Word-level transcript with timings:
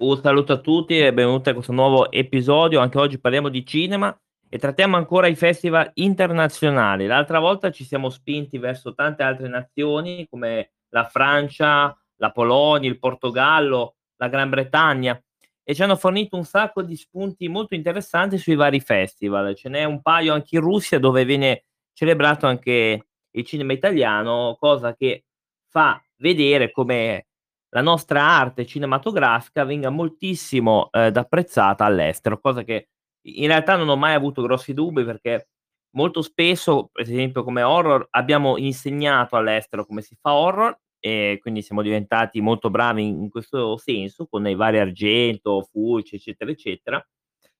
Un 0.00 0.18
saluto 0.18 0.54
a 0.54 0.60
tutti 0.60 0.98
e 0.98 1.12
benvenuti 1.12 1.50
a 1.50 1.52
questo 1.52 1.72
nuovo 1.72 2.10
episodio. 2.10 2.80
Anche 2.80 2.96
oggi 2.96 3.20
parliamo 3.20 3.50
di 3.50 3.66
cinema 3.66 4.18
e 4.48 4.56
trattiamo 4.56 4.96
ancora 4.96 5.26
i 5.26 5.34
festival 5.34 5.90
internazionali. 5.92 7.04
L'altra 7.04 7.38
volta 7.38 7.70
ci 7.70 7.84
siamo 7.84 8.08
spinti 8.08 8.56
verso 8.56 8.94
tante 8.94 9.22
altre 9.22 9.48
nazioni 9.48 10.26
come 10.30 10.72
la 10.88 11.04
Francia, 11.04 11.94
la 12.16 12.30
Polonia, 12.30 12.88
il 12.88 12.98
Portogallo, 12.98 13.96
la 14.16 14.28
Gran 14.28 14.48
Bretagna 14.48 15.22
e 15.62 15.74
ci 15.74 15.82
hanno 15.82 15.96
fornito 15.96 16.34
un 16.34 16.44
sacco 16.44 16.80
di 16.80 16.96
spunti 16.96 17.48
molto 17.48 17.74
interessanti 17.74 18.38
sui 18.38 18.54
vari 18.54 18.80
festival. 18.80 19.54
Ce 19.54 19.68
n'è 19.68 19.84
un 19.84 20.00
paio 20.00 20.32
anche 20.32 20.56
in 20.56 20.62
Russia 20.62 20.98
dove 20.98 21.26
viene 21.26 21.64
celebrato 21.92 22.46
anche 22.46 23.08
il 23.30 23.44
cinema 23.44 23.74
italiano, 23.74 24.56
cosa 24.58 24.94
che 24.94 25.26
fa 25.68 26.02
vedere 26.16 26.70
come 26.70 27.26
la 27.70 27.82
nostra 27.82 28.22
arte 28.22 28.66
cinematografica 28.66 29.64
venga 29.64 29.90
moltissimo 29.90 30.88
eh, 30.90 31.10
apprezzata 31.14 31.84
all'estero, 31.84 32.40
cosa 32.40 32.62
che 32.62 32.88
in 33.22 33.46
realtà 33.46 33.76
non 33.76 33.88
ho 33.88 33.96
mai 33.96 34.14
avuto 34.14 34.42
grossi 34.42 34.74
dubbi 34.74 35.04
perché 35.04 35.48
molto 35.92 36.22
spesso, 36.22 36.88
per 36.92 37.02
esempio 37.04 37.44
come 37.44 37.62
horror, 37.62 38.06
abbiamo 38.10 38.56
insegnato 38.56 39.36
all'estero 39.36 39.86
come 39.86 40.02
si 40.02 40.16
fa 40.20 40.34
horror 40.34 40.78
e 40.98 41.38
quindi 41.40 41.62
siamo 41.62 41.82
diventati 41.82 42.40
molto 42.40 42.70
bravi 42.70 43.06
in, 43.06 43.30
questo 43.30 43.76
senso 43.78 44.26
con 44.26 44.46
i 44.46 44.54
vari 44.54 44.78
Argento, 44.78 45.62
Fulci, 45.70 46.16
eccetera, 46.16 46.50
eccetera. 46.50 47.08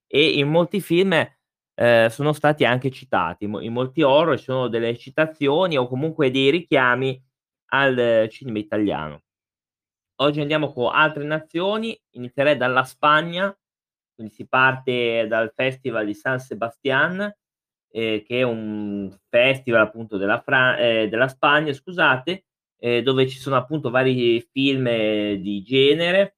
E 0.06 0.38
in 0.38 0.48
molti 0.48 0.80
film 0.80 1.12
eh, 1.74 2.08
sono 2.10 2.32
stati 2.32 2.64
anche 2.64 2.90
citati, 2.90 3.44
in 3.44 3.72
molti 3.72 4.02
horror 4.02 4.36
ci 4.38 4.44
sono 4.44 4.68
delle 4.68 4.96
citazioni 4.98 5.78
o 5.78 5.86
comunque 5.88 6.30
dei 6.30 6.50
richiami 6.50 7.22
al 7.72 8.28
cinema 8.30 8.58
italiano. 8.58 9.22
Oggi 10.22 10.42
andiamo 10.42 10.70
con 10.70 10.90
altre 10.92 11.24
nazioni, 11.24 11.98
inizierei 12.10 12.58
dalla 12.58 12.84
Spagna, 12.84 13.56
quindi 14.14 14.34
si 14.34 14.46
parte 14.46 15.26
dal 15.26 15.50
Festival 15.54 16.04
di 16.04 16.12
San 16.12 16.38
Sebastián, 16.38 17.34
eh, 17.90 18.22
che 18.26 18.40
è 18.40 18.42
un 18.42 19.10
festival 19.30 19.80
appunto 19.80 20.18
della, 20.18 20.38
Fra- 20.42 20.76
eh, 20.76 21.08
della 21.08 21.26
Spagna, 21.26 21.72
scusate, 21.72 22.44
eh, 22.78 23.02
dove 23.02 23.26
ci 23.28 23.38
sono 23.38 23.56
appunto 23.56 23.88
vari 23.88 24.46
film 24.52 24.84
di 25.36 25.62
genere 25.62 26.36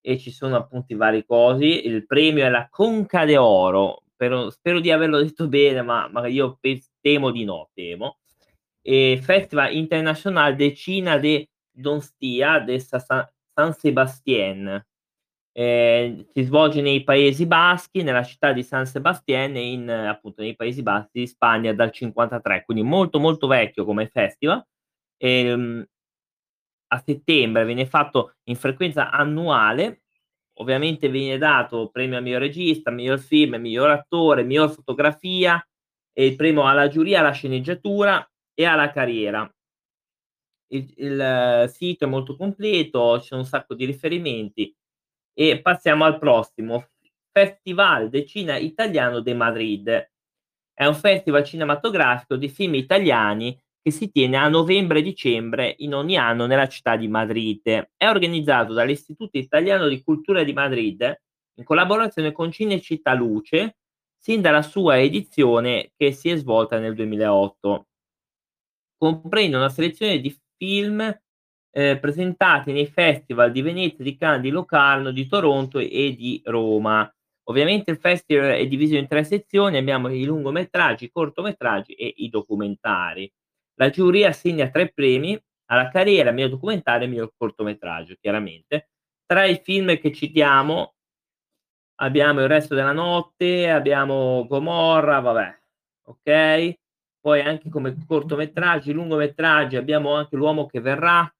e 0.00 0.16
ci 0.18 0.30
sono 0.30 0.56
appunto 0.56 0.94
i 0.94 0.96
vari 0.96 1.26
cosi. 1.26 1.86
Il 1.86 2.06
premio 2.06 2.46
è 2.46 2.48
la 2.48 2.66
Conca 2.70 3.26
de 3.26 3.36
Oro, 3.36 4.04
spero, 4.10 4.48
spero 4.48 4.80
di 4.80 4.90
averlo 4.90 5.20
detto 5.22 5.48
bene, 5.48 5.82
ma, 5.82 6.08
ma 6.10 6.26
io 6.28 6.56
pe- 6.58 6.82
temo 6.98 7.30
di 7.30 7.44
no, 7.44 7.68
temo. 7.74 8.20
E 8.80 9.20
Festival 9.22 9.74
Internacional 9.74 10.56
de 10.56 10.74
Cina 10.74 11.18
de 11.18 11.50
Donstia 11.80 12.58
de 12.60 12.78
San 12.80 13.72
Sebastián. 13.72 14.84
Eh, 15.52 16.28
si 16.32 16.42
svolge 16.42 16.80
nei 16.80 17.02
Paesi 17.02 17.46
Baschi, 17.46 18.02
nella 18.02 18.22
città 18.22 18.52
di 18.52 18.62
San 18.62 18.86
Sebastián 18.86 19.56
e 19.56 19.72
in, 19.72 19.90
appunto 19.90 20.42
nei 20.42 20.54
Paesi 20.54 20.82
Baschi 20.82 21.20
di 21.20 21.26
Spagna 21.26 21.72
dal 21.72 21.90
53, 21.90 22.64
quindi 22.64 22.84
molto 22.84 23.18
molto 23.18 23.46
vecchio 23.46 23.84
come 23.84 24.06
festival. 24.08 24.64
E, 25.16 25.28
ehm, 25.46 25.84
a 26.90 27.02
settembre 27.04 27.64
viene 27.64 27.86
fatto 27.86 28.34
in 28.44 28.56
frequenza 28.56 29.10
annuale, 29.10 30.02
ovviamente 30.60 31.08
viene 31.08 31.38
dato 31.38 31.90
premio 31.90 32.18
a 32.18 32.20
miglior 32.20 32.40
regista, 32.40 32.90
miglior 32.90 33.18
film, 33.18 33.56
miglior 33.56 33.90
attore, 33.90 34.42
miglior 34.44 34.70
fotografia 34.70 35.62
e 36.12 36.26
il 36.26 36.36
premio 36.36 36.66
alla 36.66 36.88
giuria, 36.88 37.20
alla 37.20 37.32
sceneggiatura 37.32 38.26
e 38.54 38.64
alla 38.64 38.90
carriera 38.90 39.50
il, 40.68 40.92
il 40.96 41.70
sito 41.72 42.04
è 42.04 42.08
molto 42.08 42.36
completo, 42.36 43.18
c'è 43.20 43.34
un 43.34 43.44
sacco 43.44 43.74
di 43.74 43.84
riferimenti 43.84 44.74
e 45.32 45.60
passiamo 45.60 46.04
al 46.04 46.18
prossimo 46.18 46.88
Festival 47.30 48.08
de 48.08 48.26
Cina 48.26 48.56
Italiano 48.56 49.20
de 49.20 49.34
Madrid. 49.34 50.10
È 50.72 50.86
un 50.86 50.94
festival 50.94 51.44
cinematografico 51.44 52.36
di 52.36 52.48
film 52.48 52.74
italiani 52.74 53.56
che 53.80 53.90
si 53.90 54.10
tiene 54.10 54.36
a 54.36 54.48
novembre 54.48 54.98
e 54.98 55.02
dicembre 55.02 55.74
in 55.78 55.94
ogni 55.94 56.16
anno 56.16 56.46
nella 56.46 56.68
città 56.68 56.96
di 56.96 57.08
Madrid. 57.08 57.90
È 57.96 58.08
organizzato 58.08 58.72
dall'Istituto 58.72 59.38
Italiano 59.38 59.88
di 59.88 60.02
Cultura 60.02 60.42
di 60.42 60.52
Madrid 60.52 61.20
in 61.54 61.64
collaborazione 61.64 62.32
con 62.32 62.50
Cinecittà 62.50 63.14
Luce 63.14 63.76
sin 64.16 64.40
dalla 64.40 64.62
sua 64.62 65.00
edizione 65.00 65.92
che 65.96 66.12
si 66.12 66.30
è 66.30 66.36
svolta 66.36 66.78
nel 66.78 66.94
2008. 66.94 67.86
Comprende 68.96 69.56
una 69.56 69.68
selezione 69.68 70.18
di 70.18 70.36
film 70.58 71.00
eh, 71.70 71.98
presentati 71.98 72.72
nei 72.72 72.86
festival 72.86 73.52
di 73.52 73.62
Venezia, 73.62 74.04
di 74.04 74.16
Cannes, 74.16 74.42
di 74.42 74.50
Locarno, 74.50 75.10
di 75.10 75.26
Toronto 75.26 75.78
e 75.78 76.14
di 76.14 76.42
Roma. 76.44 77.10
Ovviamente 77.44 77.90
il 77.90 77.98
festival 77.98 78.50
è 78.56 78.66
diviso 78.66 78.96
in 78.96 79.06
tre 79.06 79.24
sezioni, 79.24 79.78
abbiamo 79.78 80.08
i 80.12 80.24
lungometraggi, 80.24 81.06
i 81.06 81.10
cortometraggi 81.10 81.94
e 81.94 82.12
i 82.16 82.28
documentari. 82.28 83.32
La 83.76 83.88
giuria 83.88 84.28
assegna 84.28 84.68
tre 84.68 84.92
premi 84.92 85.40
alla 85.70 85.88
carriera, 85.88 86.32
miglior 86.32 86.50
documentario 86.50 87.06
e 87.06 87.10
miglior 87.10 87.32
cortometraggio, 87.36 88.16
chiaramente. 88.20 88.90
Tra 89.24 89.44
i 89.44 89.60
film 89.62 89.98
che 89.98 90.12
citiamo 90.12 90.94
abbiamo 92.00 92.40
Il 92.42 92.48
resto 92.48 92.74
della 92.74 92.92
notte, 92.92 93.70
abbiamo 93.70 94.46
Gomorra, 94.46 95.20
vabbè, 95.20 95.58
ok? 96.04 96.78
Poi 97.28 97.42
anche 97.42 97.68
come 97.68 97.94
cortometraggi, 98.06 98.90
lungometraggi, 98.90 99.76
abbiamo 99.76 100.14
anche 100.14 100.34
L'uomo 100.34 100.64
che 100.64 100.80
verrà. 100.80 101.30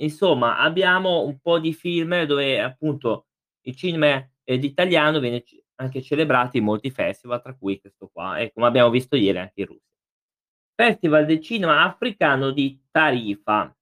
Insomma, 0.00 0.58
abbiamo 0.58 1.24
un 1.24 1.38
po' 1.38 1.58
di 1.58 1.72
film 1.72 2.24
dove 2.24 2.60
appunto 2.60 3.28
il 3.62 3.74
cinema 3.74 4.22
eh, 4.44 4.54
italiano 4.54 5.18
viene 5.18 5.42
anche 5.76 6.02
celebrato 6.02 6.58
in 6.58 6.64
molti 6.64 6.90
festival, 6.90 7.40
tra 7.40 7.54
cui 7.54 7.80
questo 7.80 8.10
qua, 8.12 8.36
e 8.36 8.52
come 8.52 8.66
abbiamo 8.66 8.90
visto 8.90 9.16
ieri 9.16 9.38
anche 9.38 9.62
in 9.62 9.66
Russia. 9.66 9.94
Festival 10.74 11.24
del 11.24 11.40
cinema 11.40 11.82
africano 11.82 12.50
di 12.50 12.78
Tarifa. 12.90 13.74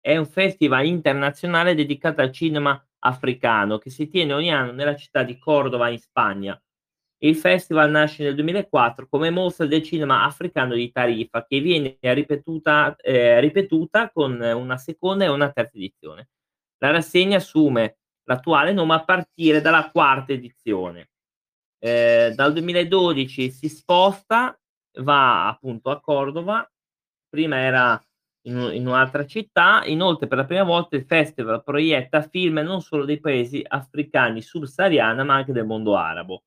È 0.00 0.16
un 0.16 0.26
festival 0.26 0.86
internazionale 0.86 1.74
dedicato 1.74 2.22
al 2.22 2.32
cinema 2.32 2.82
africano 3.00 3.76
che 3.76 3.90
si 3.90 4.08
tiene 4.08 4.32
ogni 4.32 4.50
anno 4.50 4.72
nella 4.72 4.96
città 4.96 5.22
di 5.22 5.36
Cordova 5.36 5.90
in 5.90 5.98
Spagna 5.98 6.58
il 7.18 7.36
festival 7.36 7.90
nasce 7.90 8.22
nel 8.22 8.34
2004 8.34 9.08
come 9.08 9.30
mostra 9.30 9.66
del 9.66 9.82
cinema 9.82 10.24
africano 10.24 10.74
di 10.74 10.90
Tarifa, 10.92 11.44
che 11.46 11.60
viene 11.60 11.96
ripetuta, 12.00 12.94
eh, 12.96 13.40
ripetuta 13.40 14.10
con 14.10 14.38
una 14.40 14.76
seconda 14.76 15.24
e 15.24 15.28
una 15.28 15.50
terza 15.50 15.76
edizione. 15.76 16.28
La 16.78 16.90
rassegna 16.90 17.38
assume 17.38 17.98
l'attuale 18.24 18.72
nome 18.72 18.94
a 18.94 19.04
partire 19.04 19.60
dalla 19.60 19.90
quarta 19.90 20.32
edizione. 20.32 21.10
Eh, 21.78 22.32
dal 22.34 22.52
2012 22.52 23.50
si 23.50 23.68
sposta, 23.68 24.58
va 25.00 25.48
appunto 25.48 25.90
a 25.90 26.00
Cordova, 26.00 26.68
prima 27.28 27.58
era 27.58 28.00
in, 28.46 28.70
in, 28.72 28.86
un'altra 28.86 29.26
città, 29.26 29.82
inoltre 29.84 30.26
per 30.26 30.38
la 30.38 30.44
prima 30.44 30.64
volta 30.64 30.96
il 30.96 31.04
festival 31.04 31.62
proietta 31.62 32.22
film 32.22 32.58
non 32.58 32.80
solo 32.82 33.04
dei 33.04 33.20
paesi 33.20 33.62
africani 33.66 34.42
subsahariana 34.42 35.24
ma 35.24 35.34
anche 35.34 35.52
del 35.52 35.66
mondo 35.66 35.96
arabo. 35.96 36.42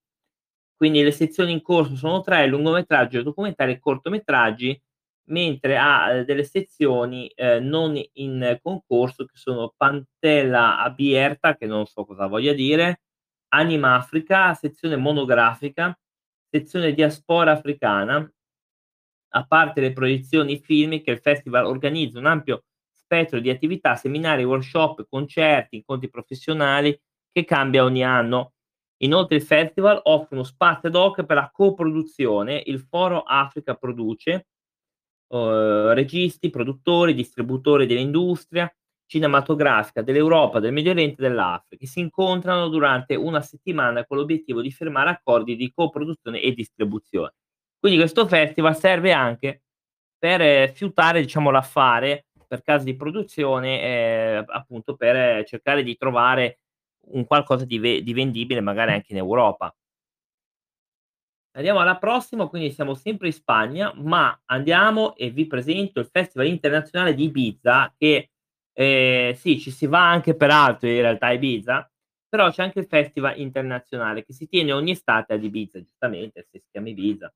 Quindi 0.79 1.03
le 1.03 1.11
sezioni 1.11 1.51
in 1.51 1.61
corso 1.61 1.97
sono 1.97 2.21
tre, 2.21 2.47
lungometraggi, 2.47 3.21
documentari 3.21 3.73
e 3.73 3.79
cortometraggi, 3.79 4.81
mentre 5.25 5.77
ha 5.77 6.13
eh, 6.13 6.23
delle 6.23 6.45
sezioni 6.45 7.27
eh, 7.35 7.59
non 7.59 8.01
in 8.13 8.57
concorso 8.61 9.25
che 9.25 9.35
sono 9.35 9.73
Pantella 9.75 10.79
Abierta, 10.81 11.57
che 11.57 11.65
non 11.65 11.85
so 11.85 12.05
cosa 12.05 12.27
voglia 12.27 12.53
dire, 12.53 13.01
Anima 13.49 13.95
Africa, 13.95 14.53
sezione 14.53 14.95
monografica, 14.95 15.93
sezione 16.49 16.93
diaspora 16.93 17.51
africana, 17.51 18.31
a 19.33 19.45
parte 19.45 19.81
le 19.81 19.91
proiezioni 19.91 20.61
filmiche, 20.61 21.11
il 21.11 21.19
festival 21.19 21.65
organizza 21.65 22.19
un 22.19 22.25
ampio 22.25 22.63
spettro 22.89 23.41
di 23.41 23.49
attività, 23.49 23.97
seminari, 23.97 24.45
workshop, 24.45 25.07
concerti, 25.09 25.75
incontri 25.75 26.09
professionali 26.09 26.97
che 27.33 27.43
cambia 27.43 27.83
ogni 27.83 28.05
anno 28.05 28.53
Inoltre 29.01 29.37
il 29.37 29.41
festival 29.41 29.99
offre 30.03 30.35
uno 30.35 30.43
spazio 30.43 30.89
ad 30.89 30.95
hoc 30.95 31.23
per 31.23 31.35
la 31.35 31.49
coproduzione, 31.51 32.61
il 32.65 32.79
Foro 32.79 33.21
Africa 33.21 33.75
produce 33.75 34.47
uh, 35.27 35.89
registi, 35.89 36.49
produttori, 36.49 37.13
distributori 37.13 37.85
dell'industria 37.85 38.71
cinematografica 39.05 40.01
dell'Europa, 40.01 40.59
del 40.59 40.73
Medio 40.73 40.91
Oriente 40.91 41.21
e 41.21 41.27
dell'Africa, 41.27 41.77
che 41.77 41.87
si 41.87 41.99
incontrano 41.99 42.67
durante 42.67 43.15
una 43.15 43.41
settimana 43.41 44.05
con 44.05 44.17
l'obiettivo 44.17 44.61
di 44.61 44.69
firmare 44.69 45.09
accordi 45.09 45.55
di 45.55 45.71
coproduzione 45.73 46.41
e 46.41 46.53
distribuzione. 46.53 47.33
Quindi 47.79 47.97
questo 47.97 48.27
festival 48.27 48.77
serve 48.77 49.11
anche 49.11 49.63
per 50.17 50.41
eh, 50.41 50.71
fiutare 50.75 51.21
diciamo, 51.21 51.49
l'affare 51.49 52.27
per 52.47 52.61
casi 52.61 52.85
di 52.85 52.95
produzione, 52.95 53.81
eh, 53.81 54.43
appunto 54.45 54.95
per 54.95 55.15
eh, 55.15 55.45
cercare 55.45 55.81
di 55.81 55.95
trovare 55.95 56.59
un 57.11 57.25
qualcosa 57.25 57.65
di, 57.65 57.79
ve- 57.79 58.03
di 58.03 58.13
vendibile 58.13 58.61
magari 58.61 58.91
anche 58.93 59.11
in 59.13 59.17
Europa. 59.17 59.73
Andiamo 61.51 61.79
alla 61.79 61.97
prossima, 61.97 62.47
quindi 62.47 62.71
siamo 62.71 62.93
sempre 62.93 63.27
in 63.27 63.33
Spagna, 63.33 63.91
ma 63.95 64.39
andiamo 64.45 65.15
e 65.15 65.31
vi 65.31 65.47
presento 65.47 65.99
il 65.99 66.07
Festival 66.11 66.47
Internazionale 66.47 67.13
di 67.15 67.25
Ibiza 67.25 67.93
che 67.97 68.29
Ehm, 68.79 69.33
sì, 69.33 69.59
ci 69.59 69.71
si 69.71 69.87
va 69.87 70.09
anche 70.09 70.35
per 70.35 70.51
altro 70.51 70.87
in 70.87 71.01
realtà 71.01 71.27
a 71.27 71.33
Ibiza, 71.33 71.91
però 72.29 72.49
c'è 72.49 72.63
anche 72.63 72.79
il 72.79 72.85
festival 72.87 73.37
internazionale 73.37 74.23
che 74.23 74.31
si 74.31 74.47
tiene 74.47 74.71
ogni 74.71 74.91
estate 74.91 75.33
ad 75.33 75.43
Ibiza, 75.43 75.81
giustamente 75.81 76.47
se 76.49 76.59
si 76.59 76.67
chiama 76.71 76.87
Ibiza. 76.87 77.33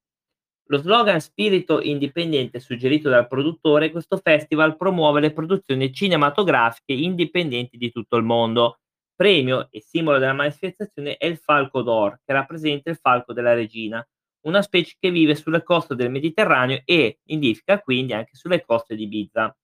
Lo 0.67 0.77
slogan 0.77 1.19
"Spirito 1.19 1.81
indipendente" 1.81 2.59
suggerito 2.61 3.09
dal 3.09 3.27
produttore, 3.27 3.91
questo 3.91 4.17
festival 4.17 4.77
promuove 4.77 5.19
le 5.19 5.33
produzioni 5.33 5.91
cinematografiche 5.93 6.93
indipendenti 6.93 7.77
di 7.77 7.91
tutto 7.91 8.15
il 8.15 8.23
mondo. 8.23 8.79
Premio 9.15 9.67
e 9.71 9.81
simbolo 9.81 10.17
della 10.17 10.33
manifestazione 10.33 11.17
è 11.17 11.25
il 11.25 11.37
Falco 11.37 11.81
d'Or, 11.81 12.19
che 12.25 12.33
rappresenta 12.33 12.89
il 12.89 12.97
falco 12.97 13.31
della 13.33 13.53
regina, 13.53 14.05
una 14.41 14.61
specie 14.61 14.95
che 14.99 15.11
vive 15.11 15.35
sulle 15.35 15.63
coste 15.63 15.95
del 15.95 16.09
Mediterraneo 16.11 16.81
e 16.85 17.19
nidifica 17.25 17.79
quindi 17.79 18.13
anche 18.13 18.35
sulle 18.35 18.63
coste 18.65 18.95
di 18.95 19.03
Ibiza. 19.03 19.55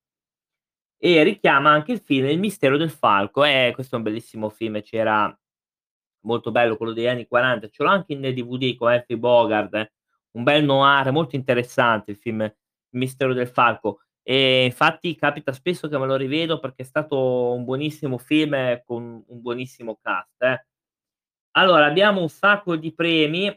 E 1.01 1.23
richiama 1.23 1.71
anche 1.71 1.93
il 1.93 2.01
film 2.01 2.27
Il 2.27 2.39
mistero 2.39 2.77
del 2.77 2.89
falco. 2.89 3.43
Eh, 3.45 3.71
questo 3.73 3.95
è 3.95 3.97
un 3.97 4.03
bellissimo 4.03 4.49
film, 4.49 4.81
c'era 4.81 5.33
molto 6.21 6.51
bello 6.51 6.75
quello 6.77 6.93
degli 6.93 7.07
anni 7.07 7.27
'40, 7.27 7.69
ce 7.69 7.83
l'ho 7.83 7.89
anche 7.89 8.13
in 8.13 8.21
DVD 8.21 8.75
con 8.75 8.91
Humphrey 8.91 9.17
Bogart, 9.17 9.93
un 10.31 10.43
bel 10.43 10.63
noir 10.65 11.11
molto 11.11 11.35
interessante 11.35 12.11
il 12.11 12.17
film 12.17 12.41
Il 12.41 12.53
mistero 12.99 13.33
del 13.33 13.47
falco. 13.47 14.01
E 14.29 14.65
infatti 14.65 15.15
capita 15.15 15.51
spesso 15.53 15.87
che 15.87 15.97
me 15.97 16.05
lo 16.05 16.15
rivedo 16.15 16.59
perché 16.59 16.83
è 16.83 16.85
stato 16.85 17.51
un 17.51 17.63
buonissimo 17.63 18.19
film 18.19 18.79
con 18.85 19.23
un 19.25 19.41
buonissimo 19.41 19.97
cast, 19.99 20.43
eh. 20.43 20.65
Allora, 21.53 21.87
abbiamo 21.87 22.21
un 22.21 22.29
sacco 22.29 22.75
di 22.75 22.93
premi: 22.93 23.51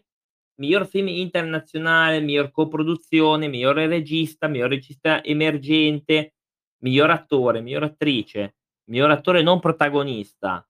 miglior 0.60 0.86
film 0.86 1.08
internazionale, 1.08 2.20
miglior 2.20 2.50
coproduzione, 2.50 3.48
migliore 3.48 3.86
regista, 3.86 4.48
miglior 4.48 4.70
regista 4.70 5.22
emergente, 5.22 6.36
miglior 6.78 7.10
attore, 7.10 7.60
miglior 7.60 7.82
attrice, 7.82 8.56
miglior 8.84 9.10
attore 9.10 9.42
non 9.42 9.60
protagonista, 9.60 10.66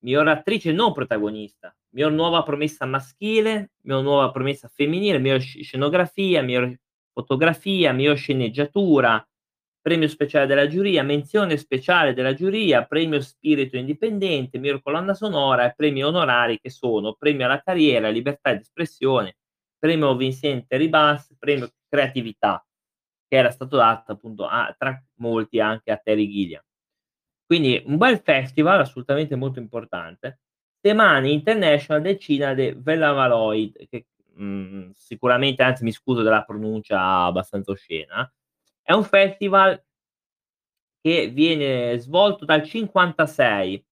miglior 0.00 0.26
attrice 0.26 0.72
non 0.72 0.92
protagonista, 0.92 1.72
miglior 1.90 2.10
nuova 2.10 2.42
promessa 2.42 2.84
maschile, 2.84 3.74
miglior 3.82 4.02
nuova 4.02 4.32
promessa 4.32 4.66
femminile, 4.66 5.20
miglior 5.20 5.40
sc 5.40 5.62
scenografia, 5.62 6.42
miglior 6.42 6.76
fotografia, 7.14 7.92
miglior 7.92 8.16
sceneggiatura, 8.18 9.26
premio 9.80 10.08
speciale 10.08 10.46
della 10.46 10.66
giuria, 10.66 11.02
menzione 11.02 11.56
speciale 11.56 12.12
della 12.12 12.34
giuria, 12.34 12.84
premio 12.84 13.20
spirito 13.20 13.76
indipendente, 13.76 14.58
miglior 14.58 14.82
colonna 14.82 15.14
sonora 15.14 15.66
e 15.66 15.74
premi 15.74 16.02
onorari 16.04 16.58
che 16.60 16.70
sono: 16.70 17.14
premio 17.14 17.46
alla 17.46 17.62
carriera, 17.62 18.10
libertà 18.10 18.52
di 18.52 18.60
espressione, 18.60 19.36
premio 19.78 20.16
Vincente 20.16 20.76
Ribas, 20.76 21.34
premio 21.38 21.70
creatività, 21.88 22.62
che 23.28 23.36
era 23.36 23.50
stato 23.50 23.76
dato 23.76 24.12
appunto 24.12 24.46
a 24.46 24.74
tra 24.76 25.00
molti 25.18 25.60
anche 25.60 25.90
a 25.92 25.96
Terry 25.96 26.28
Gilliam. 26.28 26.62
Quindi 27.46 27.82
un 27.86 27.98
bel 27.98 28.20
festival, 28.20 28.80
assolutamente 28.80 29.36
molto 29.36 29.60
importante. 29.60 30.40
Semane 30.80 31.30
International 31.30 32.02
del 32.02 32.18
Cinema 32.18 32.54
de 32.54 32.74
Valladolid, 32.76 33.86
che, 33.88 34.06
mhmm, 34.36 34.92
sicuramente 34.94 35.62
anzi 35.62 35.84
mi 35.84 35.92
scuso 35.92 36.22
della 36.22 36.44
pronuncia 36.44 37.24
abbastanza 37.24 37.72
oscena. 37.72 38.30
È 38.82 38.92
un 38.92 39.04
festival 39.04 39.82
che 41.00 41.28
viene 41.28 41.98
svolto 41.98 42.44
dal 42.44 42.62
'56. 42.62 43.84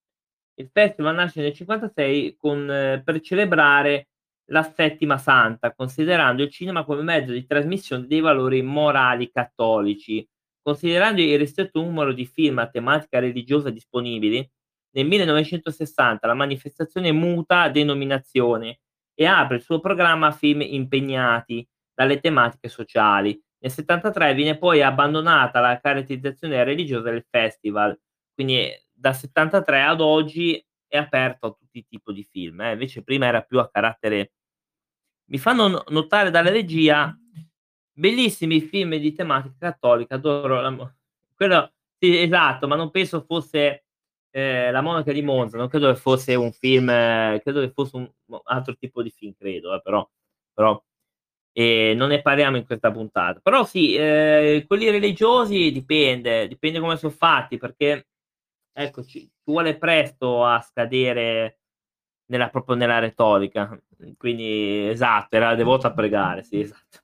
Il 0.54 0.68
festival 0.72 1.14
nasce 1.14 1.40
nel 1.42 1.52
'56 1.54 2.36
con 2.36 2.66
per 3.04 3.20
celebrare 3.20 4.08
la 4.46 4.62
settima 4.62 5.18
santa, 5.18 5.72
considerando 5.74 6.42
il 6.42 6.50
cinema 6.50 6.84
come 6.84 7.02
mezzo 7.02 7.32
di 7.32 7.46
trasmissione 7.46 8.06
dei 8.06 8.20
valori 8.20 8.62
morali 8.62 9.30
cattolici. 9.30 10.26
Considerando 10.62 11.20
il 11.20 11.38
ristretto 11.38 11.80
numero 11.82 12.12
di 12.12 12.24
film 12.26 12.58
a 12.58 12.68
tematica 12.68 13.18
religiosa 13.18 13.70
disponibili, 13.70 14.48
nel 14.94 15.06
1960 15.06 16.26
la 16.26 16.34
manifestazione 16.34 17.12
muta 17.12 17.68
denominazione 17.68 18.80
e 19.22 19.26
apre 19.26 19.56
il 19.56 19.62
suo 19.62 19.80
programma 19.80 20.28
a 20.28 20.32
film 20.32 20.60
impegnati 20.62 21.66
dalle 21.94 22.20
tematiche 22.20 22.68
sociali. 22.68 23.40
Nel 23.58 23.70
'73 23.70 24.34
viene 24.34 24.58
poi 24.58 24.82
abbandonata 24.82 25.60
la 25.60 25.78
caratterizzazione 25.80 26.64
religiosa 26.64 27.10
del 27.10 27.24
festival, 27.28 27.98
quindi 28.34 28.70
dal 28.92 29.14
'73 29.14 29.82
ad 29.82 30.00
oggi 30.00 30.64
è 30.86 30.96
aperto 30.98 31.46
a 31.46 31.50
tutti 31.52 31.78
i 31.78 31.86
tipi 31.88 32.12
di 32.12 32.24
film, 32.24 32.60
eh, 32.60 32.72
invece 32.72 33.02
prima 33.02 33.26
era 33.26 33.42
più 33.42 33.58
a 33.58 33.70
carattere 33.70 34.32
mi 35.32 35.38
fanno 35.38 35.66
no 35.66 35.84
notare 35.88 36.30
dalla 36.30 36.50
regia 36.50 37.16
bellissimi 37.92 38.60
film 38.60 38.96
di 38.96 39.12
tematica 39.14 39.54
cattolica, 39.58 40.16
adoro 40.16 40.60
la 40.60 40.94
quello 41.34 41.72
sì, 41.98 42.18
esatto, 42.20 42.66
ma 42.66 42.76
non 42.76 42.90
penso 42.90 43.22
fosse, 43.22 43.84
ehm, 44.32 44.72
La 44.72 44.80
monaca 44.82 45.12
di 45.12 45.22
Monza, 45.22 45.56
non 45.58 45.68
credo 45.68 45.88
che 45.92 45.96
fosse 45.98 46.34
un 46.34 46.52
film 46.52 46.86
credo 46.88 47.60
che 47.60 47.70
fosse 47.72 47.96
un 47.96 48.10
altro 48.44 48.76
tipo 48.76 49.02
di 49.02 49.10
film, 49.10 49.34
credo, 49.38 49.74
eh, 49.74 49.80
però 49.82 50.08
però 50.54 50.82
non 51.54 52.08
ne 52.08 52.22
parliamo 52.22 52.56
in 52.56 52.64
questa 52.66 52.90
puntata. 52.92 53.40
Però 53.40 53.64
sì, 53.64 53.94
ehm, 53.96 54.66
quelli 54.66 54.90
religiosi 54.90 55.70
dipende, 55.72 56.48
dipende 56.48 56.80
come 56.80 56.96
son 56.96 57.10
fatti, 57.12 57.58
perché 57.58 58.08
ecco 58.72 59.04
ci 59.04 59.20
ci 59.20 59.50
vuole 59.50 59.76
presto 59.78 60.44
a 60.44 60.60
scadere 60.60 61.58
nella 62.26 62.48
proprio 62.50 62.76
nella 62.76 62.98
retorica. 63.00 63.78
Quindi 64.16 64.88
esatto, 64.88 65.36
era 65.36 65.54
devoto 65.54 65.86
a 65.88 65.92
pregare, 65.94 66.42
sì, 66.44 66.60
esatto. 66.60 67.00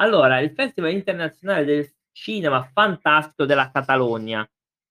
Allora, 0.00 0.40
il 0.40 0.52
Festival 0.52 0.92
internazionale 0.92 1.64
del 1.64 1.92
cinema 2.12 2.62
fantastico 2.72 3.44
della 3.46 3.70
Catalogna, 3.70 4.48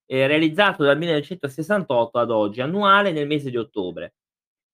ehm, 0.08 0.28
realizzato 0.28 0.84
dal 0.84 0.98
1968 0.98 2.20
ad 2.20 2.32
oggi, 2.32 2.62
annuale 2.62 3.12
nel 3.12 3.28
mese 3.28 3.50
di 3.52 3.58
ottobre. 3.58 4.16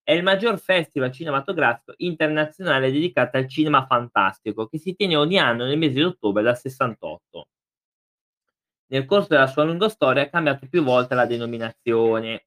È 0.02 0.12
il 0.12 0.22
maggior 0.22 0.58
festival 0.58 1.12
cinematografico 1.12 1.94
internazionale 1.98 2.90
dedicato 2.92 3.36
al 3.36 3.48
cinema 3.48 3.86
fantastico, 3.86 4.66
che 4.68 4.78
si 4.78 4.94
tiene 4.94 5.16
ogni 5.16 5.38
anno 5.38 5.64
nel 5.66 5.78
mese 5.78 5.94
di 5.94 6.02
ottobre 6.02 6.42
dal 6.42 6.58
'68. 6.58 7.48
Nel 8.86 9.04
corso 9.06 9.28
della 9.28 9.46
sua 9.46 9.64
lunga 9.64 9.88
storia 9.88 10.22
ha 10.22 10.28
cambiato 10.28 10.66
più 10.68 10.82
volte 10.82 11.14
la 11.14 11.26
denominazione. 11.26 12.46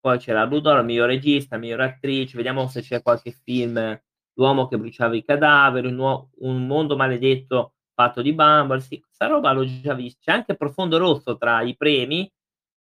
Poi 0.00 0.18
c'era 0.18 0.44
Rudolph, 0.44 0.84
miglior 0.84 1.08
regista, 1.08 1.56
miglior 1.56 1.80
attrice, 1.80 2.36
vediamo 2.36 2.68
se 2.68 2.80
c'è 2.82 3.02
qualche 3.02 3.32
film, 3.32 3.98
L'uomo 4.38 4.68
che 4.68 4.78
bruciava 4.78 5.16
i 5.16 5.24
cadaveri, 5.24 5.86
un 5.88 5.98
uo 5.98 6.30
Un 6.40 6.66
mondo 6.66 6.96
maledetto 6.96 7.75
fatto 7.96 8.22
di 8.22 8.34
Bumble, 8.34 8.80
sì, 8.80 9.00
questa 9.00 9.26
roba 9.26 9.52
l'ho 9.52 9.64
già 9.64 9.94
vis 9.94 10.18
c'è 10.20 10.32
anche 10.32 10.54
Profondo 10.56 10.98
rosso 10.98 11.36
tra 11.38 11.62
i 11.62 11.76
premi, 11.76 12.30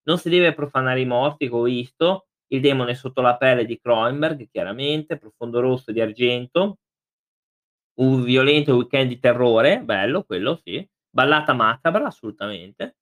Non 0.08 0.18
si 0.20 0.30
deve 0.30 0.54
profanare 0.54 1.02
i 1.02 1.06
morti 1.06 1.48
ho 1.52 1.64
visto, 1.64 2.28
Il 2.52 2.62
demone 2.62 2.94
sotto 2.96 3.22
la 3.22 3.38
pelle 3.38 3.66
di 3.66 3.80
Cronenberg, 3.80 4.50
chiaramente, 4.52 5.18
Profondo 5.18 5.60
rosso 5.62 5.92
di 5.92 6.02
Argento. 6.02 6.78
Un 7.98 8.24
violento 8.24 8.76
weekend 8.76 9.08
di 9.10 9.20
terrore, 9.20 9.82
bello 9.82 10.24
quello 10.24 10.60
sì. 10.64 10.86
Ballata 11.10 11.54
macabra, 11.54 12.06
assolutamente. 12.08 12.96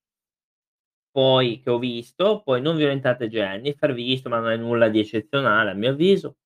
Poi 1.15 1.59
che 1.61 1.69
ho 1.69 1.77
visto, 1.77 2.41
poi 2.43 2.59
Non 2.59 2.75
violentate 2.75 3.27
Jennifer, 3.29 3.93
visto, 3.93 4.29
ma 4.29 4.39
non 4.39 4.49
è 4.49 4.57
nulla 4.57 4.89
di 4.89 4.99
eccezionale 4.99 5.69
a 5.71 5.73
mio 5.75 5.91
avviso. 5.91 6.37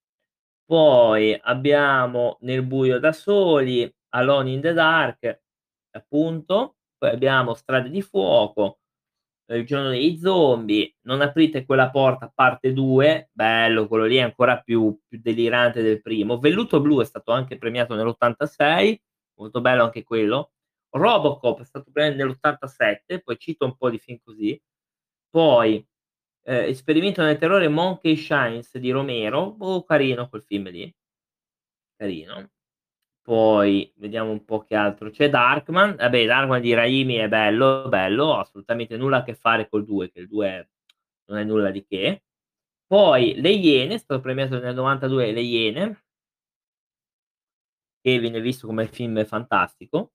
Poi 0.65 1.37
abbiamo 1.41 2.37
Nel 2.41 2.63
buio 2.63 2.99
da 2.99 3.13
soli, 3.13 3.91
Alone 4.09 4.51
in 4.51 4.61
the 4.61 4.73
dark, 4.73 5.41
appunto. 5.97 6.77
Poi 6.97 7.09
abbiamo 7.11 7.53
Strade 7.53 7.89
di 7.89 8.01
fuoco, 8.01 8.79
Il 9.49 9.65
giorno 9.65 9.89
dei 9.89 10.17
zombie, 10.19 10.95
Non 11.03 11.21
aprite 11.21 11.65
quella 11.65 11.89
porta 11.91 12.31
parte 12.33 12.73
2, 12.73 13.29
bello 13.33 13.87
quello 13.87 14.05
lì 14.05 14.17
è 14.17 14.21
ancora 14.21 14.59
più 14.61 14.97
più 15.07 15.19
delirante 15.21 15.81
del 15.81 16.01
primo. 16.01 16.39
Velluto 16.39 16.81
blu 16.81 17.01
è 17.01 17.05
stato 17.05 17.31
anche 17.31 17.57
premiato 17.57 17.95
nell'86, 17.95 18.97
molto 19.39 19.61
bello 19.61 19.83
anche 19.83 20.03
quello. 20.03 20.51
Robocop 20.91 21.61
è 21.61 21.65
stato 21.65 21.91
premiato 21.91 22.17
nell'87, 22.17 23.21
poi 23.23 23.37
cito 23.39 23.65
un 23.65 23.75
po' 23.77 23.89
di 23.89 23.99
film 23.99 24.19
così. 24.23 24.59
Poi, 25.29 25.85
ehm, 26.45 26.65
Esperimento 26.69 27.21
nel 27.23 27.37
terrore 27.37 27.67
Monkey 27.69 28.15
Shines 28.17 28.77
di 28.77 28.91
Romero, 28.91 29.51
boh, 29.53 29.83
carino 29.83 30.29
quel 30.29 30.43
film 30.43 30.69
lì. 30.69 30.93
Carino. 31.99 32.49
Poi 33.27 33.91
vediamo 33.97 34.31
un 34.31 34.45
po' 34.45 34.61
che 34.63 34.73
altro 34.73 35.09
c'è. 35.09 35.27
Darkman, 35.29 35.97
vabbè 35.97 36.25
Darkman 36.25 36.61
di 36.61 36.73
Raimi 36.73 37.15
è 37.15 37.27
bello, 37.27 37.89
bello, 37.89 38.37
assolutamente 38.37 38.95
nulla 38.95 39.17
a 39.17 39.23
che 39.23 39.33
fare 39.35 39.67
col 39.67 39.83
2, 39.83 40.09
che 40.09 40.21
il 40.21 40.29
2 40.29 40.69
non 41.25 41.37
è 41.39 41.43
nulla 41.43 41.69
di 41.69 41.83
che. 41.85 42.23
Poi 42.87 43.35
Le 43.41 43.49
Iene, 43.51 43.95
è 43.95 43.97
stato 43.97 44.21
premiato 44.21 44.59
nel 44.59 44.73
'92 44.75 45.33
Le 45.33 45.41
Iene 45.41 46.01
che 48.05 48.19
viene 48.19 48.39
visto 48.41 48.67
come 48.67 48.87
film 48.87 49.25
fantastico. 49.25 50.13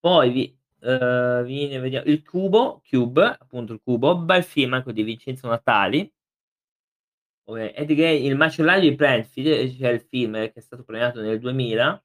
Poi 0.00 0.30
vi 0.30 0.58
uhm, 0.82 1.44
viene 1.44 1.78
vedia 1.80 2.02
Il 2.04 2.22
cubo, 2.24 2.82
Cube, 2.88 3.24
appunto 3.40 3.72
il 3.74 3.80
cubo, 3.82 4.16
bel 4.18 4.44
film 4.44 4.74
anche 4.74 4.92
di 4.92 5.02
Vincenzo 5.02 5.48
Natali. 5.48 6.10
Gay 7.46 8.24
Il 8.26 8.36
macellaio 8.36 8.80
di 8.80 8.94
Brentfield, 8.94 9.46
e 9.48 9.76
c'è 9.76 9.90
il 9.90 10.00
film 10.00 10.32
che 10.32 10.52
è 10.54 10.60
stato 10.60 10.82
premiato 10.82 11.20
nel 11.20 11.38
2000. 11.38 12.00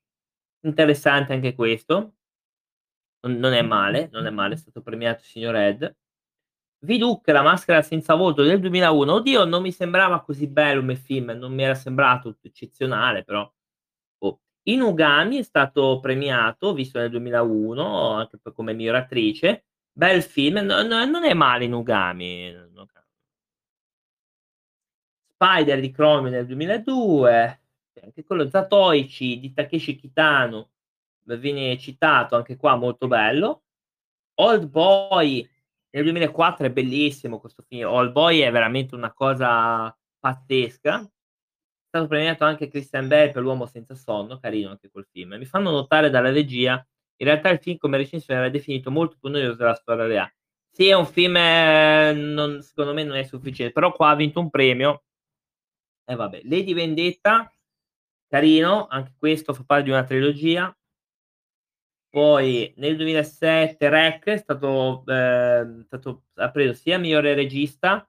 Interessante 0.63 1.31
anche 1.33 1.53
questo. 1.55 2.13
Non 3.23 3.37
non 3.37 3.51
è 3.53 3.61
male, 3.61 4.07
non 4.13 4.25
è 4.25 4.29
male, 4.29 4.53
è 4.53 4.57
stato 4.57 4.81
premiato 4.81 5.19
il 5.21 5.25
signor 5.27 5.55
Ed. 5.55 5.95
Viduc, 6.85 7.27
La 7.29 7.41
maschera 7.43 7.81
senza 7.81 8.15
volto 8.15 8.43
del 8.43 8.59
2001, 8.61 9.13
oddio 9.13 9.45
non 9.45 9.61
mi 9.63 9.71
sembrava 9.73 10.21
così 10.23 10.47
bello 10.47 10.81
come 10.81 10.95
film, 10.95 11.31
non 11.31 11.53
mi 11.53 11.63
era 11.63 11.75
sembrato 11.75 12.37
eccezionale 12.41 13.23
però, 13.25 13.51
boh. 14.17 14.41
Inugami 14.63 15.37
è 15.39 15.43
stato 15.43 15.99
premiato, 16.01 16.73
visto 16.73 16.99
nel 16.99 17.09
2001, 17.11 18.11
anche 18.13 18.39
come 18.53 18.73
miglior 18.73 18.95
attrice. 18.95 19.65
Bel 19.93 20.23
film, 20.23 20.59
no 20.59 20.83
no 20.83 21.05
non 21.05 21.23
è 21.25 21.33
male 21.35 21.65
Inugami. 21.65 22.53
Spider 25.41 25.79
di 25.79 25.89
Chrome 25.91 26.29
nel 26.29 26.45
2002, 26.45 27.58
anche 28.03 28.23
quello 28.23 28.49
Zatoichi 28.49 29.39
di 29.39 29.53
Takeshi 29.53 29.95
Kitano, 29.95 30.71
viene 31.23 31.77
citato 31.77 32.35
anche 32.35 32.55
qua 32.55 32.75
molto 32.75 33.07
bello. 33.07 33.63
Oldboy 34.35 35.47
nel 35.91 36.03
2004 36.03 36.67
è 36.67 36.71
bellissimo 36.71 37.39
questo 37.39 37.63
film, 37.67 37.87
Oldboy 37.89 38.39
è 38.39 38.51
veramente 38.51 38.95
una 38.95 39.11
cosa 39.13 39.95
pazzesca. 40.19 41.01
È 41.01 41.97
stato 41.97 42.07
premiato 42.07 42.43
anche 42.43 42.67
Christian 42.67 43.07
Bale 43.07 43.31
per 43.31 43.41
L'uomo 43.41 43.65
senza 43.65 43.95
sonno, 43.95 44.37
carino 44.37 44.69
anche 44.69 44.91
quel 44.91 45.07
film. 45.11 45.35
Mi 45.35 45.45
fanno 45.45 45.71
notare 45.71 46.11
dalla 46.11 46.29
regia, 46.31 46.73
in 47.17 47.25
realtà 47.25 47.49
il 47.49 47.59
film 47.59 47.77
come 47.77 47.97
recensione 47.97 48.39
era 48.39 48.49
definito 48.49 48.91
molto 48.91 49.17
più 49.19 49.29
noioso 49.29 49.55
della 49.55 49.73
storia 49.73 50.05
reale. 50.05 50.35
Sì, 50.71 50.87
è 50.87 50.93
un 50.93 51.07
film, 51.07 51.35
eh, 51.35 52.13
non, 52.13 52.61
secondo 52.61 52.93
me 52.93 53.03
non 53.03 53.17
è 53.17 53.23
sufficiente, 53.23 53.73
però 53.73 53.91
qua 53.91 54.09
ha 54.09 54.15
vinto 54.15 54.39
un 54.39 54.49
premio 54.51 55.03
e 56.05 56.15
vabbè. 56.15 56.41
Lady 56.43 56.73
Vendetta, 56.73 57.53
carino, 58.29 58.87
anche 58.87 59.13
questo 59.17 59.53
fa 59.53 59.63
parte 59.65 59.83
di 59.85 59.89
una 59.91 60.03
trilogia. 60.03 60.73
Poi 62.11 62.73
nel 62.77 62.95
2007 62.95 63.87
Rec 63.89 64.25
è 64.25 64.37
stato, 64.37 65.03
ehm, 65.05 65.83
stato 65.85 66.23
ha 66.35 66.49
preso 66.49 66.73
sia 66.73 66.97
migliore 66.97 67.35
regista 67.35 68.07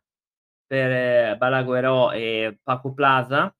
per 0.67 0.91
eh, 0.91 1.37
Balaguerò 1.37 2.13
e 2.13 2.59
Paco 2.63 2.95
Plaza 2.95 3.55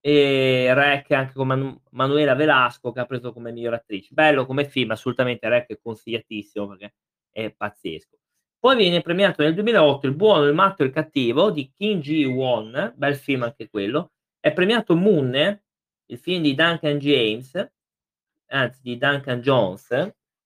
e 0.00 0.72
Rec 0.74 1.10
anche 1.12 1.34
con 1.34 1.46
Manu 1.48 1.80
Manuela 1.90 2.34
Velasco 2.34 2.92
che 2.92 3.00
ha 3.00 3.06
preso 3.06 3.32
come 3.32 3.52
miglior 3.52 3.74
attrice. 3.74 4.14
Bello 4.14 4.46
come 4.46 4.64
film, 4.68 4.90
assolutamente 4.92 5.48
Rec 5.48 5.68
è 5.68 5.78
consigliatissimo 5.80 6.66
perché 6.68 6.94
è 7.30 7.50
pazzesco. 7.52 8.16
Poi 8.58 8.76
viene 8.76 9.02
premiato 9.02 9.42
nel 9.42 9.54
2008 9.54 10.06
Il 10.06 10.14
buono, 10.14 10.44
il 10.44 10.54
matto 10.54 10.82
e 10.82 10.86
il 10.86 10.92
cattivo 10.92 11.50
di 11.50 11.70
Kim 11.70 12.00
Ji-won, 12.00 12.94
bel 12.96 13.16
film 13.16 13.42
anche 13.44 13.68
quello. 13.68 14.12
È 14.40 14.52
premiato 14.52 14.96
Moon, 14.96 15.60
il 16.06 16.18
film 16.18 16.42
di 16.42 16.54
Duncan 16.54 16.98
James, 16.98 17.72
anzi 18.48 18.80
di 18.82 18.98
Duncan 18.98 19.40
Jones, 19.40 19.88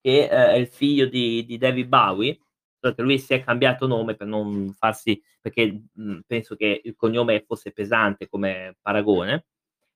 che 0.00 0.25
eh, 0.25 0.29
è 0.29 0.55
il 0.55 0.67
figlio 0.69 1.07
di, 1.07 1.45
di 1.45 1.59
David 1.59 1.87
Bowie, 1.88 2.38
che 2.81 3.02
lui 3.02 3.19
si 3.19 3.35
è 3.35 3.45
cambiato 3.45 3.87
nome 3.87 4.14
per 4.14 4.26
non 4.26 4.73
farsi, 4.75 5.21
perché 5.40 5.83
mh, 5.93 6.21
penso 6.26 6.57
che 6.57 6.81
il 6.83 6.95
cognome 6.97 7.45
fosse 7.47 7.73
pesante 7.73 8.29
come 8.29 8.76
paragone. 8.81 9.47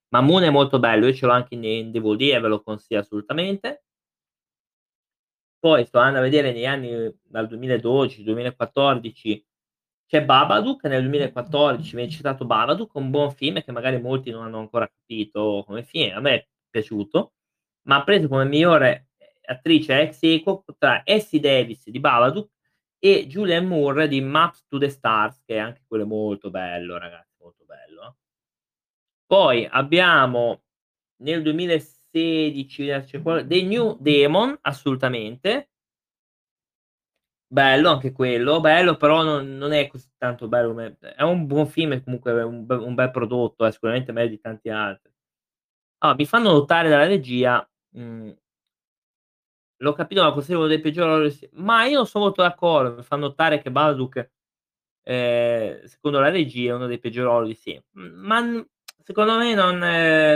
Ma 0.09 0.21
Moon 0.21 0.45
è 0.45 0.51
molto 0.51 0.79
bello, 0.79 1.07
io 1.07 1.15
ce 1.15 1.27
l'ho 1.27 1.33
anche 1.33 1.55
in, 1.55 1.65
in 1.65 1.91
DVD 1.91 2.35
e 2.35 2.41
ve 2.41 2.49
lo 2.49 2.63
consiglio 2.63 3.01
assolutamente. 3.01 3.85
Poi 5.59 5.85
sto 5.87 5.99
andando 5.99 6.19
a 6.19 6.23
vedere 6.23 6.53
negli 6.53 6.67
anni 6.67 7.11
dal 7.23 7.49
2012, 7.49 8.23
2014 8.23 9.47
c'è 10.07 10.25
Babadook, 10.25 10.85
nel 10.85 11.03
2014 11.03 11.97
viene 11.97 12.11
citato 12.11 12.45
Babadook, 12.45 12.95
un 12.95 13.11
buon 13.11 13.33
film 13.33 13.63
che 13.63 13.73
magari 13.73 14.01
molti 14.01 14.31
non 14.31 14.45
hanno 14.45 14.59
ancora 14.59 14.89
capito 14.89 15.65
come 15.67 15.83
film, 15.83 16.17
a 16.17 16.21
me 16.21 16.35
è 16.35 16.47
piaciuto, 16.71 17.33
ma 17.83 17.97
ha 17.97 18.05
preso 18.05 18.29
come 18.29 18.45
migliore 18.45 19.09
attrice 19.47 20.01
ex 20.01 20.19
equo 20.23 20.65
tra 20.79 21.03
Essie 21.05 21.41
Davis 21.41 21.89
di 21.91 22.01
Babadook 22.01 22.51
e 22.99 23.27
Julianne 23.27 23.67
Moore 23.67 24.09
di 24.09 24.21
Maps 24.21 24.65
to 24.67 24.79
the 24.79 24.89
Stars, 24.89 25.43
che 25.45 25.57
è 25.57 25.59
anche 25.59 25.83
quello 25.87 26.07
molto 26.07 26.51
bello, 26.51 26.97
ragazzi, 26.97 27.35
molto 27.39 27.65
bello. 27.67 28.17
Poi 29.27 29.67
abbiamo 29.71 30.63
nel 31.23 31.43
2016 31.43 32.87
The 33.47 33.63
New 33.63 33.97
Demon, 34.01 34.57
assolutamente. 34.63 35.71
Bello 37.55 37.89
anche 37.91 38.11
quello, 38.11 38.59
bello, 38.61 38.97
però 38.97 39.23
non, 39.23 39.57
non 39.57 39.71
è 39.73 39.87
così 39.87 40.09
tanto 40.19 40.49
bello 40.49 40.71
come... 40.71 40.97
È 40.99 41.23
un 41.23 41.47
buon 41.47 41.69
film, 41.69 42.03
comunque 42.03 42.33
è 42.33 42.43
un, 42.43 42.67
un 42.69 42.95
bel 42.95 43.13
prodotto, 43.13 43.65
è 43.65 43.71
sicuramente 43.71 44.11
meglio 44.11 44.31
di 44.31 44.41
tanti 44.41 44.71
altri. 44.71 45.13
Ah, 45.99 46.15
mi 46.17 46.27
fanno 46.27 46.53
notare 46.53 46.89
dalla 46.89 47.07
regia 47.07 47.69
Mhmm 47.97 48.35
l'ho 49.79 49.93
capito, 49.93 50.23
ma 50.23 50.33
forse 50.33 50.55
uno 50.55 50.67
dei 50.67 50.81
peggiori 50.81 51.37
ma 51.53 51.85
io 51.85 51.97
non 51.97 52.07
sono 52.07 52.25
molto 52.25 52.43
d'accordo, 52.43 52.97
mi 52.97 53.03
fa 53.03 53.17
notare 53.17 53.61
che 53.61 53.71
Babadook, 53.71 54.31
ehm, 55.05 55.85
secondo 55.85 56.21
la 56.21 56.31
regia 56.31 56.73
è 56.73 56.75
uno 56.75 56.87
dei 56.87 56.99
peggiori 56.99 57.27
ruoli 57.29 57.55
sì. 57.55 57.81
Ma 57.93 58.41
n 58.41 58.67
secondo 59.03 59.37
me 59.39 59.55
non 59.55 59.79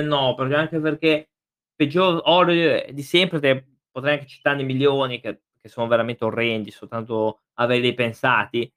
no, 0.07 0.35
perché 0.35 0.55
anche 0.55 0.81
perché 0.81 1.31
peggior 1.75 2.21
horror 2.25 2.93
di 2.93 3.03
sempre 3.03 3.41
te 3.41 3.67
potrei 3.91 4.15
anche 4.15 4.27
citarne 4.27 4.63
milioni 4.65 5.21
che 5.21 5.43
che 5.69 5.75
sono 5.75 5.87
veramente 5.89 6.25
orrendi, 6.25 6.71
soltanto 6.73 7.41
averli 7.55 7.95
pensati. 7.95 8.71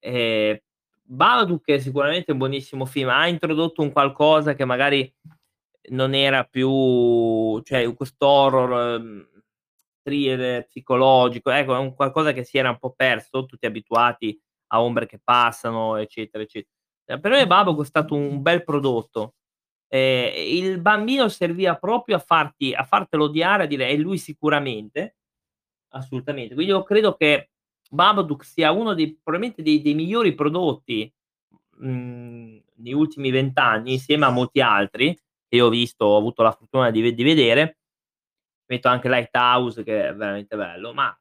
Ehm, 0.00 0.58
Babadook 1.04 1.66
è 1.66 1.78
sicuramente 1.78 2.32
un 2.32 2.38
buonissimo 2.38 2.84
film, 2.86 3.10
ha 3.10 3.28
introdotto 3.28 3.82
un 3.82 3.92
qualcosa 3.92 4.54
che 4.54 4.64
magari 4.64 5.12
non 5.90 6.14
era 6.14 6.44
più 6.44 7.60
cioè 7.62 7.92
questo 7.94 8.26
horror, 8.26 9.00
mhmm, 9.00 9.26
thriller 10.02 10.66
psicologico, 10.66 11.50
ecco, 11.50 11.74
è 11.76 11.78
un 11.78 11.94
qualcosa 11.94 12.32
che 12.32 12.44
si 12.44 12.58
era 12.58 12.70
un 12.70 12.78
po' 12.78 12.92
perso, 12.96 13.46
tutti 13.46 13.66
abituati 13.66 14.38
a 14.68 14.82
ombre 14.82 15.06
che 15.06 15.20
passano, 15.22 15.96
eccetera, 15.96 16.42
eccetera. 16.44 16.70
Per 17.20 17.30
me 17.30 17.46
Babadook 17.46 17.82
è 17.82 17.86
stato 17.86 18.14
un 18.14 18.42
bel 18.42 18.64
prodotto. 18.64 19.34
Ehm, 19.88 20.32
il 20.36 20.80
bambino 20.80 21.28
serviva 21.28 21.76
proprio 21.76 22.16
a 22.16 22.20
farti 22.20 22.72
a 22.74 22.84
fartelo 22.84 23.24
odiare, 23.24 23.64
a 23.64 23.66
dire: 23.66 23.88
"È 23.88 23.96
lui 23.96 24.18
sicuramente." 24.18 25.14
Assolutamente. 25.94 26.54
Quindi 26.54 26.72
io 26.72 26.82
credo 26.82 27.14
che 27.14 27.50
Babadook 27.90 28.44
sia 28.44 28.70
uno 28.72 28.94
dei 28.94 29.18
probabilmente 29.22 29.62
dei 29.62 29.82
dei 29.82 29.94
migliori 29.94 30.34
prodotti, 30.34 31.12
mhmm, 31.78 32.62
negli 32.76 32.92
ultimi 32.94 33.30
20 33.30 33.58
anni, 33.60 33.92
insieme 33.92 34.24
a 34.24 34.30
molti 34.30 34.60
altri 34.60 35.16
che 35.48 35.60
ho 35.60 35.68
visto, 35.68 36.04
ho 36.06 36.16
avuto 36.16 36.42
la 36.42 36.52
fortuna 36.52 36.90
di 36.90 37.14
di 37.14 37.22
vedere. 37.22 37.78
Metto 38.66 38.88
anche 38.88 39.08
Lighthouse 39.08 39.82
che 39.84 40.08
è 40.08 40.14
veramente 40.14 40.56
bello, 40.56 40.94
ma 40.94 41.14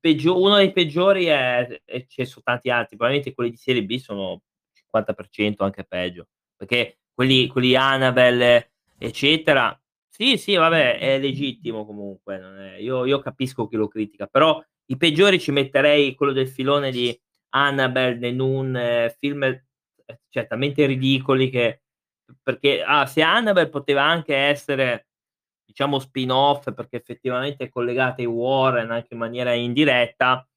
peggio 0.00 0.40
uno 0.40 0.56
dei 0.56 0.72
peggiori 0.72 1.26
è 1.26 1.80
e 1.84 2.06
ce 2.08 2.24
so 2.24 2.40
tanti 2.42 2.68
altri, 2.70 2.96
probabilmente 2.96 3.32
quelli 3.34 3.50
di 3.50 3.56
serie 3.56 3.84
B 3.84 3.96
sono 3.98 4.42
50% 4.74 5.62
anche 5.64 5.84
peggio, 5.84 6.26
perché 6.56 6.98
quelli 7.14 7.46
quelli 7.48 7.76
Annabelle, 7.76 8.72
eccetera 8.98 9.78
sì, 10.18 10.38
sì, 10.38 10.54
vabbè, 10.54 10.98
è 10.98 11.18
legittimo 11.18 11.84
comunque, 11.84 12.38
è 12.38 12.76
io 12.80 13.04
io 13.04 13.18
capisco 13.18 13.68
chi 13.68 13.76
lo 13.76 13.86
critica, 13.88 14.26
però 14.26 14.62
i 14.86 14.96
peggiori 14.96 15.38
ci 15.38 15.50
metterei 15.52 16.14
quello 16.14 16.32
del 16.32 16.48
filone 16.48 16.90
di 16.90 17.18
Annabelle, 17.50 18.18
The 18.18 18.30
Nun, 18.32 19.12
film, 19.18 19.42
ehm, 19.42 19.60
cioè 20.30 20.46
talmente 20.46 20.86
ridicoli 20.86 21.50
che 21.50 21.82
perché 22.42 22.82
ah, 22.82 23.04
se 23.06 23.20
Annabelle 23.22 23.68
poteva 23.68 24.02
anche 24.04 24.34
essere, 24.34 25.08
diciamo 25.66 25.98
spin-off, 25.98 26.72
perché 26.72 26.96
effettivamente 26.96 27.64
è 27.64 27.68
collegata 27.68 28.22
ai 28.22 28.26
Warren 28.26 28.90
anche 28.90 29.12
in 29.14 29.18
maniera 29.20 29.52
indiretta, 29.52 30.48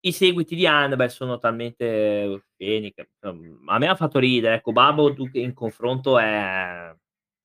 i 0.00 0.12
seguiti 0.12 0.54
di 0.56 0.66
Annabelle 0.66 1.10
sono 1.10 1.38
talmente 1.38 2.24
osceni 2.26 2.92
che, 2.92 3.10
a 3.20 3.78
me 3.78 3.88
ha 3.88 3.94
fatto 3.96 4.18
ridere, 4.18 4.56
ecco, 4.56 4.72
Babadook 4.72 5.34
in 5.34 5.54
confronto 5.54 6.18
è 6.18 6.92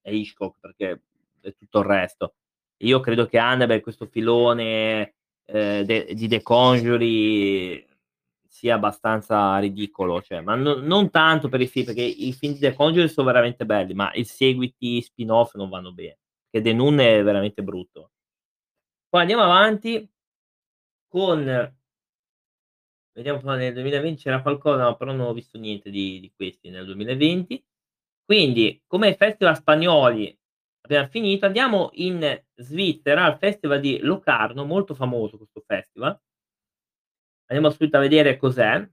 è 0.02 0.12
Hitchcock, 0.12 0.58
perché 0.60 1.02
è 1.42 1.54
tutto 1.56 1.80
il 1.80 1.86
resto. 1.86 2.36
Io 2.84 3.00
credo 3.00 3.26
che 3.26 3.38
Annabelle, 3.38 3.82
questo 3.82 4.06
filone, 4.08 5.16
ehm, 5.46 5.84
de 5.84 6.14
di 6.14 6.28
The 6.28 6.42
Conjuring 6.42 7.86
sia 8.48 8.76
abbastanza 8.76 9.58
ridicolo, 9.60 10.22
cioè, 10.22 10.42
ma 10.42 10.56
no 10.56 10.76
non 10.76 11.10
tanto 11.12 11.50
per 11.50 11.62
i 11.62 11.68
film, 11.68 11.86
perché 11.86 12.02
i 12.02 12.34
film 12.34 12.54
di 12.54 12.60
The 12.60 12.74
Conjuring 12.74 13.10
sono 13.10 13.28
veramente 13.28 13.66
belli, 13.66 13.94
ma 13.94 14.12
i 14.14 14.24
seguiti 14.26 15.02
spin-off 15.02 15.56
non 15.56 15.70
vanno 15.70 15.94
bene, 15.94 16.18
che 16.50 16.62
The 16.62 16.74
Nun 16.74 17.00
è 17.00 17.24
veramente 17.24 17.64
brutto. 17.64 18.10
Poi 19.10 19.22
andiamo 19.22 19.42
avanti 19.44 20.08
con 21.12 21.44
vediamo 23.16 23.40
po' 23.40 23.52
nel 23.54 23.74
2020 23.74 24.22
c'era 24.22 24.42
qualcosa, 24.42 24.84
no, 24.84 24.96
però 24.96 25.12
non 25.12 25.28
ho 25.28 25.34
visto 25.34 25.58
niente 25.58 25.90
di 25.90 26.20
di 26.20 26.32
questi 26.36 26.70
nel 26.70 26.86
2020. 26.86 27.64
Quindi, 28.26 28.82
come 28.88 29.16
festival 29.16 29.56
spagnoli 29.58 30.38
abbiamo 30.82 31.08
finito, 31.08 31.46
andiamo 31.46 31.90
in 31.94 32.44
Svizzera 32.56 33.26
al 33.26 33.38
festival 33.38 33.80
di 33.80 34.00
Locarno, 34.00 34.66
molto 34.66 34.94
famoso 34.96 35.38
questo 35.38 35.64
festival. 35.66 36.20
Andiamo 37.48 37.72
subito 37.72 37.98
a 37.98 38.02
vedere 38.02 38.38
cos'è. 38.38 38.88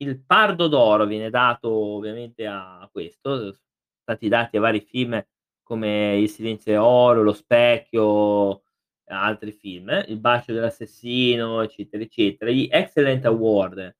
Il 0.00 0.22
Pardo 0.24 0.68
d'Oro 0.68 1.06
viene 1.06 1.30
dato 1.30 1.70
ovviamente 1.70 2.46
a 2.46 2.88
questo, 2.92 3.36
sono 3.38 3.56
stati 4.02 4.28
dati 4.28 4.56
a 4.56 4.60
vari 4.60 4.80
film 4.80 5.24
come 5.62 6.16
Il 6.18 6.30
silenzio 6.30 6.82
oro, 6.82 7.22
Lo 7.22 7.32
specchio, 7.32 8.62
altri 9.06 9.52
film, 9.52 10.04
Il 10.06 10.18
bacio 10.18 10.52
dell'assassino, 10.52 11.62
eccetera, 11.62 12.02
eccetera. 12.02 12.50
Gli 12.50 12.68
Excellent 12.70 13.24
Award, 13.26 13.96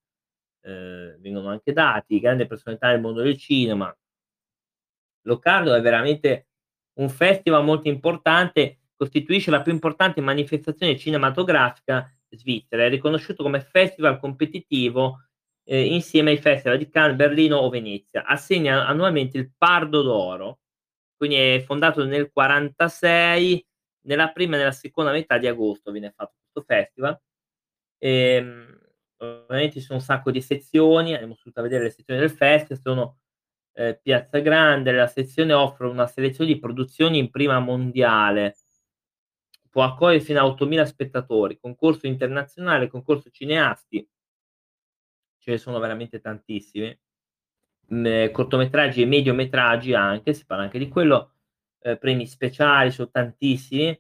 ehm, 0.62 1.20
vengono 1.20 1.48
anche 1.48 1.72
dati, 1.72 2.20
grande 2.20 2.46
personalità 2.46 2.90
del 2.90 3.00
mondo 3.00 3.22
del 3.22 3.36
cinema. 3.36 3.94
Locarno 5.22 5.74
è 5.74 5.80
veramente 5.80 6.47
un 6.98 7.08
festival 7.08 7.64
molto 7.64 7.88
importante, 7.88 8.78
costituisce 8.96 9.50
la 9.50 9.62
più 9.62 9.72
importante 9.72 10.20
manifestazione 10.20 10.96
cinematografica 10.96 12.12
svizzera, 12.30 12.84
è 12.84 12.88
riconosciuto 12.88 13.42
come 13.42 13.60
festival 13.60 14.18
competitivo, 14.18 15.22
ehm, 15.64 15.92
insieme 15.92 16.30
ai 16.30 16.38
festival 16.38 16.78
di 16.78 16.88
Cannes, 16.88 17.16
Berlino 17.16 17.56
o 17.58 17.68
Venezia. 17.68 18.24
Assegna 18.24 18.86
annualmente 18.86 19.38
il 19.38 19.50
Pardo 19.56 20.02
d'Oro, 20.02 20.60
quindi 21.16 21.36
è 21.36 21.62
fondato 21.64 22.04
nel 22.04 22.30
46, 22.30 23.64
nella 24.06 24.30
prima 24.32 24.56
e 24.56 24.58
nella 24.58 24.72
seconda 24.72 25.10
metà 25.12 25.38
di 25.38 25.46
agosto 25.46 25.90
viene 25.90 26.12
fatto 26.14 26.34
questo 26.40 26.62
festival. 26.72 27.20
Ehm, 27.98 28.78
ovviamente 29.18 29.80
ci 29.80 29.84
sono 29.84 29.98
un 29.98 30.04
sacco 30.04 30.30
di 30.30 30.40
sezioni, 30.40 31.14
abbiamo 31.14 31.34
subito 31.34 31.60
a 31.60 31.62
vedere 31.62 31.84
le 31.84 31.90
sezioni 31.90 32.20
del 32.20 32.30
festival, 32.30 32.80
sono 32.80 33.17
eh, 33.78 33.96
Piazza 34.02 34.40
Grande, 34.40 34.90
la 34.90 35.06
sezione 35.06 35.52
offre 35.52 35.86
una 35.86 36.08
selezione 36.08 36.52
di 36.52 36.58
produzioni 36.58 37.18
in 37.18 37.30
prima 37.30 37.60
mondiale, 37.60 38.56
può 39.70 39.84
accogliere 39.84 40.20
fino 40.20 40.40
a 40.40 40.44
8.000 40.44 40.82
spettatori, 40.84 41.58
concorso 41.60 42.08
internazionale, 42.08 42.88
concorso 42.88 43.30
cineasti, 43.30 44.08
ce 45.38 45.50
ne 45.52 45.58
sono 45.58 45.78
veramente 45.78 46.20
tantissimi, 46.20 46.98
mh, 47.86 48.30
cortometraggi 48.32 49.02
e 49.02 49.06
mediometraggi 49.06 49.94
anche, 49.94 50.34
si 50.34 50.44
parla 50.44 50.64
anche 50.64 50.80
di 50.80 50.88
quello, 50.88 51.34
eh, 51.80 51.96
premi 51.98 52.26
speciali, 52.26 52.90
sono 52.90 53.10
tantissimi, 53.10 53.96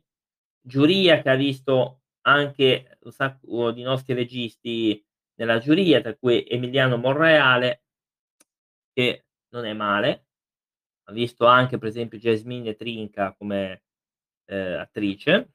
giuria 0.60 1.22
che 1.22 1.30
ha 1.30 1.36
visto 1.36 2.00
anche 2.22 2.98
un 3.02 3.12
sacco 3.12 3.70
di 3.70 3.82
nostri 3.82 4.14
registi 4.14 5.04
nella 5.34 5.60
giuria, 5.60 6.00
tra 6.00 6.16
cui 6.16 6.44
Emiliano 6.48 6.96
Monreale, 6.96 7.84
che 8.92 9.27
non 9.50 9.64
è 9.64 9.72
male, 9.72 10.26
ha 11.04 11.12
visto 11.12 11.46
anche 11.46 11.78
per 11.78 11.88
esempio 11.88 12.18
Jasmine 12.18 12.76
Trinca 12.76 13.34
come 13.36 13.82
eh, 14.46 14.74
attrice, 14.74 15.52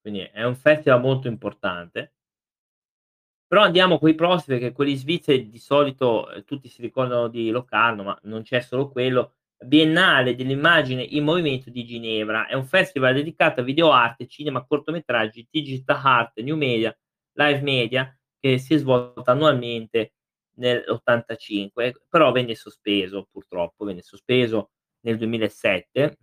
quindi 0.00 0.20
è 0.20 0.44
un 0.44 0.54
festival 0.56 1.00
molto 1.00 1.28
importante. 1.28 2.14
Però 3.46 3.62
andiamo 3.62 3.98
coi 3.98 4.14
prossimi, 4.14 4.58
perché 4.58 4.74
quelli 4.74 4.96
svizzeri 4.96 5.48
di 5.48 5.58
solito 5.58 6.30
eh, 6.30 6.44
tutti 6.44 6.68
si 6.68 6.82
ricordano 6.82 7.28
di 7.28 7.50
Locarno, 7.50 8.02
ma 8.02 8.18
non 8.24 8.42
c'è 8.42 8.60
solo 8.60 8.88
quello. 8.90 9.34
Biennale 9.56 10.34
dell'immagine 10.34 11.02
in 11.02 11.24
movimento 11.24 11.70
di 11.70 11.84
Ginevra 11.84 12.46
è 12.48 12.54
un 12.54 12.66
festival 12.66 13.14
dedicato 13.14 13.60
a 13.60 13.62
videoarte, 13.62 14.26
cinema, 14.26 14.64
cortometraggi, 14.66 15.46
digital 15.50 16.00
art, 16.02 16.40
new 16.40 16.56
media, 16.56 16.94
live 17.34 17.60
media 17.62 18.18
che 18.38 18.58
si 18.58 18.74
è 18.74 18.76
svolto 18.78 19.22
annualmente 19.30 20.13
nell'85, 20.56 21.92
però 22.08 22.32
venne 22.32 22.54
sospeso 22.54 23.28
purtroppo, 23.30 23.84
venne 23.84 24.02
sospeso 24.02 24.70
nel 25.00 25.16
2007, 25.18 26.18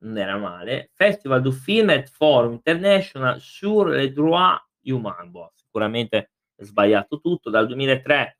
non 0.00 0.18
era 0.18 0.36
male. 0.36 0.90
Festival 0.94 1.42
du 1.42 1.52
Film 1.52 1.90
et 1.90 2.08
Forum 2.08 2.52
International 2.52 3.40
sur 3.40 3.88
les 3.88 4.12
droits 4.12 4.60
humains, 4.82 5.30
boh, 5.30 5.52
sicuramente 5.54 6.30
sbagliato 6.56 7.20
tutto, 7.20 7.50
dal 7.50 7.66
2003 7.66 8.38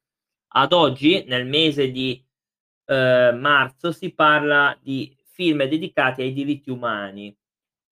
ad 0.51 0.73
oggi, 0.73 1.25
nel 1.27 1.47
mese 1.47 1.91
di 1.91 2.25
eh, 2.87 3.33
marzo, 3.33 3.93
si 3.93 4.15
parla 4.15 4.77
di 4.81 5.15
film 5.25 5.65
dedicati 5.65 6.23
ai 6.23 6.33
diritti 6.33 6.71
umani, 6.71 7.37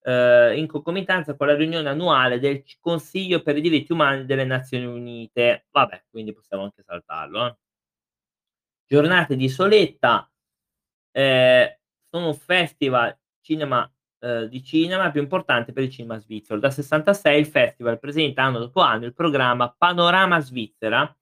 eh, 0.06 0.56
in 0.56 0.68
concomitanza 0.68 1.34
con 1.34 1.48
la 1.48 1.56
riunione 1.56 1.88
annuale 1.88 2.38
del 2.38 2.62
Consiglio 2.80 3.42
per 3.42 3.56
i 3.56 3.60
diritti 3.60 3.92
umani 3.92 4.24
delle 4.24 4.44
Nazioni 4.44 4.86
Unite. 4.86 5.66
Vabbè, 5.70 6.04
quindi 6.08 6.32
possiamo 6.32 6.62
anche 6.62 6.82
saltarlo. 6.84 7.46
Eh. 7.46 7.56
Giornate 8.86 9.34
di 9.34 9.48
Soletta, 9.48 10.30
eh, 11.10 11.80
sono 12.08 12.28
un 12.28 12.34
festival 12.34 13.18
cinema 13.40 13.90
eh, 14.20 14.48
di 14.48 14.62
cinema 14.62 15.10
più 15.10 15.20
importante 15.20 15.72
per 15.72 15.82
il 15.82 15.90
cinema 15.90 16.18
svizzero. 16.18 16.60
Da 16.60 16.70
66 16.70 17.40
il 17.40 17.46
festival 17.46 17.98
presenta 17.98 18.44
anno 18.44 18.60
dopo 18.60 18.80
anno 18.80 19.06
il 19.06 19.14
programma 19.14 19.74
Panorama 19.76 20.38
Svizzera, 20.40 21.16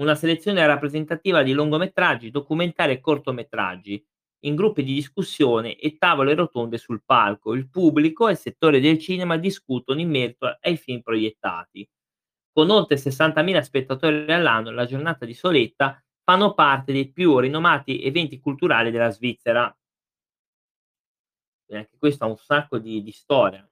una 0.00 0.14
selezione 0.14 0.66
rappresentativa 0.66 1.42
di 1.42 1.52
lungometraggi, 1.52 2.30
documentari 2.30 2.92
e 2.92 3.00
cortometraggi 3.00 4.06
in 4.44 4.54
gruppi 4.54 4.82
di 4.82 4.94
discussione 4.94 5.76
e 5.76 5.96
tavole 5.98 6.34
rotonde 6.34 6.78
sul 6.78 7.02
palco. 7.04 7.54
Il 7.54 7.68
pubblico 7.68 8.28
e 8.28 8.32
il 8.32 8.38
settore 8.38 8.80
del 8.80 8.98
cinema 8.98 9.36
discutono 9.36 10.00
in 10.00 10.10
merito 10.10 10.58
ai 10.60 10.76
film 10.76 11.00
proiettati. 11.00 11.88
Con 12.52 12.70
oltre 12.70 12.96
60.000 12.96 13.60
spettatori 13.60 14.32
all'anno, 14.32 14.70
la 14.70 14.84
giornata 14.84 15.24
di 15.24 15.34
Soletta 15.34 16.02
fanno 16.22 16.54
parte 16.54 16.92
dei 16.92 17.10
più 17.10 17.38
rinomati 17.38 18.02
eventi 18.02 18.38
culturali 18.38 18.90
della 18.90 19.10
Svizzera 19.10 19.74
e 21.72 21.76
anche 21.76 21.96
questo 21.98 22.24
ha 22.24 22.28
un 22.28 22.36
sacco 22.36 22.78
di, 22.78 23.02
di 23.02 23.12
storia. 23.12 23.66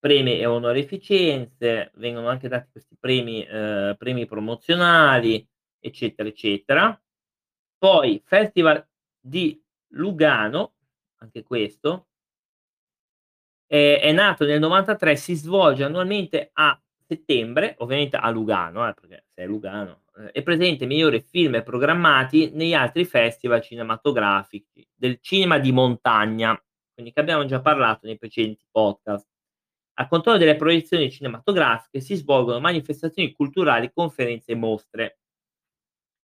Premi 0.00 0.38
e 0.38 0.46
onorificenze, 0.46 1.90
vengono 1.96 2.28
anche 2.28 2.48
dati 2.48 2.70
questi 2.70 2.96
premi, 2.98 3.44
eh, 3.44 3.94
premi 3.98 4.26
promozionali, 4.26 5.46
eccetera, 5.80 6.28
eccetera. 6.28 7.02
Poi 7.76 8.22
Festival 8.24 8.86
di 9.28 9.60
Lugano, 9.92 10.74
anche 11.18 11.42
questo, 11.42 12.08
è, 13.66 14.00
è 14.02 14.12
nato 14.12 14.44
nel 14.44 14.60
93, 14.60 15.16
si 15.16 15.34
svolge 15.34 15.84
annualmente 15.84 16.50
a 16.52 16.80
settembre, 17.06 17.74
ovviamente 17.78 18.16
a 18.16 18.28
Lugano, 18.30 18.88
eh, 18.88 18.94
perché 18.94 19.24
se 19.28 19.42
è 19.42 19.46
Lugano, 19.46 20.02
eh, 20.16 20.32
è 20.32 20.42
presente 20.42 20.86
migliori 20.86 21.20
film 21.20 21.62
programmati 21.62 22.50
negli 22.52 22.74
altri 22.74 23.04
festival 23.04 23.62
cinematografici 23.62 24.86
del 24.94 25.18
cinema 25.20 25.58
di 25.58 25.72
montagna 25.72 26.60
quindi 26.98 27.14
che 27.14 27.22
abbiamo 27.22 27.44
già 27.44 27.60
parlato 27.60 28.06
nei 28.06 28.18
precedenti 28.18 28.64
podcast. 28.68 29.24
A 30.00 30.08
controllo 30.08 30.36
delle 30.36 30.56
proiezioni 30.56 31.12
cinematografiche 31.12 32.00
si 32.00 32.16
svolgono 32.16 32.58
manifestazioni 32.58 33.30
culturali, 33.30 33.92
conferenze 33.92 34.50
e 34.50 34.56
mostre. 34.56 35.20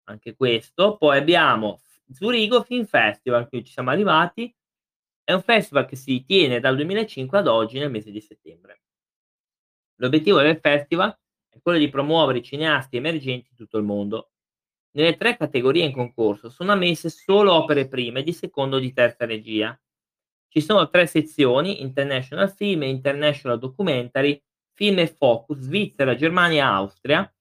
Anche 0.04 0.36
questo. 0.36 0.98
Poi 0.98 1.18
abbiamo 1.18 1.80
Zurigo 2.12 2.64
Film 2.64 2.86
Festival, 2.86 3.48
qui 3.48 3.64
ci 3.64 3.72
siamo 3.72 3.90
arrivati. 3.90 4.54
È 5.24 5.34
un 5.34 5.42
festival 5.42 5.86
che 5.86 5.96
si 5.96 6.24
tiene 6.26 6.60
dal 6.60 6.76
2005 6.76 7.38
ad 7.38 7.48
oggi 7.48 7.78
nel 7.80 7.92
mese 7.92 8.12
di 8.12 8.22
settembre. 8.22 8.82
L'obiettivo 9.96 10.42
del 10.42 10.60
festival 10.60 11.16
è 11.50 11.60
quello 11.62 11.78
di 11.78 11.90
promuovere 11.90 12.40
i 12.40 12.44
cineasti 12.44 12.98
emergenti 12.98 13.50
in 13.52 13.56
tutto 13.56 13.78
il 13.78 13.84
mondo. 13.84 14.32
Nelle 14.92 15.18
tre 15.18 15.38
categorie 15.38 15.86
in 15.86 15.92
concorso 15.92 16.50
sono 16.50 16.72
ammesse 16.72 17.10
solo 17.10 17.54
opere 17.54 17.88
prime 17.88 18.24
di 18.24 18.34
seconda 18.34 18.78
o 18.78 18.80
di 18.80 18.92
terza 18.92 19.26
regia, 19.26 19.80
ci 20.52 20.62
sono 20.62 20.90
tre 20.90 21.06
sezioni, 21.06 21.84
International 21.84 22.52
Film, 22.52 22.82
International 22.82 23.60
Documentary, 23.60 24.42
Film 24.74 24.98
e 24.98 25.08
Focus, 25.08 25.60
Svizzera, 25.60 26.16
Germania 26.16 26.64
e 26.64 26.68
Austria. 26.68 27.34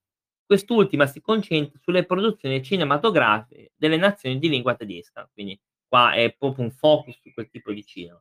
Quest'ultima 0.49 1.07
si 1.07 1.21
concentra 1.21 1.79
sulle 1.83 2.07
produzioni 2.07 2.63
cinematografiche 2.63 3.73
delle 3.77 3.99
nazioni 3.99 4.39
di 4.39 4.49
lingua 4.49 4.75
tedesca, 4.75 5.29
quindi 5.31 5.61
qua 5.87 6.15
è 6.15 6.35
proprio 6.35 6.65
un 6.65 6.71
focus 6.71 7.21
su 7.21 7.31
quel 7.35 7.51
tipo 7.51 7.71
di 7.71 7.85
cinema. 7.85 8.19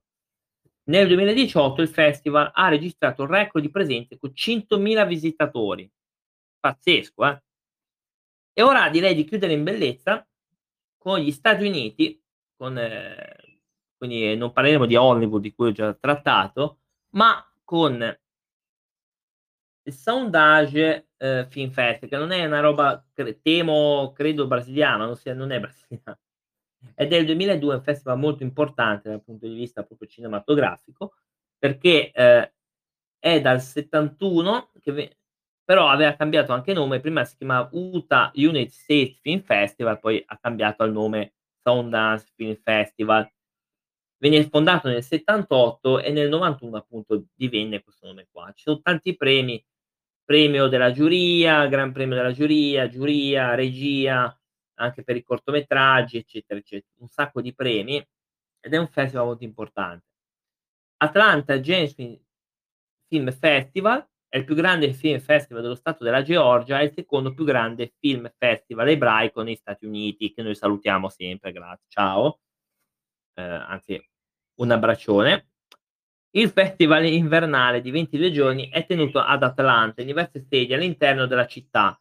Nel 0.90 1.08
2018 1.08 1.82
il 1.82 1.88
festival 1.88 2.52
ha 2.54 2.68
registrato 2.68 3.22
un 3.22 3.30
record 3.30 3.64
di 3.64 3.72
presenze 3.72 4.18
con 4.18 4.32
100.000 4.36 5.08
visitatori. 5.08 5.90
Pazzesco, 6.60 7.26
eh? 7.26 7.42
E 8.52 8.62
ora 8.62 8.90
direi 8.90 9.16
di 9.16 9.24
chiudere 9.24 9.54
in 9.54 9.64
bellezza 9.64 10.28
con 10.98 11.20
gli 11.20 11.32
Stati 11.32 11.66
Uniti, 11.66 12.22
con 12.58 12.78
eh, 12.78 13.62
quindi 13.96 14.36
non 14.36 14.52
parleremo 14.52 14.86
di 14.86 14.98
Hollywood 14.98 15.42
di 15.42 15.54
cui 15.54 15.70
ho 15.70 15.72
già 15.72 15.94
trattato, 15.94 16.80
ma 17.12 17.42
con 17.64 18.20
il 19.84 19.94
Soundage 19.94 21.07
eh, 21.18 21.46
Film 21.50 21.72
Fest, 21.72 22.08
che 22.08 22.18
non 22.18 22.32
è 22.32 22.46
una 22.46 22.60
roba, 22.60 23.04
cre- 23.14 23.42
temo, 23.42 24.12
credo 24.14 24.48
brasiliana, 24.48 25.06
non, 25.06 25.16
sia, 25.16 25.34
non 25.34 25.52
è 25.52 25.60
brasiliana, 25.62 26.20
è 26.96 27.08
del 27.08 27.26
2002, 27.26 27.76
un 27.76 27.82
festival 27.84 28.18
molto 28.20 28.44
importante 28.44 29.10
dal 29.10 29.24
punto 29.24 29.48
di 29.48 29.54
vista 29.54 29.84
proprio 29.84 30.08
cinematografico, 30.08 31.16
perché 31.58 32.12
eh, 32.12 32.54
è 33.20 33.42
dal 33.42 33.62
71, 33.62 34.72
che 34.82 34.92
ve- 34.92 35.18
però 35.64 35.90
aveva 35.90 36.16
cambiato 36.16 36.54
anche 36.54 36.74
nome, 36.74 37.00
prima 37.02 37.26
si 37.26 37.36
chiamava 37.38 37.70
Utah 37.74 38.32
United 38.36 38.70
States 38.70 39.20
Film 39.20 39.42
Festival, 39.42 40.00
poi 40.00 40.24
ha 40.26 40.38
cambiato 40.38 40.84
il 40.86 40.94
nome 40.94 41.34
Sundance 41.62 42.32
Film 42.36 42.56
Festival, 42.64 43.30
Venne 44.20 44.48
fondato 44.50 44.88
nel 44.88 45.04
78 45.04 46.00
e 46.00 46.12
nel 46.12 46.30
91 46.30 46.78
appunto 46.78 47.26
divenne 47.36 47.84
questo 47.84 48.08
nome 48.08 48.28
qua. 48.32 48.52
Ci 48.56 48.64
sono 48.64 48.82
tanti 48.82 49.16
premi, 49.16 49.64
premio 50.28 50.68
della 50.68 50.92
giuria, 50.92 51.68
gran 51.68 51.94
premio 51.94 52.18
della 52.18 52.34
giuria, 52.34 52.90
giuria, 52.90 53.56
regia, 53.56 54.38
anche 54.76 55.02
per 55.02 55.16
i 55.16 55.24
cortometraggi, 55.24 56.18
eccetera, 56.18 56.60
eccetera. 56.60 56.92
Un 56.98 57.08
sacco 57.08 57.42
di 57.42 57.56
premi 57.56 57.96
ed 58.60 58.74
è 58.74 58.78
un 58.78 58.90
festival 58.90 59.28
molto 59.28 59.46
importante. 59.46 60.06
Atlanta 60.98 61.60
James 61.60 61.94
Film 63.08 63.32
Festival, 63.32 64.06
è 64.28 64.36
il 64.38 64.44
più 64.44 64.56
grande 64.56 64.92
film 64.92 65.22
festival 65.22 65.62
dello 65.62 65.76
stato 65.76 66.04
della 66.04 66.24
Georgia, 66.24 66.80
è 66.80 66.84
il 66.84 66.92
secondo 66.94 67.34
più 67.34 67.46
grande 67.46 67.94
film 67.98 68.30
festival 68.38 68.90
ebraico 68.90 69.42
negli 69.44 69.56
Stati 69.56 69.86
Uniti, 69.86 70.34
che 70.34 70.42
noi 70.42 70.56
salutiamo 70.56 71.08
sempre, 71.08 71.54
grazie, 71.54 71.86
ciao. 71.88 72.42
Eh, 73.36 73.42
anzi, 73.42 74.06
un 74.56 74.72
abbraccione. 74.72 75.48
Il 76.38 76.52
festival 76.52 77.04
invernale 77.06 77.82
di 77.82 77.90
22 77.90 78.32
giorni 78.32 78.70
è 78.70 78.86
tenuto 78.86 79.18
ad 79.18 79.42
Atlanta, 79.42 80.02
in 80.02 80.08
diverse 80.08 80.46
sedi 80.48 80.72
all'interno 80.72 81.26
della 81.26 81.48
città. 81.48 82.00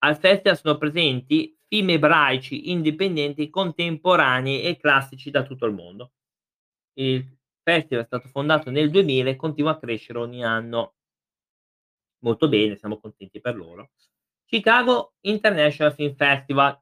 Al 0.00 0.18
festival 0.18 0.58
sono 0.58 0.76
presenti 0.76 1.58
film 1.66 1.88
ebraici 1.88 2.70
indipendenti, 2.70 3.48
contemporanei 3.48 4.60
e 4.60 4.76
classici 4.76 5.30
da 5.30 5.42
tutto 5.42 5.64
il 5.64 5.72
mondo. 5.72 6.12
Il 6.98 7.26
festival 7.62 8.02
è 8.04 8.06
stato 8.06 8.28
fondato 8.28 8.70
nel 8.70 8.90
2000 8.90 9.30
e 9.30 9.36
continua 9.36 9.70
a 9.70 9.78
crescere 9.78 10.18
ogni 10.18 10.44
anno. 10.44 10.96
Molto 12.18 12.46
bene, 12.46 12.76
siamo 12.76 13.00
contenti 13.00 13.40
per 13.40 13.56
loro. 13.56 13.92
Chicago 14.44 15.14
International 15.20 15.94
Film 15.94 16.14
Festival 16.14 16.78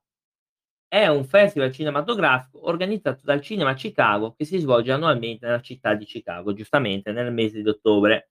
è 0.88 1.07
un 1.09 1.25
festival 1.25 1.72
cinematografico 1.72 2.66
organizzato 2.68 3.20
dal 3.25 3.40
Cinema 3.40 3.75
Chicago 3.75 4.35
che 4.35 4.44
si 4.44 4.59
svolge 4.59 4.92
annualmente 4.92 5.46
nella 5.46 5.61
città 5.61 5.94
di 5.94 6.05
Chicago, 6.05 6.53
giustamente 6.55 7.12
nel 7.12 7.33
mese 7.33 7.62
di 7.62 7.68
ottobre. 7.68 8.31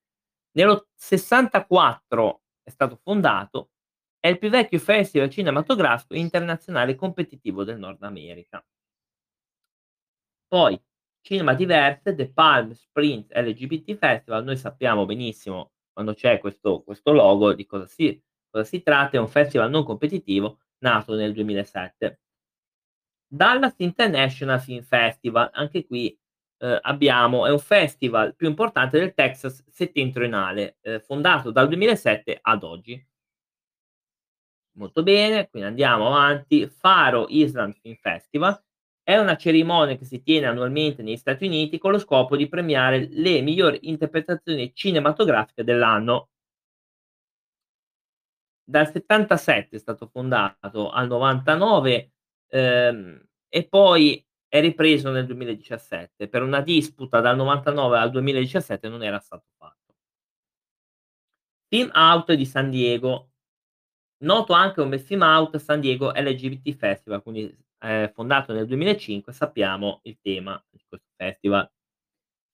Nello 0.51 0.87
64 0.95 2.41
è 2.63 2.69
stato 2.69 2.99
fondato, 3.03 3.71
è 4.19 4.29
il 4.29 4.39
più 4.39 4.49
vecchio 4.49 4.79
festival 4.79 5.29
cinematografico 5.29 6.15
internazionale 6.15 6.95
competitivo 6.95 7.63
del 7.63 7.77
Nord 7.77 8.01
America. 8.03 8.65
Poi, 10.47 10.79
Cinema 11.21 11.53
Diverse, 11.53 12.15
The 12.15 12.31
Palm 12.31 12.71
Springs 12.71 13.31
LGBT 13.31 13.95
Festival, 13.97 14.43
noi 14.43 14.57
sappiamo 14.57 15.05
benissimo 15.05 15.71
quando 15.91 16.13
c'è 16.13 16.39
questo, 16.39 16.83
questo 16.83 17.11
logo 17.11 17.53
di 17.53 17.65
cosa 17.65 17.87
si, 17.87 18.21
cosa 18.49 18.63
si 18.63 18.81
tratta, 18.81 19.17
è 19.17 19.19
un 19.19 19.27
festival 19.27 19.69
non 19.69 19.83
competitivo 19.83 20.59
nato 20.79 21.15
nel 21.15 21.33
2007. 21.33 22.19
Dallas 23.35 23.75
International 23.77 24.61
Film 24.61 24.81
Festival, 24.83 25.49
anche 25.53 25.85
qui 25.85 26.17
eh, 26.57 26.79
abbiamo, 26.81 27.45
è 27.45 27.51
un 27.51 27.59
festival 27.59 28.35
più 28.35 28.47
importante 28.47 28.97
del 28.97 29.13
Texas 29.13 29.63
settentrionale, 29.69 30.77
eh, 30.81 30.99
fondato 31.01 31.51
dal 31.51 31.67
2007 31.67 32.39
ad 32.41 32.63
oggi. 32.63 33.05
Molto 34.77 35.03
bene, 35.03 35.49
quindi 35.49 35.67
andiamo 35.69 36.07
avanti. 36.07 36.67
Faro 36.67 37.25
Island 37.29 37.75
Film 37.81 37.95
Festival 37.95 38.61
è 39.03 39.17
una 39.17 39.37
cerimonia 39.37 39.95
che 39.95 40.05
si 40.05 40.21
tiene 40.21 40.47
annualmente 40.47 41.01
negli 41.03 41.15
Stati 41.17 41.45
Uniti 41.45 41.77
con 41.77 41.91
lo 41.91 41.99
scopo 41.99 42.35
di 42.35 42.47
premiare 42.49 43.07
le 43.11 43.41
migliori 43.41 43.79
interpretazioni 43.83 44.73
cinematografiche 44.73 45.63
dell'anno. 45.63 46.29
Dal 48.67 48.89
77 48.91 49.75
è 49.75 49.79
stato 49.79 50.07
fondato 50.07 50.89
al 50.89 51.07
99 51.07 52.14
ehm, 52.47 53.23
e 53.49 53.67
poi 53.67 54.25
è 54.47 54.61
ripreso 54.61 55.11
nel 55.11 55.25
2017. 55.25 56.27
Per 56.29 56.41
una 56.41 56.61
disputa 56.61 57.19
dal 57.19 57.35
99 57.35 57.97
al 57.97 58.11
2017 58.11 58.87
non 58.89 59.03
era 59.03 59.19
stato 59.19 59.45
fatto. 59.57 59.93
Film 61.67 61.91
Out 61.93 62.33
di 62.33 62.45
San 62.45 62.69
Diego. 62.69 63.31
Noto 64.23 64.53
anche 64.53 64.81
come 64.81 64.97
Film 64.99 65.21
Out 65.21 65.57
San 65.57 65.81
Diego 65.81 66.11
LGBT 66.11 66.75
Festival, 66.75 67.21
quindi 67.21 67.53
eh, 67.79 68.11
fondato 68.13 68.53
nel 68.53 68.65
2005, 68.65 69.33
sappiamo 69.33 69.99
il 70.03 70.17
tema 70.21 70.61
di 70.69 70.81
questo 70.87 71.09
festival. 71.15 71.69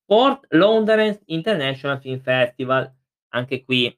Port 0.06 0.46
Lauderdale 0.50 1.22
International 1.26 2.02
Film 2.02 2.20
Festival, 2.20 2.94
anche 3.30 3.64
qui 3.64 3.98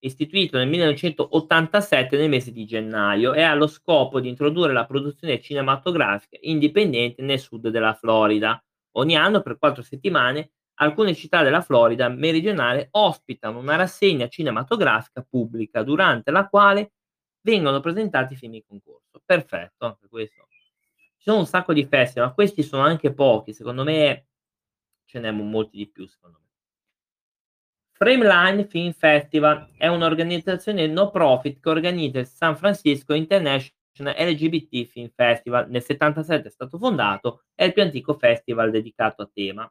istituito 0.00 0.56
nel 0.58 0.68
1987 0.68 2.16
nel 2.16 2.28
mese 2.28 2.52
di 2.52 2.64
gennaio 2.64 3.34
e 3.34 3.42
ha 3.42 3.54
lo 3.54 3.66
scopo 3.66 4.20
di 4.20 4.28
introdurre 4.28 4.72
la 4.72 4.86
produzione 4.86 5.40
cinematografica 5.40 6.36
indipendente 6.42 7.22
nel 7.22 7.38
sud 7.38 7.68
della 7.68 7.94
Florida. 7.94 8.62
Ogni 8.92 9.16
anno 9.16 9.42
per 9.42 9.58
quattro 9.58 9.82
settimane 9.82 10.52
alcune 10.80 11.14
città 11.14 11.42
della 11.42 11.60
Florida 11.60 12.08
meridionale 12.08 12.88
ospitano 12.92 13.58
una 13.58 13.76
rassegna 13.76 14.28
cinematografica 14.28 15.26
pubblica 15.28 15.82
durante 15.82 16.30
la 16.30 16.48
quale 16.48 16.92
vengono 17.40 17.80
presentati 17.80 18.36
film 18.36 18.54
in 18.54 18.64
concorso. 18.66 19.20
Perfetto, 19.24 19.86
anche 19.86 20.06
questo 20.08 20.46
sono 21.28 21.40
un 21.40 21.46
sacco 21.46 21.72
di 21.72 21.84
festival, 21.84 22.28
ma 22.28 22.34
questi 22.34 22.62
sono 22.62 22.82
anche 22.82 23.12
pochi, 23.12 23.52
secondo 23.52 23.84
me 23.84 24.28
ce 25.04 25.18
n'è 25.20 25.30
molti 25.30 25.76
di 25.76 25.88
più, 25.88 26.06
secondo 26.06 26.38
me. 26.40 26.47
Frameline 27.98 28.64
Film 28.68 28.92
Festival 28.92 29.70
è 29.76 29.88
un'organizzazione 29.88 30.86
no 30.86 31.10
profit 31.10 31.58
che 31.60 31.68
organizza 31.68 32.20
il 32.20 32.28
San 32.28 32.56
Francisco 32.56 33.12
International 33.12 34.14
LGBT 34.16 34.84
Film 34.84 35.10
Festival. 35.12 35.68
Nel 35.68 35.82
77 35.82 36.46
è 36.46 36.50
stato 36.50 36.78
fondato, 36.78 37.42
è 37.56 37.64
il 37.64 37.72
più 37.72 37.82
antico 37.82 38.14
festival 38.14 38.70
dedicato 38.70 39.22
a 39.22 39.30
tema. 39.32 39.68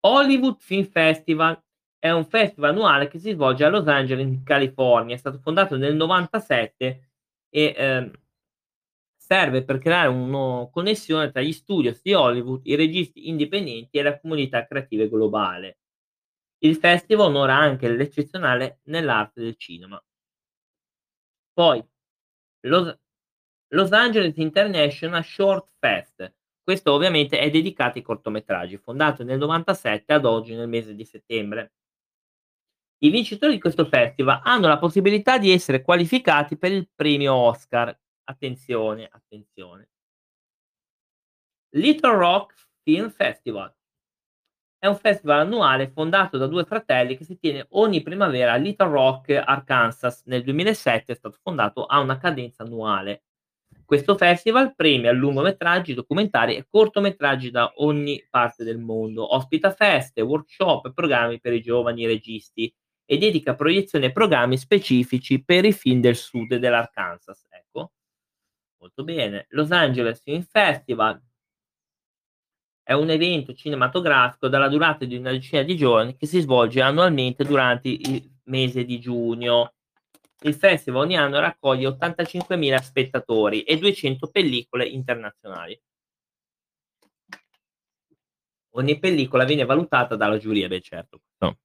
Hollywood 0.00 0.58
Film 0.60 0.84
Festival 0.84 1.58
è 1.98 2.10
un 2.10 2.26
festival 2.26 2.72
annuale 2.72 3.08
che 3.08 3.18
si 3.18 3.32
svolge 3.32 3.64
a 3.64 3.70
Los 3.70 3.86
Angeles, 3.86 4.26
in 4.26 4.42
California. 4.42 5.14
È 5.14 5.18
stato 5.18 5.38
fondato 5.38 5.78
nel 5.78 5.96
97 5.96 7.10
e 7.48 7.74
eh, 7.74 8.10
serve 9.16 9.64
per 9.64 9.78
creare 9.78 10.08
una 10.08 10.68
connessione 10.70 11.30
tra 11.30 11.40
gli 11.40 11.52
studios 11.52 12.02
di 12.02 12.12
Hollywood, 12.12 12.60
i 12.64 12.74
registi 12.74 13.30
indipendenti 13.30 13.96
e 13.96 14.02
la 14.02 14.20
comunità 14.20 14.66
creativa 14.66 15.06
globale. 15.06 15.77
Il 16.58 16.76
festival 16.76 17.26
onora 17.26 17.56
anche 17.56 17.88
l'eccezionale 17.88 18.80
nell'arte 18.84 19.40
del 19.40 19.56
cinema. 19.56 20.02
Poi, 21.52 21.84
Los, 22.66 22.96
Los 23.68 23.92
Angeles 23.92 24.36
International 24.36 25.24
Short 25.24 25.72
Fest. 25.78 26.34
Questo 26.62 26.92
ovviamente 26.92 27.38
è 27.38 27.50
dedicato 27.50 27.98
ai 27.98 28.04
cortometraggi, 28.04 28.76
fondato 28.76 29.24
nel 29.24 29.38
97 29.38 30.12
ad 30.12 30.24
oggi 30.24 30.54
nel 30.54 30.68
mese 30.68 30.94
di 30.94 31.04
settembre. 31.04 31.72
I 32.98 33.10
vincitori 33.10 33.52
di 33.52 33.60
questo 33.60 33.86
festival 33.86 34.40
hanno 34.42 34.66
la 34.66 34.78
possibilità 34.78 35.38
di 35.38 35.52
essere 35.52 35.82
qualificati 35.82 36.58
per 36.58 36.72
il 36.72 36.88
premio 36.94 37.34
Oscar 37.34 37.96
Attenzione, 38.28 39.08
attenzione. 39.10 39.88
Little 41.70 42.14
Rock 42.14 42.54
Film 42.82 43.10
Festival. 43.10 43.74
È 44.80 44.86
un 44.86 44.96
festival 44.96 45.40
annuale 45.40 45.88
fondato 45.88 46.38
da 46.38 46.46
due 46.46 46.64
fratelli 46.64 47.16
che 47.16 47.24
si 47.24 47.36
tiene 47.36 47.66
ogni 47.70 48.00
primavera 48.00 48.52
a 48.52 48.56
Little 48.56 48.88
Rock, 48.88 49.30
Arkansas. 49.30 50.22
Nel 50.26 50.44
2007 50.44 51.12
è 51.12 51.16
stato 51.16 51.36
fondato 51.42 51.84
a 51.84 51.98
una 51.98 52.16
cadenza 52.16 52.62
annuale. 52.62 53.24
Questo 53.84 54.16
festival 54.16 54.76
premia 54.76 55.10
lungometraggi, 55.10 55.94
documentari 55.94 56.54
e 56.54 56.66
cortometraggi 56.68 57.50
da 57.50 57.72
ogni 57.78 58.24
parte 58.30 58.62
del 58.62 58.78
mondo. 58.78 59.34
Ospita 59.34 59.72
feste, 59.72 60.20
workshop 60.20 60.86
e 60.86 60.92
programmi 60.92 61.40
per 61.40 61.54
i 61.54 61.60
giovani 61.60 62.06
registi 62.06 62.72
e 63.04 63.18
dedica 63.18 63.56
proiezioni 63.56 64.04
e 64.06 64.12
programmi 64.12 64.56
specifici 64.56 65.42
per 65.42 65.64
i 65.64 65.72
film 65.72 66.00
del 66.00 66.14
sud 66.14 66.54
dell'Arkansas. 66.54 67.46
Ecco, 67.50 67.90
Molto 68.80 69.02
bene. 69.02 69.46
Los 69.50 69.72
Angeles 69.72 70.22
Film 70.22 70.42
Festival 70.42 71.20
è 72.88 72.94
un 72.94 73.10
evento 73.10 73.52
cinematografico 73.52 74.48
dalla 74.48 74.66
durata 74.66 75.04
di 75.04 75.14
una 75.14 75.30
decina 75.30 75.60
di 75.60 75.76
giorni 75.76 76.16
che 76.16 76.24
si 76.24 76.40
svolge 76.40 76.80
annualmente 76.80 77.44
durante 77.44 77.90
il 77.90 78.40
mese 78.44 78.86
di 78.86 78.98
giugno. 78.98 79.74
Il 80.40 80.54
festival 80.54 81.02
ogni 81.02 81.18
anno 81.18 81.38
raccoglie 81.38 81.86
85.000 81.86 82.80
spettatori 82.80 83.62
e 83.64 83.76
200 83.76 84.28
pellicole 84.28 84.86
internazionali. 84.86 85.78
Ogni 88.70 88.98
pellicola 88.98 89.44
viene 89.44 89.66
valutata 89.66 90.16
dalla 90.16 90.38
giuria, 90.38 90.66
beh 90.66 90.80
certo. 90.80 91.20
No. 91.40 91.58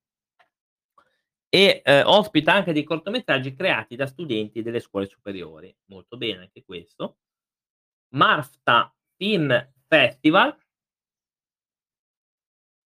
E 1.47 1.81
eh, 1.85 2.01
ospita 2.01 2.51
anche 2.51 2.73
dei 2.73 2.83
cortometraggi 2.83 3.53
creati 3.53 3.95
da 3.95 4.07
studenti 4.07 4.61
delle 4.61 4.81
scuole 4.81 5.07
superiori. 5.07 5.73
Molto 5.85 6.17
bene 6.17 6.41
anche 6.41 6.65
questo. 6.65 7.19
Marfta 8.09 8.93
Film 9.15 9.71
Festival 9.87 10.57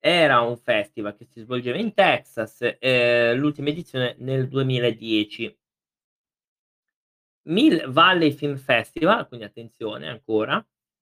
era 0.07 0.39
un 0.41 0.57
festival 0.57 1.15
che 1.15 1.25
si 1.25 1.41
svolgeva 1.41 1.77
in 1.77 1.93
Texas, 1.93 2.77
eh, 2.79 3.33
l'ultima 3.35 3.69
edizione 3.69 4.15
nel 4.19 4.47
2010. 4.47 5.57
Mill 7.49 7.89
Valley 7.89 8.31
Film 8.31 8.57
Festival, 8.57 9.27
quindi 9.27 9.45
attenzione 9.45 10.07
ancora, 10.07 10.57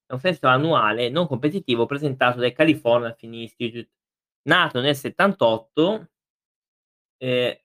è 0.06 0.14
un 0.14 0.20
festival 0.20 0.56
annuale 0.56 1.10
non 1.10 1.28
competitivo 1.28 1.86
presentato 1.86 2.40
dal 2.40 2.52
California 2.54 3.14
Film 3.14 3.34
Institute, 3.34 3.90
nato 4.44 4.80
nel 4.82 4.96
78 4.96 6.10
eh, 7.18 7.64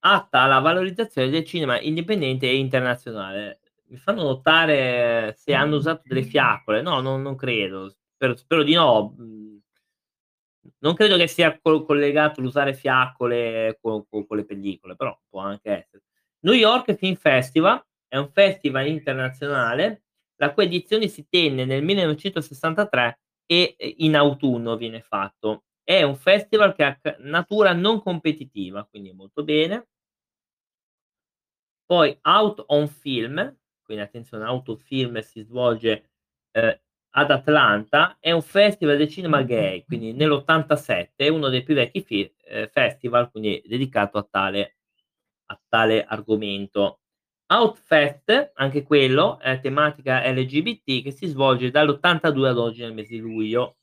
atta 0.00 0.40
alla 0.40 0.60
valorizzazione 0.60 1.30
del 1.30 1.44
cinema 1.44 1.80
indipendente 1.80 2.48
e 2.48 2.56
internazionale. 2.56 3.60
Mi 3.88 3.96
fanno 3.96 4.22
notare 4.22 5.34
se 5.36 5.54
hanno 5.54 5.76
usato 5.76 6.02
delle 6.04 6.22
fiaccole. 6.22 6.82
No, 6.82 7.00
non, 7.00 7.22
non 7.22 7.36
credo. 7.36 7.94
Spero, 8.14 8.36
spero, 8.36 8.62
di 8.62 8.74
no. 8.74 9.14
Non 10.80 10.94
credo 10.94 11.16
che 11.16 11.26
sia 11.26 11.58
co 11.60 11.82
collegato 11.84 12.40
l'usare 12.40 12.74
fiaccole 12.74 13.78
co 13.80 14.06
co 14.08 14.24
con 14.26 14.36
le 14.36 14.44
pellicole, 14.44 14.94
però 14.96 15.16
può 15.28 15.40
anche 15.40 15.70
essere. 15.70 16.02
New 16.40 16.54
York 16.54 16.94
Film 16.94 17.14
Festival 17.16 17.82
è 18.08 18.16
un 18.16 18.28
festival 18.32 18.86
internazionale, 18.86 20.04
la 20.36 20.52
cui 20.52 20.64
edizione 20.64 21.08
si 21.08 21.26
tenne 21.28 21.64
nel 21.64 21.82
1963 21.82 23.20
e, 23.46 23.74
ehm, 23.76 23.92
in 23.98 24.16
autunno 24.16 24.76
viene 24.76 25.00
fatto. 25.00 25.64
È 25.82 26.02
un 26.02 26.16
festival 26.16 26.74
che 26.74 26.84
ha 26.84 26.98
natura 27.18 27.72
non 27.72 28.00
competitiva, 28.00 28.84
quindi 28.88 29.12
molto 29.12 29.42
bene. 29.44 29.86
Poi 31.90 32.16
Out 32.22 32.64
on 32.68 32.88
Film, 32.88 33.56
quindi 33.82 34.02
attenzione 34.02 34.44
Out 34.44 34.68
on 34.68 34.78
Film 34.78 35.18
si 35.20 35.42
svolge, 35.42 36.10
ehm, 36.52 36.78
ad 37.14 37.30
Atlanta, 37.30 38.16
è 38.20 38.30
un 38.30 38.42
festival 38.42 38.96
del 38.96 39.08
cinema 39.08 39.42
gay, 39.42 39.84
quindi 39.84 40.12
nell'87 40.12 41.10
è 41.16 41.28
uno 41.28 41.48
dei 41.48 41.62
più 41.62 41.74
vecchi 41.74 42.02
fi 42.02 42.32
ehm, 42.44 42.68
festival, 42.68 43.30
quindi 43.30 43.62
dedicato 43.66 44.18
a 44.18 44.26
tale 44.30 44.76
a 45.52 45.60
tale 45.68 46.04
argomento. 46.04 47.00
Outfest, 47.46 48.52
anche 48.54 48.82
quello, 48.82 49.38
è 49.38 49.60
tematica 49.60 50.26
LGBT 50.30 51.02
che 51.02 51.10
si 51.10 51.26
svolge 51.26 51.70
dall'82 51.70 52.44
ad 52.46 52.58
oggi 52.58 52.80
nel 52.80 52.94
mese 52.94 53.10
di 53.10 53.18
luglio. 53.18 53.76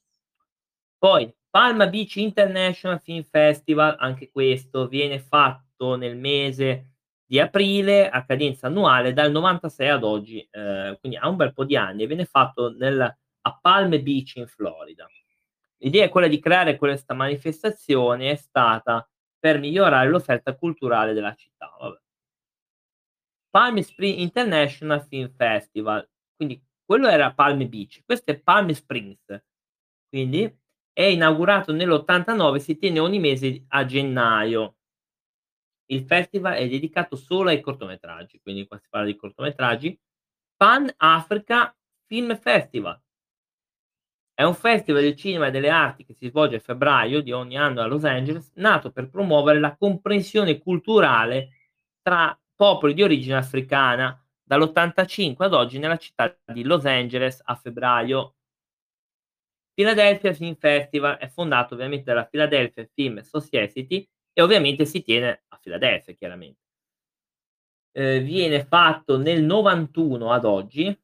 Poi 0.97 1.31
Palma 1.49 1.87
Beach 1.87 2.15
International 2.15 2.99
Film 2.99 3.23
Festival, 3.23 3.95
anche 3.99 4.31
questo 4.31 4.87
viene 4.87 5.19
fatto 5.19 5.95
nel 5.95 6.17
mese 6.17 6.98
di 7.29 7.39
aprile 7.39 8.09
a 8.09 8.25
cadenza 8.25 8.65
annuale 8.67 9.13
dal 9.13 9.29
96 9.31 9.87
ad 9.89 10.03
oggi, 10.03 10.47
ehm, 10.49 10.97
quindi 10.99 11.15
ha 11.17 11.29
un 11.29 11.35
bel 11.35 11.53
po' 11.53 11.63
di 11.63 11.75
anni 11.77 12.03
e 12.03 12.07
viene 12.07 12.25
fatto 12.25 12.71
nel 12.75 12.99
a 13.41 13.59
Palm 13.61 13.91
Beach 14.01 14.35
in 14.37 14.47
Florida. 14.47 15.07
L'idea 15.77 16.05
è 16.05 16.09
quella 16.09 16.27
di 16.27 16.39
creare 16.39 16.75
questa 16.75 17.13
manifestazione 17.13 18.31
è 18.31 18.35
stata 18.35 19.07
per 19.39 19.59
migliorare 19.59 20.09
l'offerta 20.09 20.55
culturale 20.55 21.13
della 21.13 21.33
città, 21.35 21.73
vabbè. 21.79 21.99
Palm 23.53 23.79
Springs 23.81 24.19
International 24.21 25.05
Film 25.07 25.29
Festival, 25.35 26.07
quindi 26.35 26.61
quello 26.85 27.07
era 27.07 27.33
Palm 27.33 27.67
Beach, 27.67 28.01
questo 28.05 28.31
è 28.31 28.39
Palm 28.39 28.69
Springs, 28.71 29.43
quindi 30.09 30.51
è 30.93 31.03
inaugurato 31.03 31.71
nell'89, 31.73 32.57
si 32.57 32.77
tiene 32.77 32.99
ogni 32.99 33.19
mese 33.19 33.65
a 33.69 33.85
gennaio. 33.85 34.78
Il 35.91 36.05
festival 36.05 36.53
è 36.53 36.67
dedicato 36.67 37.15
solo 37.15 37.49
ai 37.49 37.61
cortometraggi, 37.61 38.39
quindi 38.41 38.67
qua 38.67 38.77
si 38.77 38.87
parla 38.89 39.07
di 39.07 39.15
cortometraggi. 39.15 39.99
Pan 40.55 40.87
Africa 40.97 41.75
Film 42.05 42.37
Festival. 42.37 43.01
È 44.35 44.43
un 44.43 44.53
festival 44.53 45.01
del 45.01 45.15
cinema 45.15 45.47
e 45.47 45.51
delle 45.51 45.69
arti 45.69 46.05
che 46.05 46.13
si 46.13 46.27
svolge 46.27 46.57
a 46.57 46.59
febbraio 46.59 47.21
di 47.21 47.31
ogni 47.31 47.57
anno 47.57 47.81
a 47.81 47.87
Los 47.87 48.05
Angeles, 48.05 48.51
nato 48.55 48.91
per 48.91 49.09
promuovere 49.09 49.59
la 49.59 49.75
comprensione 49.75 50.59
culturale 50.59 51.71
tra 52.01 52.39
popoli 52.55 52.93
di 52.93 53.01
origine 53.01 53.37
africana, 53.37 54.15
dall'85 54.43 55.35
ad 55.43 55.53
oggi 55.53 55.79
nella 55.79 55.97
città 55.97 56.37
di 56.45 56.63
Los 56.63 56.85
Angeles 56.85 57.41
a 57.43 57.55
febbraio. 57.55 58.35
Philadelphia 59.73 60.33
Film 60.33 60.55
Festival 60.55 61.17
è 61.17 61.27
fondato 61.29 61.73
ovviamente 61.73 62.03
dalla 62.03 62.25
Philadelphia 62.25 62.87
Film 62.93 63.21
Society 63.21 64.07
e 64.39 64.41
ovviamente 64.41 64.85
si 64.85 65.01
tiene 65.01 65.43
a 65.49 65.57
Filadelfia 65.57 66.13
chiaramente. 66.13 66.61
Ehm, 67.91 68.23
viene 68.23 68.65
fatto 68.65 69.17
nel 69.17 69.43
91 69.43 70.31
ad 70.31 70.45
oggi, 70.45 70.97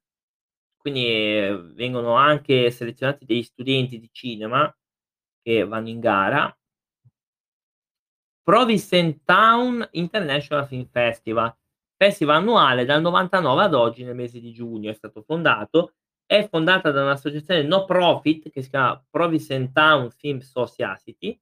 quindi, 0.77 1.05
ehm, 1.05 1.73
vengono 1.73 2.13
anche 2.15 2.71
selezionati 2.71 3.25
degli 3.25 3.43
studenti 3.43 3.99
di 3.99 4.09
cinema 4.11 4.73
che 5.41 5.65
vanno 5.65 5.89
in 5.89 5.99
gara. 5.99 6.57
Provincetown 8.43 9.85
International 9.91 10.67
Film 10.67 10.87
Festival, 10.89 11.53
festival 11.97 12.37
annuale 12.37 12.85
dal 12.85 13.01
99 13.01 13.63
ad 13.63 13.73
oggi 13.73 14.03
nel 14.03 14.15
mese 14.15 14.39
di 14.39 14.53
giugno 14.53 14.91
è 14.91 14.93
stato 14.93 15.23
fondato, 15.23 15.95
è 16.25 16.47
fondata 16.47 16.91
da 16.91 17.01
un'associazione 17.03 17.63
no 17.63 17.85
profit 17.85 18.49
che 18.49 18.61
si 18.61 18.69
chiama 18.69 19.03
Provincetown 19.09 20.09
Film 20.11 20.39
Society 20.39 21.37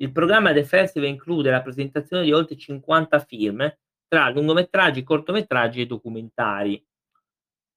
il 0.00 0.12
programma 0.12 0.52
del 0.52 0.66
festival 0.66 1.08
include 1.08 1.50
la 1.50 1.62
presentazione 1.62 2.24
di 2.24 2.32
oltre 2.32 2.56
50 2.56 3.18
film, 3.20 3.76
tra 4.06 4.28
lungometraggi, 4.30 5.02
cortometraggi 5.02 5.82
e 5.82 5.86
documentari. 5.86 6.84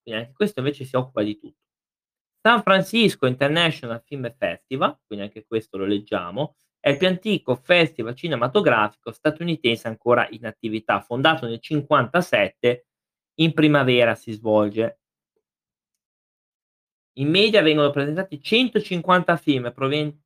Quindi 0.02 0.22
anche 0.22 0.34
questo 0.34 0.60
invece 0.60 0.86
si 0.86 0.96
occupa 0.96 1.24
di 1.24 1.38
tutto. 1.38 1.60
San 2.42 2.64
Francisco 2.64 3.28
International 3.28 4.02
Film 4.04 4.34
Festival, 4.36 4.98
quindi 5.06 5.26
anche 5.26 5.46
questo 5.46 5.78
lo 5.78 5.86
leggiamo, 5.86 6.56
è 6.80 6.90
il 6.90 6.98
più 6.98 7.08
antico 7.08 7.56
festival 7.56 8.16
cinematografico 8.16 9.12
statunitense 9.12 9.88
ancora 9.88 10.28
in 10.30 10.48
attività, 10.48 11.02
fondato 11.02 11.46
nel 11.46 11.60
1957, 11.62 12.88
in 13.36 13.54
primavera 13.54 14.16
si 14.16 14.32
svolge. 14.32 15.00
In 17.18 17.30
media 17.30 17.62
vengono 17.62 17.92
presentati 17.92 18.42
150 18.42 19.38
film 19.38 19.72
provenienti 19.72 20.20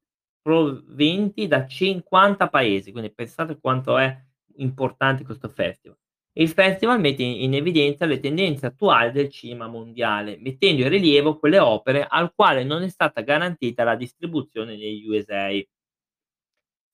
proventi 0.46 1.48
da 1.48 1.66
50 1.66 2.50
paesi, 2.50 2.92
quindi 2.92 3.12
pensate 3.12 3.58
quanto 3.60 3.98
è 3.98 4.16
importante 4.58 5.24
questo 5.24 5.50
festival. 5.50 5.98
Il 6.34 6.50
festival 6.50 7.00
mette 7.00 7.24
in 7.24 7.56
evidenza 7.56 8.06
le 8.06 8.20
tendenze 8.20 8.68
attuali 8.68 9.12
del 9.12 9.30
cinema 9.30 9.68
mondiale, 9.68 10.38
mettendo 10.38 10.84
in 10.84 10.90
rilievo 10.90 11.40
quelle 11.40 11.58
opere 11.58 12.06
al 12.08 12.32
quale 12.36 12.64
non 12.64 12.84
è 12.84 12.90
stata 12.90 13.22
garantita 13.22 13.84
la 13.84 13.96
distribuzione 13.96 14.76
negli 14.78 15.08
USA. 15.08 15.50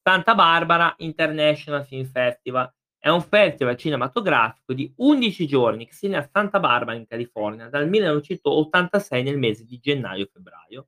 Santa 0.01 0.33
Barbara 0.33 0.93
International 0.99 1.85
Film 1.85 2.05
Festival 2.05 2.73
è 2.97 3.09
un 3.09 3.21
festival 3.21 3.75
cinematografico 3.75 4.71
di 4.71 4.93
11 4.95 5.45
giorni 5.45 5.85
che 5.85 5.91
si 5.91 6.01
tiene 6.01 6.17
a 6.17 6.29
Santa 6.31 6.61
Barbara 6.61 6.95
in 6.95 7.05
California 7.05 7.67
dal 7.67 7.89
1986 7.89 9.23
nel 9.23 9.37
mese 9.37 9.65
di 9.65 9.77
gennaio-febbraio 9.77 10.87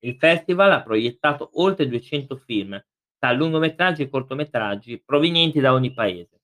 il 0.00 0.16
festival 0.16 0.72
ha 0.72 0.82
proiettato 0.82 1.50
oltre 1.54 1.88
200 1.88 2.36
film, 2.36 2.80
tra 3.18 3.32
lungometraggi 3.32 4.02
e 4.02 4.08
cortometraggi, 4.08 5.02
provenienti 5.04 5.60
da 5.60 5.72
ogni 5.72 5.92
paese. 5.92 6.40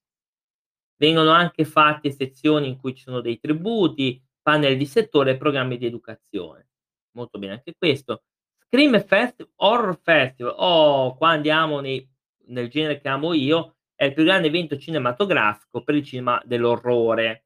Vengono 0.97 1.31
anche 1.31 1.65
fatte 1.65 2.11
sezioni 2.11 2.69
in 2.69 2.79
cui 2.79 2.95
ci 2.95 3.03
sono 3.03 3.21
dei 3.21 3.39
tributi, 3.39 4.23
panel 4.41 4.77
di 4.77 4.87
settore 4.87 5.33
e 5.33 5.37
programmi 5.37 5.77
di 5.77 5.87
educazione. 5.87 6.69
Molto 7.13 7.39
bene 7.39 7.55
anche 7.55 7.75
questo. 7.77 8.23
Scream 8.67 9.05
Fest 9.05 9.47
Horror 9.57 9.99
Festival, 10.03 10.55
oh, 10.57 11.17
qua 11.17 11.31
andiamo 11.31 11.81
nei, 11.81 12.09
nel 12.47 12.69
genere 12.69 13.01
che 13.01 13.09
amo 13.09 13.35
io, 13.35 13.77
è 13.95 14.07
il 14.07 14.15
più 14.15 14.25
grande 14.25 14.49
evento 14.49 14.77
cinematografico 14.79 15.83
per 15.83 15.95
il 15.95 16.05
cinema 16.05 16.41
dell'orrore. 16.45 17.45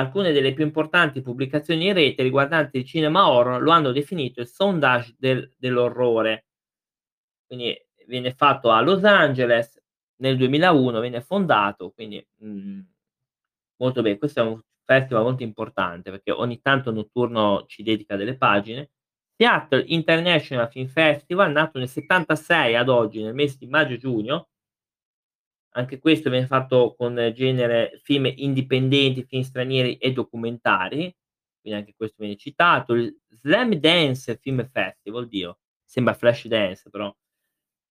Alcune 0.00 0.32
delle 0.32 0.52
più 0.54 0.64
importanti 0.64 1.20
pubblicazioni 1.20 1.86
in 1.86 1.92
rete 1.92 2.22
riguardanti 2.22 2.78
il 2.78 2.84
cinema 2.84 3.28
horror 3.30 3.60
lo 3.60 3.70
hanno 3.70 3.92
definito 3.92 4.40
il 4.40 4.46
sondage 4.48 5.14
del 5.18 5.52
dell'orrore. 5.58 6.46
Quindi 7.46 7.76
viene 8.06 8.32
fatto 8.32 8.70
a 8.70 8.80
Los 8.80 9.04
Angeles, 9.04 9.78
nel 10.16 10.36
2001 10.36 11.00
viene 11.00 11.20
fondato, 11.20 11.90
quindi, 11.90 12.24
mhmm, 12.38 12.86
molto 13.76 14.02
bene. 14.02 14.18
Questo 14.18 14.40
è 14.40 14.42
un 14.42 14.60
festival 14.84 15.22
molto 15.24 15.42
importante 15.42 16.10
perché 16.10 16.30
ogni 16.30 16.60
tanto 16.60 16.90
Notturno 16.92 17.64
ci 17.66 17.82
dedica 17.82 18.16
delle 18.16 18.36
pagine. 18.36 18.90
Seattle 19.36 19.84
International 19.86 20.70
Film 20.70 20.86
Festival, 20.88 21.52
nato 21.52 21.78
nel 21.78 21.88
'76 21.88 22.76
ad 22.76 22.88
oggi, 22.88 23.22
nel 23.22 23.34
mese 23.34 23.56
di 23.58 23.66
maggio-giugno 23.66 24.48
anche 25.72 25.98
questo 25.98 26.30
viene 26.30 26.46
fatto 26.46 26.94
con 26.96 27.14
genere 27.34 28.00
film 28.02 28.30
indipendenti, 28.34 29.24
film 29.24 29.42
stranieri 29.42 29.96
e 29.96 30.12
documentari, 30.12 31.14
quindi 31.60 31.78
anche 31.80 31.94
questo 31.96 32.16
viene 32.18 32.36
citato. 32.36 32.94
Il 32.94 33.16
Slam 33.28 33.74
Dance 33.74 34.36
Film 34.38 34.68
Festival, 34.68 35.24
oddio, 35.24 35.58
sembra 35.84 36.14
Flashdance 36.14 36.90
però. 36.90 37.14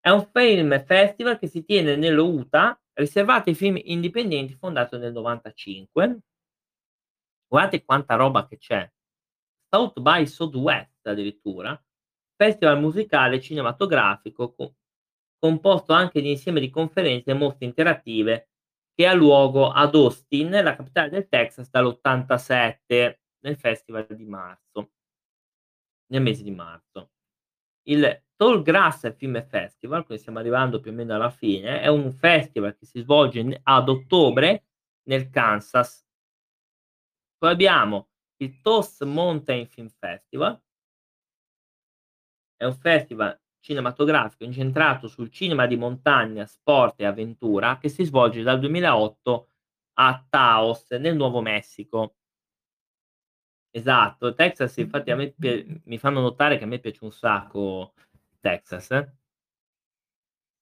È 0.02 0.10
un 0.10 0.28
film 0.32 0.84
festival 0.86 1.38
che 1.38 1.48
si 1.48 1.64
tiene 1.64 1.96
nello 1.96 2.26
Utah, 2.26 2.80
riservato 2.94 3.50
ai 3.50 3.56
film 3.56 3.80
indipendenti, 3.82 4.56
fondato 4.56 4.98
nel 4.98 5.12
'95. 5.14 6.20
Guardate 7.48 7.84
quanta 7.84 8.16
roba 8.16 8.46
che 8.48 8.58
c'è. 8.58 8.90
South 9.70 10.00
by 10.00 10.26
Southwest 10.26 11.06
addirittura, 11.08 11.82
festival 12.36 12.80
musicale 12.80 13.42
cinematografico 13.42 14.54
co 14.54 14.76
composto 15.40 15.94
anche 15.94 16.22
di 16.22 16.30
insieme 16.30 16.60
di 16.60 16.70
conferenze 16.70 17.32
e 17.32 17.34
mostre 17.34 17.66
interattive 17.66 18.50
che 18.94 19.08
ha 19.08 19.14
luogo 19.14 19.70
ad 19.72 19.96
Austin, 19.96 20.50
la 20.50 20.76
capitale 20.76 21.10
del 21.10 21.30
Texas, 21.30 21.70
dall'87 21.70 23.20
nel 23.40 23.58
festival 23.58 24.06
di 24.08 24.26
marzo, 24.26 24.92
nel 26.08 26.22
mese 26.22 26.44
di 26.44 26.52
marzo. 26.52 27.12
Il 27.84 28.24
Tall 28.36 28.62
Grass 28.62 29.16
Film 29.16 29.42
Festival, 29.48 30.04
quindi 30.04 30.22
stiamo 30.22 30.40
arrivando 30.40 30.80
più 30.82 30.92
o 30.92 30.94
meno 30.94 31.16
alla 31.16 31.30
fine, 31.30 31.82
è 31.82 31.88
un 31.88 32.12
festival 32.12 32.76
che 32.78 32.86
si 32.86 33.00
svolge 33.00 33.60
ad 33.64 33.90
ottobre 33.90 34.66
nel 35.04 35.30
Kansas. 35.30 36.06
Poi 37.38 37.52
abbiamo 37.52 38.10
il 38.38 38.60
Toast 38.62 39.04
Mountain 39.06 39.66
Film 39.68 39.88
Festival, 39.88 40.62
è 42.58 42.66
un 42.66 42.76
festival 42.76 43.40
cinematografico 43.60 44.44
incentrato 44.44 45.08
sul 45.08 45.30
cinema 45.32 45.66
di 45.68 45.76
montagna, 45.78 46.46
sport 46.46 47.00
e 47.02 47.06
avventura 47.06 47.78
che 47.78 47.90
si 47.90 48.04
svolge 48.04 48.42
dal 48.44 48.60
2008 48.60 49.50
a 49.96 50.26
Taos, 50.30 50.90
nel 50.92 51.16
Nuovo 51.16 51.42
Messico. 51.42 52.16
Esatto, 53.74 54.34
Texas 54.34 54.78
infatti 54.78 55.12
a 55.12 55.16
me 55.16 55.32
pie 55.38 55.82
mi 55.86 56.00
fanno 56.00 56.22
notare 56.22 56.58
che 56.58 56.64
a 56.64 56.68
me 56.68 56.80
piace 56.80 57.04
un 57.04 57.12
sacco 57.12 57.94
Texas. 58.40 58.92
eh. 58.92 59.12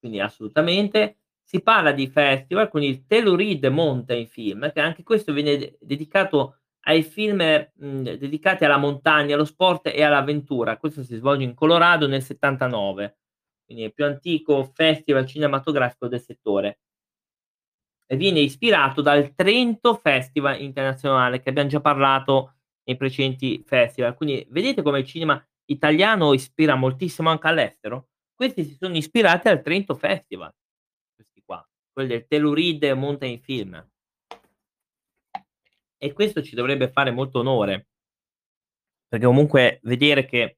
Quindi 0.04 0.20
assolutamente. 0.20 1.18
Si 1.48 1.62
parla 1.62 1.94
di 1.94 2.10
festival 2.10 2.68
con 2.68 2.84
il 2.84 3.06
Telluride 3.06 3.70
Mountain 3.70 4.28
Film, 4.28 4.70
che 4.74 4.82
anche 4.82 5.02
questo 5.04 5.32
viene 5.32 5.56
de 5.58 5.78
dedicato 5.80 6.58
ai 6.88 7.04
film, 7.04 7.38
mhmm, 7.76 8.02
dedicati 8.18 8.66
alla 8.66 8.78
montagna, 8.78 9.36
allo 9.36 9.46
sport 9.46 9.88
e 9.88 10.02
all'avventura. 10.04 10.78
Questo 10.78 11.04
si 11.04 11.16
svolge 11.16 11.44
in 11.44 11.54
Colorado 11.54 12.08
nel 12.08 12.24
'79, 12.24 13.18
quindi 13.66 13.84
è 13.84 13.88
il 13.88 13.94
più 13.94 14.06
antico 14.06 14.64
festival 14.74 15.26
cinematografico 15.26 16.08
del 16.08 16.22
settore. 16.22 16.80
E 18.10 18.16
viene 18.16 18.40
ispirato 18.40 19.02
dal 19.02 19.34
Trento 19.36 19.96
Festival 19.96 20.62
Internazionale, 20.62 21.42
che 21.42 21.50
abbiam 21.50 21.68
già 21.68 21.82
parlato 21.82 22.54
nei 22.86 22.96
precedenti 22.96 23.62
festival. 23.66 24.16
Quindi 24.16 24.46
vedete 24.50 24.82
come 24.82 25.00
il 25.00 25.06
cinema 25.06 25.42
italiano 25.66 26.34
ispira 26.34 26.76
moltissimo 26.76 27.30
anche 27.30 27.48
all'estero? 27.48 28.10
Questi 28.34 28.64
si 28.64 28.76
sono 28.80 28.96
ispirati 28.96 29.50
al 29.50 29.62
Trento 29.62 29.94
Festival, 29.96 30.54
questi 31.16 31.42
qua, 31.44 31.66
quelli 31.92 32.10
del 32.10 32.28
Telluride 32.28 32.94
Mountain 32.94 33.40
Film. 33.42 33.86
E 36.02 36.14
questo 36.14 36.44
ci 36.44 36.56
dovrebbe 36.56 36.90
fare 36.92 37.12
molto 37.12 37.40
onore. 37.40 37.86
Perché 39.10 39.26
comunque 39.26 39.80
vedere 39.84 40.26
che 40.26 40.58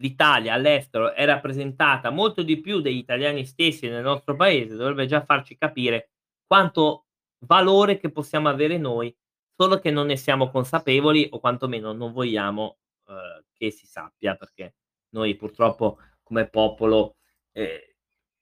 l'Italia 0.00 0.54
all'estero 0.54 1.12
è 1.12 1.24
rappresentata 1.24 2.10
molto 2.10 2.42
di 2.42 2.60
più 2.60 2.80
degli 2.80 2.98
italiani 2.98 3.44
stessi 3.44 3.88
nel 3.88 4.02
nostro 4.02 4.36
paese, 4.36 4.76
dovrebbe 4.76 5.06
già 5.06 5.24
farci 5.24 5.56
capire 5.56 6.10
quanto 6.46 7.06
valore 7.46 7.98
che 7.98 8.10
possiamo 8.10 8.48
avere 8.48 8.78
noi, 8.78 9.14
solo 9.56 9.78
che 9.78 9.90
non 9.90 10.06
ne 10.06 10.16
siamo 10.16 10.50
consapevoli 10.50 11.26
o 11.30 11.40
quantomeno 11.40 11.92
non 11.92 12.12
vogliamo, 12.12 12.78
uhm, 13.06 13.42
che 13.52 13.70
si 13.70 13.86
sappia, 13.86 14.36
perché 14.36 14.74
noi 15.10 15.34
purtroppo 15.36 15.98
come 16.22 16.48
popolo, 16.48 17.16
ehm, 17.52 17.78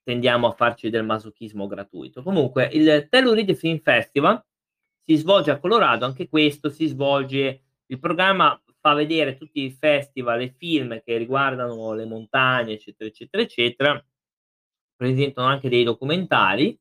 tendiamo 0.03 0.49
a 0.49 0.53
farci 0.53 0.91
del 0.91 1.05
masochismo 1.05 1.67
gratuito. 1.67 2.23
Comunque 2.23 2.69
il 2.73 3.07
Telluride 3.09 3.55
Film 3.55 3.79
Festival 3.81 4.43
si 5.07 5.15
svolge 5.17 5.51
a 5.53 5.59
Colorado, 5.59 6.05
anche 6.05 6.29
questo 6.29 6.69
si 6.69 6.87
svolge 6.87 7.63
il 7.87 7.99
programma 8.01 8.61
fa 8.81 8.95
vedere 8.95 9.37
tutti 9.37 9.63
i 9.63 9.71
festival 9.73 10.41
e 10.43 10.55
film 10.57 11.01
che 11.03 11.17
riguardano 11.17 11.93
le 11.95 12.05
montagne, 12.05 12.75
eccetera, 12.75 13.09
eccetera, 13.09 13.43
eccetera. 13.43 14.07
Presentano 14.95 15.49
anche 15.49 15.69
dei 15.69 15.83
documentari. 15.83 16.79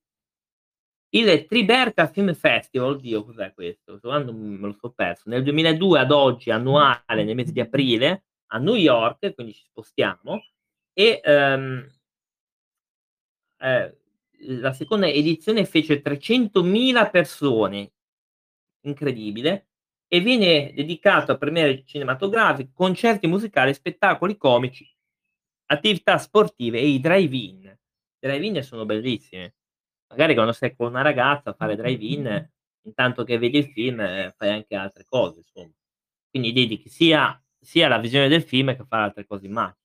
Il 1.09 1.45
Tribeca 1.47 2.07
Film 2.07 2.33
Festival, 2.33 2.91
oddio 2.91 3.23
cos'è 3.23 3.53
questo? 3.53 3.99
Quando 3.99 4.33
me 4.33 4.67
lo 4.67 4.73
so 4.79 4.91
perso. 4.91 5.29
Nel 5.29 5.43
2002 5.43 5.99
ad 5.99 6.11
oggi, 6.11 6.51
annuale, 6.51 7.23
nel 7.23 7.35
mese 7.35 7.51
di 7.53 7.61
aprile, 7.61 8.25
a 8.47 8.57
New 8.59 8.75
York, 8.75 9.33
quindi 9.33 9.53
ci 9.53 9.63
spostiamo, 9.63 10.43
e, 10.93 11.21
ehm 11.23 11.87
ehm, 13.59 13.93
la 14.61 14.73
seconda 14.73 15.07
edizione 15.07 15.65
fece 15.65 16.01
300.000 16.01 17.09
persone, 17.09 17.93
incredibile, 18.87 19.67
e 20.07 20.19
viene 20.19 20.71
dedicato 20.73 21.31
a 21.31 21.37
premiere 21.37 21.83
cinematografiche, 21.85 22.71
concerti 22.73 23.27
musicali, 23.27 23.73
spettacoli 23.73 24.37
comici, 24.37 24.89
attività 25.67 26.17
sportive 26.17 26.79
e 26.79 26.87
i 26.87 26.99
drive-in. 26.99 27.65
I 27.65 28.27
drive-in 28.27 28.63
sono 28.63 28.85
bellissimi. 28.85 29.51
Magari 30.07 30.33
quando 30.35 30.51
sei 30.51 30.75
con 30.75 30.87
una 30.87 31.01
ragazza 31.01 31.49
a 31.49 31.53
fare 31.53 31.75
drive-in, 31.75 32.49
intanto 32.83 33.23
che 33.23 33.37
vedi 33.37 33.57
il 33.57 33.71
film, 33.71 34.33
fai 34.37 34.49
anche 34.49 34.75
altre 34.75 35.05
cose, 35.05 35.39
insomma. 35.39 35.73
Quindi 36.29 36.53
dedichi 36.53 36.89
sia 36.89 37.39
sia 37.59 37.87
alla 37.87 37.97
visione 37.97 38.27
del 38.27 38.43
film 38.43 38.75
che 38.75 38.85
fare 38.87 39.03
altre 39.03 39.25
cose 39.25 39.47
in 39.47 39.53
macchina. 39.53 39.83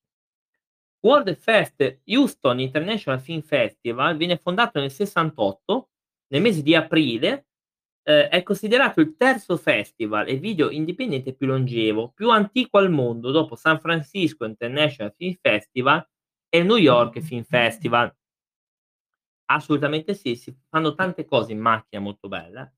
World 0.99 1.35
Fest 1.35 2.01
Houston 2.05 2.59
International 2.59 3.19
Film 3.19 3.41
Festival 3.41 4.15
viene 4.15 4.37
fondato 4.37 4.79
nel 4.79 4.91
'68, 4.91 5.89
nel 6.27 6.41
mese 6.41 6.61
di 6.61 6.75
aprile, 6.75 7.47
ehm, 8.19 8.27
è 8.29 8.43
considerato 8.43 8.99
il 9.01 9.15
terzo 9.15 9.57
festival 9.57 10.27
e 10.27 10.37
video 10.37 10.69
indipendente 10.69 11.33
più 11.33 11.47
longevo, 11.47 12.11
più 12.11 12.29
antico 12.29 12.77
al 12.77 12.89
mondo 12.89 13.31
dopo 13.31 13.55
San 13.55 13.79
Francisco 13.79 14.45
International 14.45 15.13
Film 15.15 15.35
Festival 15.39 16.07
e 16.49 16.57
il 16.59 16.65
New 16.65 16.77
York 16.77 17.19
Film 17.19 17.43
Festival. 17.43 18.13
Assolutamente 19.45 20.13
sì, 20.13 20.35
si 20.35 20.55
fanno 20.69 20.93
tante 20.95 21.25
cose 21.25 21.51
in 21.51 21.59
macchina 21.59 22.01
molto 22.01 22.27
belle. 22.27 22.75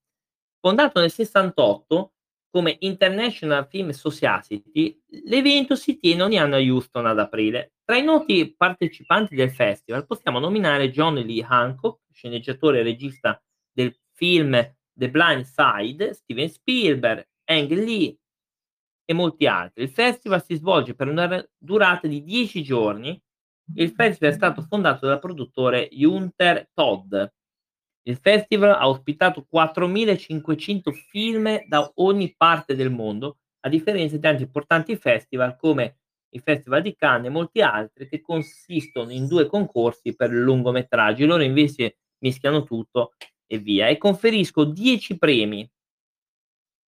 Fondato 0.60 1.00
nel 1.00 1.12
'68 1.12 2.14
come 2.50 2.78
International 2.82 3.68
Film 3.68 3.90
Society, 3.90 5.02
l'evento 5.26 5.76
si 5.76 5.98
tiene 5.98 6.22
ogni 6.22 6.38
anno 6.38 6.56
a 6.56 6.60
Houston 6.60 7.08
ad 7.08 7.18
aprile. 7.18 7.74
Tra 7.84 7.98
i 7.98 8.04
noti 8.04 8.54
partecipanti 8.56 9.34
del 9.36 9.50
festival 9.50 10.06
possiamo 10.06 10.38
nominare 10.38 10.92
John 10.92 11.16
Lee 11.16 11.44
Hancock, 11.44 12.02
sceneggiatore 12.12 12.80
e 12.80 12.84
regista 12.84 13.42
del 13.72 13.96
film 14.12 14.56
The 14.94 15.10
Blind 15.10 15.44
Side, 15.44 16.14
Steven 16.14 16.50
Spielberg, 16.50 17.28
Ang 17.46 17.70
Lee 17.72 18.18
e 19.06 19.14
molti 19.14 19.48
altri. 19.48 19.84
Il 19.84 19.90
festival 19.90 20.44
si 20.44 20.56
svolge 20.56 20.96
per 20.96 21.08
una 21.08 21.46
durata 21.58 22.08
di 22.08 22.24
10 22.24 22.64
giorni. 22.64 23.22
Il 23.76 23.92
festival 23.92 24.34
è 24.34 24.36
stato 24.36 24.62
fondato 24.62 25.08
dal 25.08 25.20
produttore 25.20 25.90
Gunther 25.92 26.70
Todd. 26.74 27.16
Il 28.06 28.18
festival 28.18 28.72
ha 28.72 28.88
ospitato 28.88 29.48
4.500 29.52 30.92
film 30.92 31.66
da 31.68 31.90
ogni 31.96 32.34
parte 32.36 32.76
del 32.76 32.92
mondo, 32.92 33.38
a 33.62 33.70
differenza 33.70 34.18
di 34.18 34.28
altri 34.28 34.44
importanti 34.44 34.98
festival 34.98 35.56
come 35.56 36.00
il 36.34 36.42
Festival 36.42 36.82
di 36.82 36.96
Cannes 36.96 37.28
e 37.28 37.30
molti 37.30 37.62
altri 37.62 38.10
che 38.10 38.20
consistono 38.20 39.12
in 39.12 39.28
2 39.28 39.46
concorsi 39.46 40.16
per 40.16 40.32
lungometraggi. 40.32 41.26
Loro 41.26 41.44
invece 41.44 42.00
mischiano 42.24 42.64
tutto 42.64 43.14
e 43.54 43.60
via 43.60 43.88
e 43.88 43.98
conferisco 43.98 44.64
10 44.66 45.18
premi 45.18 45.70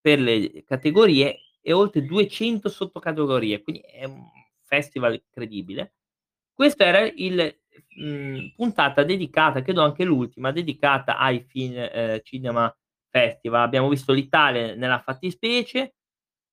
per 0.00 0.18
le 0.18 0.64
categorie 0.64 1.40
e 1.60 1.72
oltre 1.72 2.04
200 2.04 2.68
sottocategorie, 2.68 3.62
quindi 3.62 3.82
è 3.82 4.04
un 4.04 4.22
festival 4.62 5.14
incredibile. 5.14 5.94
Questo 6.52 6.82
era 6.84 7.00
il 7.00 7.58
mhmm, 7.96 8.52
puntata 8.56 9.02
dedicata, 9.02 9.62
credo 9.62 9.82
anche 9.82 10.04
l'ultima, 10.04 10.52
dedicata 10.52 11.18
ai 11.18 11.40
film 11.40 11.74
ehm, 11.76 12.20
cinema 12.22 12.74
festival. 13.10 13.62
Abbiamo 13.62 13.88
visto 13.88 14.12
l'Italia 14.12 14.74
nella 14.74 15.00
fattispecie, 15.00 15.94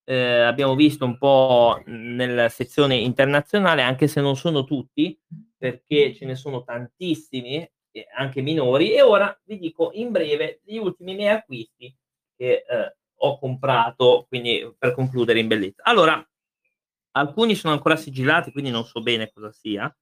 ehm, 0.06 0.48
abbiamo 0.48 0.76
visto 0.76 1.06
un 1.06 1.18
po' 1.18 1.82
nella 1.86 2.50
sezione 2.50 2.96
internazionale, 2.96 3.82
anche 3.82 4.08
se 4.08 4.22
non 4.22 4.36
sono 4.36 4.64
tutti, 4.64 5.18
perché 5.58 6.14
ce 6.16 6.26
ne 6.26 6.36
sono 6.36 6.64
tantissimi, 6.64 7.70
anche 8.16 8.42
minori, 8.42 8.94
e 8.94 9.02
ora 9.02 9.38
vi 9.46 9.58
dico 9.58 9.92
in 9.94 10.12
breve 10.12 10.62
gli 10.64 10.78
ultimi 10.78 11.16
miei 11.16 11.30
acquisti 11.36 11.94
che, 12.36 12.64
ehm, 12.68 12.94
ho 13.24 13.38
comprato, 13.40 14.26
quindi 14.28 14.74
per 14.78 14.94
concludere 14.94 15.40
in 15.40 15.48
bellezza. 15.48 15.84
Allora, 15.84 16.24
alcuni 17.14 17.56
sono 17.56 17.74
ancora 17.74 17.96
sigillati, 17.98 18.52
quindi 18.52 18.72
non 18.72 18.86
so 18.86 19.02
bene 19.02 19.32
cosa 19.34 19.52
sia. 19.52 19.94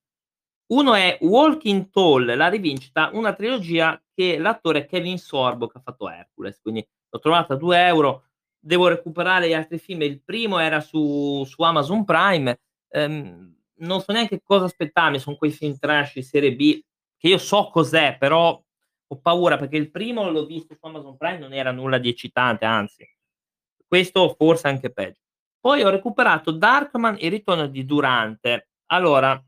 Uno 0.67 0.93
è 0.95 1.17
Walking 1.21 1.89
Tall, 1.89 2.35
la 2.35 2.47
rivincita, 2.49 3.09
una 3.13 3.33
trilogia 3.33 4.01
che 4.13 4.37
l'attore 4.37 4.85
Kevin 4.85 5.17
Sorbo 5.17 5.67
che 5.67 5.79
ha 5.79 5.81
fatto 5.81 6.09
Hercules, 6.09 6.59
quindi 6.61 6.87
l'ho 7.09 7.19
trovata 7.19 7.53
a 7.55 7.57
2 7.57 7.77
€, 7.77 8.23
devo 8.59 8.87
recuperare 8.87 9.47
gli 9.49 9.53
altri 9.53 9.79
film. 9.79 10.01
Il 10.03 10.21
primo 10.23 10.59
era 10.59 10.79
su 10.81 11.43
su 11.45 11.61
Amazon 11.63 12.05
Prime, 12.05 12.59
ehm, 12.89 13.55
non 13.79 14.01
so 14.01 14.11
neanche 14.13 14.41
cosa 14.43 14.65
aspettarmi, 14.65 15.19
son 15.19 15.37
quei 15.37 15.51
film 15.51 15.77
trash 15.77 16.13
di 16.15 16.23
serie 16.23 16.55
B, 16.55 16.79
che 17.19 17.27
io 17.27 17.37
so 17.37 17.69
cos'è, 17.69 18.17
però 18.17 18.61
ho 19.11 19.19
paura 19.21 19.57
perché 19.57 19.77
il 19.77 19.91
primo 19.91 20.29
l'ho 20.31 20.45
visto 20.45 20.75
su 20.75 20.85
Amazon 20.85 21.17
Prime, 21.17 21.39
non 21.39 21.53
era 21.53 21.71
nulla 21.71 21.97
di 21.99 22.09
eccitante, 22.09 22.65
anzi. 22.65 23.05
Questo 23.87 24.35
forse 24.37 24.67
anche 24.67 24.91
peggio. 24.91 25.21
Poi 25.59 25.83
ho 25.83 25.89
recuperato 25.89 26.51
Darkman: 26.51 27.17
Il 27.19 27.31
ritorno 27.31 27.67
di 27.67 27.85
Durante. 27.85 28.69
Allora, 28.87 29.41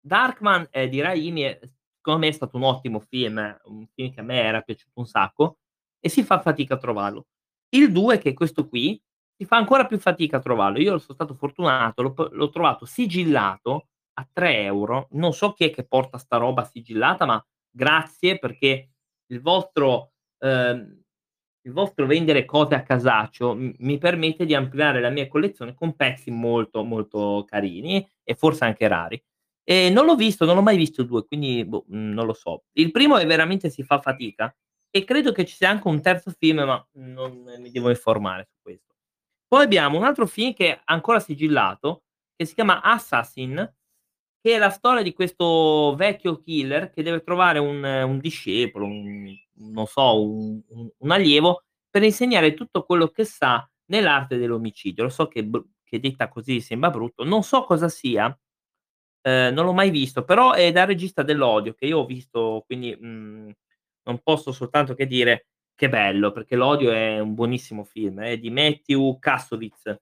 Darkman, 0.00 0.68
ehm, 0.70 0.88
di 0.88 1.00
Raimi 1.00 1.42
è 1.42 1.60
secondo 1.96 2.20
me 2.20 2.28
è 2.28 2.32
stato 2.32 2.56
un 2.56 2.62
ottimo 2.64 3.00
film, 3.00 3.36
un 3.64 3.86
film 3.94 4.12
che 4.12 4.20
a 4.20 4.22
me 4.22 4.40
era 4.40 4.60
piaciuto 4.62 5.00
un 5.00 5.06
sacco 5.06 5.58
e 6.00 6.08
si 6.08 6.22
fa 6.22 6.40
fatica 6.40 6.74
a 6.74 6.78
trovarlo. 6.78 7.26
Il 7.70 7.92
2, 7.92 8.18
che 8.18 8.30
è 8.30 8.34
questo 8.34 8.66
qui, 8.68 9.00
si 9.36 9.44
fa 9.44 9.56
ancora 9.56 9.86
più 9.86 9.98
fatica 9.98 10.38
a 10.38 10.40
trovarlo. 10.40 10.78
Io 10.80 10.98
so 10.98 11.12
stato 11.12 11.34
fortunato, 11.34 12.02
l'ho 12.02 12.14
l'ho 12.32 12.48
trovato 12.50 12.86
sigillato 12.86 13.88
a 14.18 14.28
3 14.32 15.06
€. 15.06 15.08
Non 15.12 15.32
so 15.32 15.52
chi 15.52 15.64
è 15.66 15.70
che 15.70 15.84
porta 15.86 16.18
'sta 16.18 16.36
roba 16.38 16.64
sigillata, 16.64 17.24
ma 17.26 17.44
grazie 17.70 18.38
perché 18.38 18.90
il 19.26 19.40
vostro 19.40 20.12
ehm, 20.38 20.96
il 21.62 21.72
vostro 21.72 22.06
vendere 22.06 22.44
cose 22.46 22.74
a 22.74 22.82
casaccio 22.82 23.54
mi 23.56 23.98
permette 23.98 24.46
di 24.46 24.54
ampliare 24.54 25.00
la 25.00 25.10
mia 25.10 25.28
collezione 25.28 25.74
con 25.74 25.94
pezzi 25.96 26.30
molto, 26.30 26.82
molto 26.84 27.44
carini 27.46 28.06
e 28.24 28.34
forse 28.34 28.64
anche 28.64 28.88
rari. 28.88 29.22
E 29.64 29.90
non 29.90 30.06
l'ho 30.06 30.14
visto, 30.16 30.44
non 30.46 30.54
l'ho 30.56 30.62
mai 30.62 30.76
visto 30.78 31.02
2, 31.02 31.26
quindi 31.26 31.64
boh, 31.66 31.84
mhmm, 31.88 32.12
non 32.14 32.24
lo 32.26 32.32
so. 32.32 32.64
Il 32.72 32.90
primo 32.90 33.18
è 33.18 33.26
veramente 33.26 33.68
si 33.70 33.82
fa 33.82 34.00
fatica 34.00 34.54
e 34.90 35.04
credo 35.04 35.32
che 35.32 35.44
ci 35.44 35.54
sia 35.56 35.68
anche 35.68 35.88
un 35.88 36.00
terzo 36.00 36.30
film, 36.38 36.60
ma 36.62 36.88
non 36.94 37.42
mi 37.58 37.70
devo 37.70 37.90
informare 37.90 38.44
su 38.50 38.56
questo. 38.62 38.94
Poi 39.46 39.64
abbiamo 39.64 39.98
un 39.98 40.04
altro 40.04 40.26
film 40.26 40.54
che 40.54 40.72
è 40.74 40.80
ancora 40.86 41.20
sigillato, 41.20 42.04
che 42.36 42.44
si 42.46 42.54
chiama 42.54 42.82
Assassin, 42.82 43.56
che 44.40 44.54
è 44.54 44.58
la 44.58 44.70
storia 44.70 45.02
di 45.02 45.12
questo 45.12 45.94
vecchio 45.96 46.38
killer 46.40 46.90
che 46.90 47.02
deve 47.02 47.22
trovare 47.22 47.58
un 47.58 47.82
un 47.84 48.18
discepolo, 48.18 48.86
un 48.86 49.34
non 49.60 49.86
so, 49.86 50.22
un 50.22 50.60
un 50.98 51.10
allievo 51.10 51.64
per 51.90 52.02
insegnare 52.04 52.54
tutto 52.54 52.84
quello 52.84 53.08
che 53.08 53.24
sa 53.24 53.68
nell'arte 53.86 54.36
dell'omicidio. 54.38 55.04
Lo 55.04 55.08
so 55.10 55.28
che 55.28 55.48
che 55.84 56.00
detta 56.00 56.28
così 56.28 56.60
sembra 56.60 56.90
brutto, 56.90 57.24
non 57.24 57.42
so 57.42 57.64
cosa 57.64 57.88
sia, 57.88 58.26
ehm, 59.22 59.54
non 59.54 59.64
l'ho 59.66 59.72
mai 59.74 59.90
visto, 59.90 60.24
però 60.24 60.52
è 60.52 60.72
dal 60.72 60.86
regista 60.86 61.22
dell'Odio, 61.22 61.74
che 61.74 61.86
io 61.86 61.98
ho 62.00 62.06
visto, 62.06 62.62
quindi, 62.66 62.96
mhmm, 62.98 63.50
non 64.04 64.20
posso 64.22 64.52
soltanto 64.52 64.94
che 64.94 65.06
dire 65.06 65.48
che 65.74 65.88
bello, 65.88 66.32
perché 66.32 66.56
l'Odio 66.56 66.92
è 66.92 67.20
un 67.20 67.34
buonissimo 67.34 67.84
film, 67.84 68.20
è 68.22 68.38
di 68.38 68.50
Matthew 68.50 69.18
Kassovitz. 69.18 69.96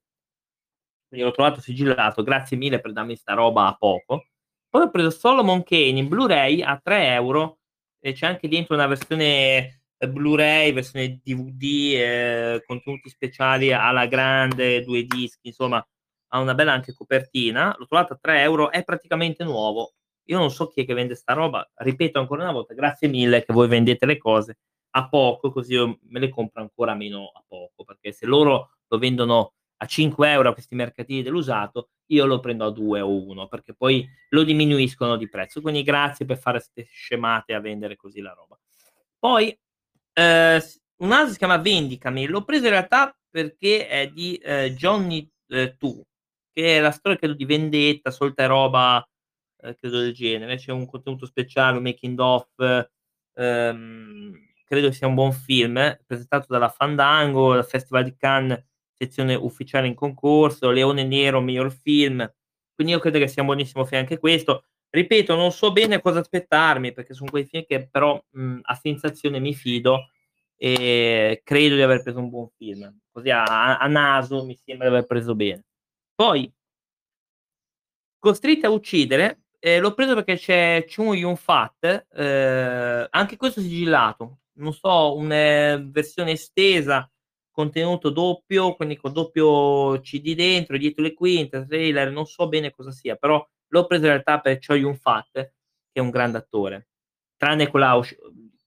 L'ho 1.23 1.31
trovato 1.33 1.61
sigillato, 1.61 2.23
grazie 2.23 2.57
mille 2.57 2.81
per 2.81 2.93
darmi 2.93 3.17
'sta 3.17 3.35
roba 3.35 3.67
a 3.67 3.75
poco. 3.75 4.27
Poi 4.69 4.83
ho 4.83 4.91
preso 4.91 5.11
Solomon 5.11 5.63
Kane 5.63 5.99
in 5.99 6.09
Blu-ray 6.09 6.63
a 6.63 6.79
3 6.83 7.17
€ 7.19 7.59
e 8.01 8.13
c'è 8.13 8.27
anche 8.27 8.49
dentro 8.49 8.75
una 8.75 8.87
versione 8.87 9.83
Blu-ray, 9.99 10.73
versione 10.73 11.21
DVD, 11.23 11.95
ehm, 11.97 12.61
contenuti 12.67 13.09
speciali 13.09 13.73
alla 13.73 14.07
grande, 14.07 14.83
2 14.83 15.05
dischi, 15.05 15.49
insomma 15.49 15.85
ha 16.33 16.41
una 16.41 16.55
bella 16.55 16.73
anche 16.73 16.93
copertina. 16.93 17.75
L'ho 17.79 17.87
trovato 17.87 18.13
a 18.15 18.19
3 18.21 18.45
€, 18.45 18.71
è 18.71 18.85
praticamente 18.85 19.45
nuovo. 19.45 19.95
Io 20.29 20.39
non 20.39 20.51
so 20.51 20.67
chi 20.69 20.83
è 20.83 20.85
che 20.87 20.95
vende 20.95 21.15
'sta 21.15 21.33
roba, 21.35 21.69
ripeto 21.77 22.19
ancora 22.19 22.43
una 22.43 22.53
volta, 22.53 22.75
grazie 22.75 23.09
mille 23.09 23.45
che 23.45 23.53
voi 23.53 23.69
vendete 23.69 24.07
le 24.07 24.19
cose 24.19 24.59
a 24.97 25.09
poco, 25.09 25.53
così 25.53 25.75
io 25.75 25.99
me 26.09 26.19
le 26.21 26.29
compro 26.31 26.61
ancora 26.63 26.95
meno 26.95 27.31
a 27.35 27.43
poco, 27.47 27.85
perché 27.85 28.13
se 28.13 28.27
loro 28.27 28.71
lo 28.89 28.99
vendono 28.99 29.53
a 29.79 29.87
5 29.87 30.49
€ 30.49 30.51
a 30.51 30.53
questi 30.55 30.75
mercatini 30.75 31.23
dell'usato, 31.23 31.91
io 32.07 32.25
lo 32.27 32.41
prendo 32.41 32.65
a 32.67 32.71
2 32.71 33.01
o 33.01 33.11
1, 33.29 33.47
perché 33.49 33.75
poi 33.75 34.07
lo 34.31 34.43
diminuiscono 34.45 35.17
di 35.17 35.29
prezzo. 35.29 35.61
Quindi 35.61 35.83
grazie 35.83 36.25
per 36.27 36.39
fare 36.39 36.61
'ste 36.61 36.85
scemate 36.91 37.55
a 37.55 37.61
vendere 37.61 37.97
così 37.97 38.21
la 38.21 38.33
roba. 38.33 38.59
Poi, 39.19 39.57
s 40.15 40.81
un 40.99 41.13
altro 41.13 41.33
si 41.33 41.39
chiama 41.39 41.59
Vendicami, 41.59 42.27
l'ho 42.27 42.45
preso 42.45 42.65
in 42.65 42.71
realtà 42.71 43.15
perché 43.31 43.87
è 43.89 44.09
di, 44.11 44.37
ehm, 44.43 44.69
Johnny, 44.75 45.29
ehm, 45.49 45.77
Tu, 45.79 46.03
che 46.53 46.79
è 46.79 46.81
la 46.81 46.91
storia 46.93 47.19
credo 47.19 47.35
di 47.35 47.45
vendetta, 47.45 48.11
solita 48.11 48.47
roba, 48.47 49.07
ehm, 49.63 49.75
credo 49.77 50.01
del 50.01 50.15
genere. 50.15 50.57
C'è 50.57 50.73
un 50.73 50.87
contenuto 50.87 51.27
speciale, 51.27 51.77
un 51.79 51.83
making 51.85 52.19
of, 52.21 52.49
ehm, 53.35 54.33
credo 54.65 54.91
sia 54.93 55.07
un 55.07 55.15
buon 55.15 55.33
film, 55.33 55.99
presentato 56.07 56.47
dalla 56.49 56.69
Fandango, 56.71 57.53
al 57.53 57.67
Festival 57.67 58.05
di 58.05 58.17
Cannes, 58.17 58.65
sezione 58.97 59.35
ufficiale 59.35 59.87
in 59.87 59.95
concorso, 59.95 60.71
Leone 60.71 61.05
Nero 61.05 61.41
miglior 61.41 61.73
film. 61.73 62.29
Quindi 62.75 62.93
io 62.93 62.99
credo 63.01 63.19
che 63.19 63.29
sia 63.29 63.43
un 63.43 63.49
buonissimo 63.49 63.85
film 63.85 64.01
anche 64.03 64.19
questo. 64.19 64.65
Ripeto, 64.91 65.35
non 65.37 65.53
so 65.53 65.73
bene 65.73 66.01
cosa 66.01 66.21
aspettarmi, 66.21 66.93
perché 66.93 67.15
son 67.15 67.29
quei 67.29 67.45
film 67.45 67.65
che 67.67 67.89
però, 67.89 68.23
mhmm, 68.33 68.61
a 68.63 68.75
sensazione 68.75 69.39
mi 69.41 69.55
fido 69.55 70.09
e 70.57 71.41
credo 71.45 71.75
di 71.75 71.83
aver 71.83 72.03
preso 72.03 72.19
un 72.21 72.29
buon 72.31 72.49
film. 72.57 72.99
Così 73.13 73.31
a 73.31 73.79
a 73.79 73.87
naso 73.89 74.45
mi 74.45 74.57
sembra 74.65 74.89
di 74.89 74.95
aver 74.95 75.07
preso 75.07 75.35
bene. 75.35 75.65
Poi 76.15 76.51
Costretti 78.23 78.65
a 78.67 78.71
uccidere, 78.71 79.43
ehm, 79.59 79.81
l'ho 79.81 79.95
preso 79.95 80.15
perché 80.15 80.37
c'è 80.37 80.85
Chow 80.93 81.13
Yun-fat, 81.13 82.07
ehm, 82.13 83.07
anche 83.11 83.37
questo 83.37 83.61
sigillato. 83.61 84.39
Non 84.55 84.73
so, 84.73 85.15
un 85.17 85.29
versione 85.93 86.33
estesa, 86.33 87.09
contenuto 87.57 88.11
doppio, 88.11 88.75
quindi 88.77 88.97
con 88.99 89.13
doppio 89.15 89.99
CD 90.03 90.35
dentro, 90.35 90.77
dietro 90.77 91.03
le 91.03 91.15
quinte, 91.15 91.65
trailer, 91.67 92.11
non 92.13 92.27
so 92.27 92.49
bene 92.49 92.71
cosa 92.71 92.91
sia, 92.91 93.17
però 93.17 93.45
l'ho 93.69 93.87
preso 93.87 94.05
in 94.05 94.11
realtà 94.11 94.41
per 94.41 94.59
Chow 94.65 94.77
Yun-fat, 94.77 95.31
che 95.33 95.53
è 95.93 96.01
un 96.01 96.11
grande 96.11 96.37
attore. 96.39 96.89
Tranne 97.37 97.69
quella 97.69 97.99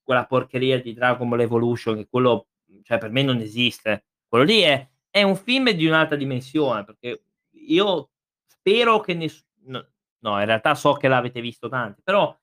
quella 0.03 0.25
porcheria 0.25 0.81
di 0.81 0.93
Dragon 0.93 1.29
Ball 1.29 1.41
Evolution, 1.41 1.95
che 1.95 2.07
quello, 2.09 2.47
cioè 2.83 2.97
per 2.97 3.11
me 3.11 3.21
non 3.21 3.37
esiste. 3.39 4.05
Quello 4.27 4.43
lì 4.43 4.61
è 4.61 4.87
è 5.11 5.23
un 5.23 5.35
film 5.35 5.69
di 5.71 5.85
un'altra 5.87 6.15
dimensione, 6.15 6.83
perché 6.85 7.23
io 7.67 8.09
spero 8.47 8.99
che 9.01 9.13
ness 9.15 9.43
n 9.67 9.73
no, 10.21 10.39
in 10.39 10.45
realtà 10.45 10.75
so 10.75 10.93
che 10.93 11.07
l'avete 11.07 11.41
visto 11.41 11.69
tanti, 11.69 12.01
però, 12.03 12.35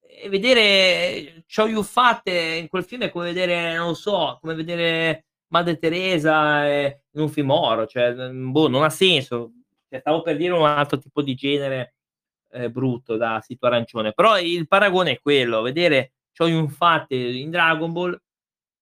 ehm, 0.00 0.30
vedere 0.30 1.44
Chow 1.52 1.66
Yun-fat 1.66 2.28
in 2.60 2.68
quel 2.68 2.84
film 2.84 3.02
è 3.04 3.10
come 3.10 3.26
vedere, 3.26 3.74
non 3.76 3.94
so, 3.96 4.38
come 4.40 4.54
vedere 4.54 5.26
Madre 5.54 5.78
Teresa, 5.78 6.66
in 6.66 7.20
un 7.20 7.28
film 7.28 7.50
horror, 7.50 7.86
cioè, 7.86 8.10
n 8.12 8.50
boh, 8.50 8.68
non 8.68 8.82
ha 8.82 8.90
senso. 8.90 9.52
Cioè, 9.88 10.00
stavo 10.00 10.22
per 10.22 10.36
dire 10.36 10.52
un 10.52 10.66
altro 10.66 10.98
tipo 10.98 11.22
di 11.22 11.34
genere, 11.34 11.94
ehm, 12.52 12.72
brutto 12.72 13.16
da 13.16 13.40
sito 13.40 13.66
arancione, 13.66 14.12
però 14.12 14.36
il 14.38 14.66
paragone 14.66 15.12
è 15.12 15.20
quello, 15.20 15.62
vedere 15.62 16.14
Chow 16.36 16.48
Yun-fat 16.48 17.12
in 17.12 17.50
Dragon 17.50 17.92
Ball 17.92 18.20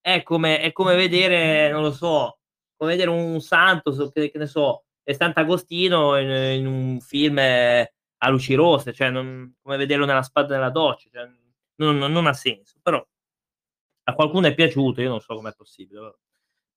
è 0.00 0.22
come 0.22 0.60
è 0.60 0.72
come 0.72 0.94
vedere, 0.96 1.70
non 1.70 1.82
lo 1.82 1.92
so, 1.92 2.38
come 2.76 2.92
vedere 2.92 3.10
un 3.10 3.40
santo, 3.40 3.92
che 4.10 4.30
che 4.30 4.38
ne 4.38 4.46
so, 4.46 4.84
è 5.02 5.12
Sant'Agostino 5.12 6.16
in 6.18 6.30
in 6.60 6.66
un 6.66 7.00
film 7.00 7.38
a 7.38 8.28
luci 8.30 8.54
rosse, 8.54 8.92
cioè 8.94 9.10
non 9.10 9.54
come 9.62 9.76
vederlo 9.76 10.06
nella 10.06 10.22
spada 10.22 10.54
nella 10.54 10.70
doccia, 10.70 11.08
cioè 11.12 11.28
non 11.76 11.98
non 11.98 12.26
ha 12.26 12.32
senso. 12.34 12.78
Però 12.82 13.04
a 14.04 14.14
qualcuno 14.14 14.46
è 14.48 14.54
piaciuto, 14.54 15.00
io 15.02 15.08
non 15.10 15.20
so 15.20 15.34
com'è 15.36 15.52
possibile, 15.54 16.00
vabbè. 16.00 16.16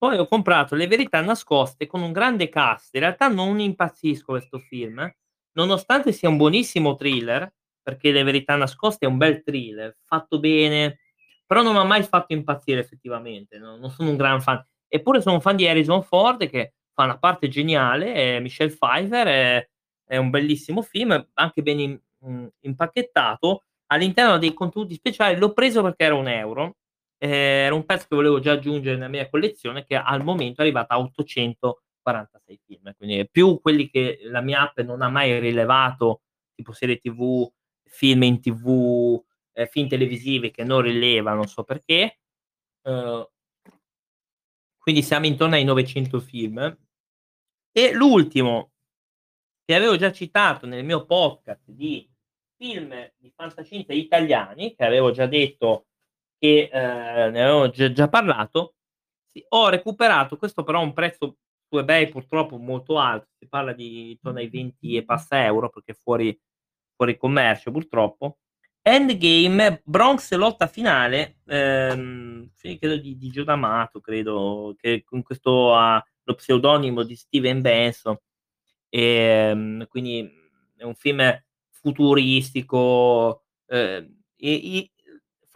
Poi 0.06 0.20
ho 0.20 0.28
comprato 0.28 0.76
Le 0.76 0.86
verità 0.86 1.20
nascoste 1.22 1.88
con 1.88 2.04
un 2.04 2.12
grande 2.12 2.48
cast. 2.48 2.94
In 2.94 3.00
realtà 3.00 3.28
non 3.28 3.60
impazzisco 3.60 4.34
questo 4.34 4.60
film, 4.60 5.12
nonostante 5.54 6.12
sia 6.12 6.30
un 6.30 6.38
buonissimo 6.38 6.94
thriller, 6.96 7.52
perché 7.82 8.12
Le 8.12 8.22
verità 8.22 8.56
nascoste 8.56 9.06
è 9.06 9.10
un 9.10 9.18
bel 9.18 9.42
thriller, 9.42 9.98
fatto 10.04 10.40
bene, 10.40 11.00
però 11.44 11.64
non 11.64 11.74
m'ha 11.74 11.84
mai 11.84 12.04
fatto 12.04 12.34
impazzire 12.34 12.80
effettivamente, 12.82 13.58
no 13.58 13.78
non 13.78 13.90
sono 13.90 14.12
un 14.12 14.16
gran 14.16 14.42
fan. 14.42 14.64
Eppure 14.88 15.22
sono 15.22 15.36
un 15.36 15.42
fan 15.42 15.56
di 15.56 15.68
Harrison 15.68 16.04
Ford 16.04 16.48
che 16.50 16.74
fa 16.94 17.06
una 17.06 17.18
parte 17.18 17.48
geniale 17.48 18.14
e 18.36 18.40
Michelle 18.42 18.70
Pfeiffer 18.72 19.26
è 19.28 19.70
è 20.08 20.18
un 20.18 20.30
bellissimo 20.30 20.84
film, 20.84 21.30
anche 21.34 21.64
ben 21.64 21.80
im 21.80 22.00
mhmm, 22.20 22.48
impacchettato. 22.60 23.64
All'interno 23.88 24.38
dei 24.38 24.54
contenuti 24.54 24.94
speciali 24.94 25.36
l'ho 25.40 25.52
preso 25.52 25.82
perché 25.82 26.04
era 26.04 26.14
1 26.14 26.30
€, 26.30 26.76
ehm, 27.26 27.66
era 27.66 27.76
un 27.76 27.86
pezzo 27.86 28.06
che 28.10 28.16
volevo 28.16 28.40
già 28.40 28.54
aggiungere 28.54 28.96
nella 28.98 29.10
mia 29.10 29.30
collezione 29.30 29.86
che 29.86 29.96
al 29.96 30.24
momento 30.24 30.62
è 30.62 30.64
arrivata 30.64 30.96
a 30.96 31.00
846 31.00 32.60
film, 32.66 32.94
quindi 32.98 33.28
più 33.30 33.60
quelli 33.62 33.90
che 33.90 34.20
la 34.24 34.42
mia 34.42 34.62
app 34.62 34.80
non 34.82 35.02
ha 35.02 35.10
mai 35.10 35.40
rilevato, 35.40 36.22
tipo 36.54 36.72
serie 36.74 37.00
TV, 37.00 37.50
film 37.84 38.24
in 38.24 38.42
TV, 38.42 39.22
ehm, 39.54 39.66
film 39.68 39.88
televisivi 39.88 40.52
che 40.52 40.64
non 40.64 40.82
rileva, 40.82 41.34
non 41.34 41.48
so 41.48 41.64
perché. 41.64 42.20
Uhm 42.84 43.28
quindi 44.86 45.02
siamo 45.02 45.26
intorno 45.26 45.56
ai 45.56 45.64
900 45.64 46.20
film. 46.20 46.78
E 47.72 47.92
l'ultimo 47.92 48.74
che 49.66 49.74
avevo 49.74 49.98
già 49.98 50.12
citato 50.12 50.68
nel 50.68 50.86
mio 50.86 51.06
podcast 51.06 51.64
di 51.72 52.08
film 52.56 52.94
di 53.18 53.32
fantascienza 53.36 53.94
italiani, 53.94 54.76
che 54.76 54.86
avevo 54.86 55.10
già 55.10 55.26
detto 55.26 55.88
che, 56.40 56.70
ehm, 56.72 57.32
ne 57.32 57.44
avevo 57.44 57.70
già 57.70 58.08
parlato, 58.10 58.76
sì, 59.32 59.44
ho 59.50 59.70
recuperato, 59.70 60.38
questo 60.38 60.64
però 60.64 60.80
a 60.80 60.84
un 60.84 60.94
prezzo 60.94 61.38
su 61.70 61.78
eBay 61.80 62.10
purtroppo 62.10 62.58
molto 62.58 63.00
alto, 63.00 63.30
si 63.40 63.48
parla 63.48 63.74
di 63.74 64.12
intorno 64.12 64.40
ai 64.40 64.50
20 64.50 64.96
e 64.98 65.04
passa 65.06 65.44
euro, 65.46 65.70
perché 65.70 65.94
fuori 65.94 66.38
fuori 66.96 67.18
commercio 67.18 67.72
purtroppo. 67.72 68.38
Endgame, 68.82 69.82
Bronx 69.86 70.32
lotta 70.36 70.68
finale, 70.68 71.40
ehm, 71.48 72.52
credo 72.80 72.98
di 72.98 73.18
di 73.18 73.30
Gio 73.32 73.44
D'Amato, 73.44 74.00
credo, 74.02 74.76
che 74.78 75.04
con 75.06 75.24
questo 75.24 75.76
ha 75.76 76.04
lo 76.26 76.36
pseudonimo 76.36 77.04
di 77.04 77.16
Steven 77.16 77.62
Benson. 77.62 78.18
Ehm, 78.90 79.88
quindi, 79.88 80.30
è 80.78 80.84
un 80.84 80.96
film 80.96 81.22
futuristico, 81.72 83.44
i 84.38 84.78
i 84.78 84.92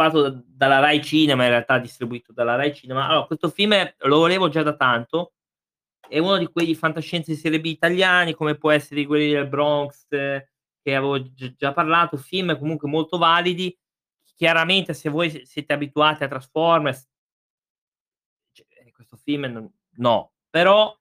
fatto 0.03 0.43
dalla 0.45 0.79
Rai 0.79 1.03
Cinema, 1.03 1.43
in 1.43 1.49
realtà 1.49 1.77
distribuito 1.77 2.31
dalla 2.31 2.55
Rai 2.55 2.73
Cinema. 2.73 3.07
Allora, 3.07 3.25
questo 3.25 3.49
film 3.49 3.75
lo 3.99 4.17
volevo 4.17 4.49
già 4.49 4.63
da 4.63 4.75
tanto, 4.75 5.33
è 6.07 6.19
uno 6.19 6.37
di 6.37 6.47
quei 6.47 6.73
fantascienza 6.75 7.31
di 7.31 7.37
serie 7.37 7.59
B 7.59 7.65
italiani, 7.65 8.33
come 8.33 8.55
può 8.55 8.71
essere 8.71 9.01
i 9.01 9.05
Guerrieri 9.05 9.33
del 9.33 9.47
Bronx, 9.47 10.07
che 10.07 10.95
avevo 10.95 11.21
g 11.21 11.55
già 11.55 11.73
parlato, 11.73 12.17
film 12.17 12.57
comunque 12.57 12.87
molto 12.87 13.17
validi. 13.17 13.77
Chiaramente 14.35 14.93
se 14.93 15.09
voi 15.09 15.45
siete 15.45 15.73
abituati 15.73 16.23
a 16.23 16.29
Transformers 16.29 17.07
cioè, 18.53 18.65
questo 18.93 19.17
film 19.17 19.43
non 19.45 19.69
no, 19.97 20.31
però 20.49 20.97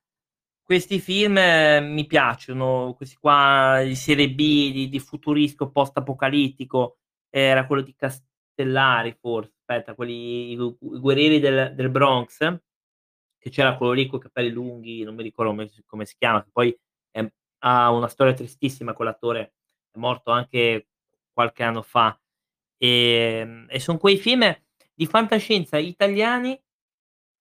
Questi 0.68 1.00
film 1.00 1.32
mi 1.32 2.06
piacciono, 2.06 2.92
questi 2.94 3.16
qua 3.16 3.80
di 3.82 3.94
serie 3.94 4.28
B, 4.30 4.70
di 4.70 4.90
di 4.90 5.00
futurisco 5.00 5.70
post-apocalittico, 5.70 6.98
era 7.30 7.66
quello 7.66 7.80
di 7.80 7.94
Castellari 8.58 9.16
forse, 9.20 9.52
aspetta, 9.60 9.94
quelli 9.94 10.50
i 10.50 10.52
i 10.54 10.78
guerrieri 10.98 11.38
del 11.38 11.74
del 11.76 11.90
Bronx, 11.90 12.38
che 13.38 13.50
c'era 13.50 13.76
quello 13.76 13.92
lì 13.92 14.06
coi 14.08 14.18
capelli 14.20 14.50
lunghi, 14.50 15.04
non 15.04 15.14
mi 15.14 15.22
ricordo 15.22 15.50
come 15.52 15.70
come 15.86 16.04
si 16.06 16.16
chiama, 16.18 16.42
che 16.42 16.50
poi, 16.52 16.76
ehm, 17.12 17.28
ha 17.60 17.90
una 17.92 18.08
storia 18.08 18.34
tristissima 18.34 18.94
quell'attore, 18.94 19.54
è 19.92 19.98
morto 19.98 20.30
anche 20.32 20.88
qualche 21.32 21.62
anno 21.62 21.82
fa. 21.82 22.18
Ehm, 22.78 23.66
e 23.70 23.78
son 23.80 23.98
quei 23.98 24.18
film 24.18 24.44
di 24.94 25.06
fantascienza 25.06 25.78
italiani 25.78 26.56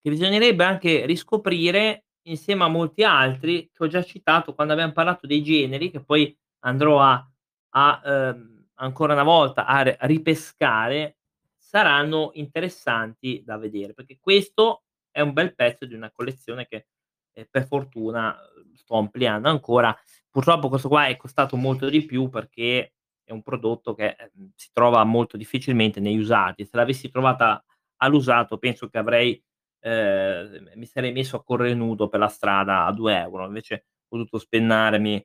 che 0.01 0.09
bisognerebbe 0.11 0.63
anche 0.63 1.05
riscoprire 1.07 2.05
insieme 2.28 2.63
a 2.63 2.68
molti 2.70 3.03
altri 3.03 3.70
che 3.74 3.84
ho 3.84 3.88
già 3.88 4.03
citato 4.03 4.53
quando 4.55 4.74
abbiam 4.74 4.93
parlato 4.93 5.26
dei 5.28 5.41
generi, 5.43 5.89
che 5.91 6.01
poi 6.03 6.36
andrò 6.65 7.01
a 7.01 7.28
a, 7.76 8.01
uhm, 8.05 8.57
ancora 8.78 9.13
una 9.13 9.23
volta 9.23 9.65
a 9.65 9.82
ripescare, 10.07 11.17
saranno 11.57 12.32
interessanti 12.34 13.43
da 13.45 13.57
vedere, 13.57 13.93
perché 13.93 14.17
questo 14.19 14.84
è 15.11 15.21
un 15.21 15.34
bel 15.34 15.53
pezzo 15.55 15.86
di 15.86 15.93
una 15.95 16.11
collezione 16.11 16.67
che, 16.67 16.88
ehm, 17.34 17.45
per 17.51 17.67
fortuna, 17.67 18.36
uhm, 18.55 18.73
sto 18.73 18.95
ampliando 18.97 19.49
ancora. 19.49 19.95
Purtroppo 20.30 20.69
questo 20.69 20.88
qua 20.89 21.07
è 21.07 21.17
costato 21.17 21.55
molto 21.57 21.89
di 21.89 22.05
più 22.05 22.30
perché 22.30 22.93
è 23.23 23.32
un 23.34 23.41
prodotto 23.43 23.93
che, 23.95 24.15
ehm, 24.17 24.51
si 24.55 24.69
trova 24.73 25.03
molto 25.03 25.38
difficilmente 25.38 25.99
negli 25.99 26.17
usati. 26.19 26.65
Se 26.65 26.78
l'avessi 26.78 27.09
trovata 27.09 27.63
all'usato 27.97 28.57
penso 28.57 28.88
che 28.89 28.97
avrei 28.97 29.41
ehm, 29.80 30.71
mi 30.75 30.86
sarei 30.86 31.11
messo 31.13 31.38
a 31.38 31.43
correre 31.43 31.73
nudo 31.73 32.07
per 32.09 32.19
la 32.19 32.28
strada 32.30 32.86
a 32.86 32.91
2 32.93 33.43
€, 33.43 33.45
invece 33.47 33.86
ho 34.09 34.17
dovuto 34.17 34.39
spennarmi 34.39 35.23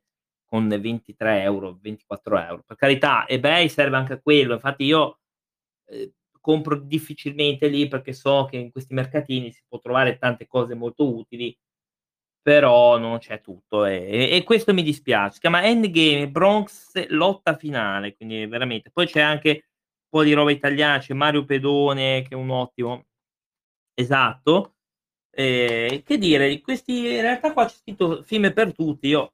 con 0.52 0.68
23 0.68 1.44
€, 1.46 1.78
24 1.80 2.36
€. 2.36 2.62
Per 2.66 2.76
carità, 2.76 3.26
eBay 3.26 3.70
serve 3.70 3.96
anche 3.96 4.12
a 4.14 4.20
quello, 4.20 4.52
infatti 4.54 4.84
io, 4.84 5.20
ehm, 5.88 6.10
compro 6.40 6.76
difficilmente 6.80 7.68
lì 7.68 7.88
perché 7.88 8.12
so 8.12 8.46
che 8.50 8.56
in 8.58 8.70
questi 8.72 8.94
mercatini 8.94 9.52
si 9.52 9.62
può 9.68 9.78
trovare 9.80 10.18
tante 10.18 10.46
cose 10.46 10.74
molto 10.74 11.14
utili 11.16 11.56
però 12.46 12.98
non 12.98 13.18
c'è 13.18 13.40
tutto 13.40 13.84
e 13.86 14.30
e 14.36 14.42
questo 14.44 14.74
mi 14.74 14.82
dispiace. 14.82 15.34
Si 15.34 15.40
chiama 15.40 15.64
Endgame 15.64 16.28
Bronx 16.30 17.06
lotta 17.10 17.56
finale, 17.56 18.16
quindi 18.16 18.46
veramente 18.46 18.90
poi 18.92 19.06
c'è 19.06 19.20
anche 19.20 19.50
un 19.50 19.60
po' 20.10 20.24
di 20.24 20.32
roba 20.32 20.50
italiana, 20.50 20.98
c'è 20.98 21.14
Mario 21.14 21.44
Pedone 21.44 22.22
che 22.22 22.30
è 22.30 22.34
un 22.34 22.50
ottimo 22.50 23.04
esatto. 23.94 24.76
Ehm, 25.32 26.02
che 26.04 26.18
dire, 26.18 26.48
di 26.50 26.60
questi 26.62 26.98
in 27.16 27.22
realtà 27.22 27.52
qua 27.54 27.66
c'è 27.66 27.74
scritto 27.76 28.22
film 28.24 28.52
per 28.54 28.74
tutti, 28.74 29.08
io 29.08 29.32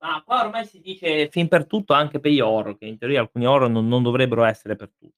ma 0.00 0.22
qua 0.24 0.44
ormai 0.44 0.64
si 0.66 0.80
dice 0.80 1.28
film 1.30 1.48
per 1.48 1.66
tutto 1.66 1.92
anche 1.92 2.20
per 2.20 2.30
gli 2.30 2.40
horror, 2.40 2.76
che 2.78 2.86
in 2.86 2.98
teoria 2.98 3.20
alcuni 3.20 3.46
horror 3.46 3.70
non 3.70 3.88
non 3.88 4.02
dovrebbero 4.02 4.44
essere 4.44 4.76
per 4.76 4.90
tu 4.98 5.10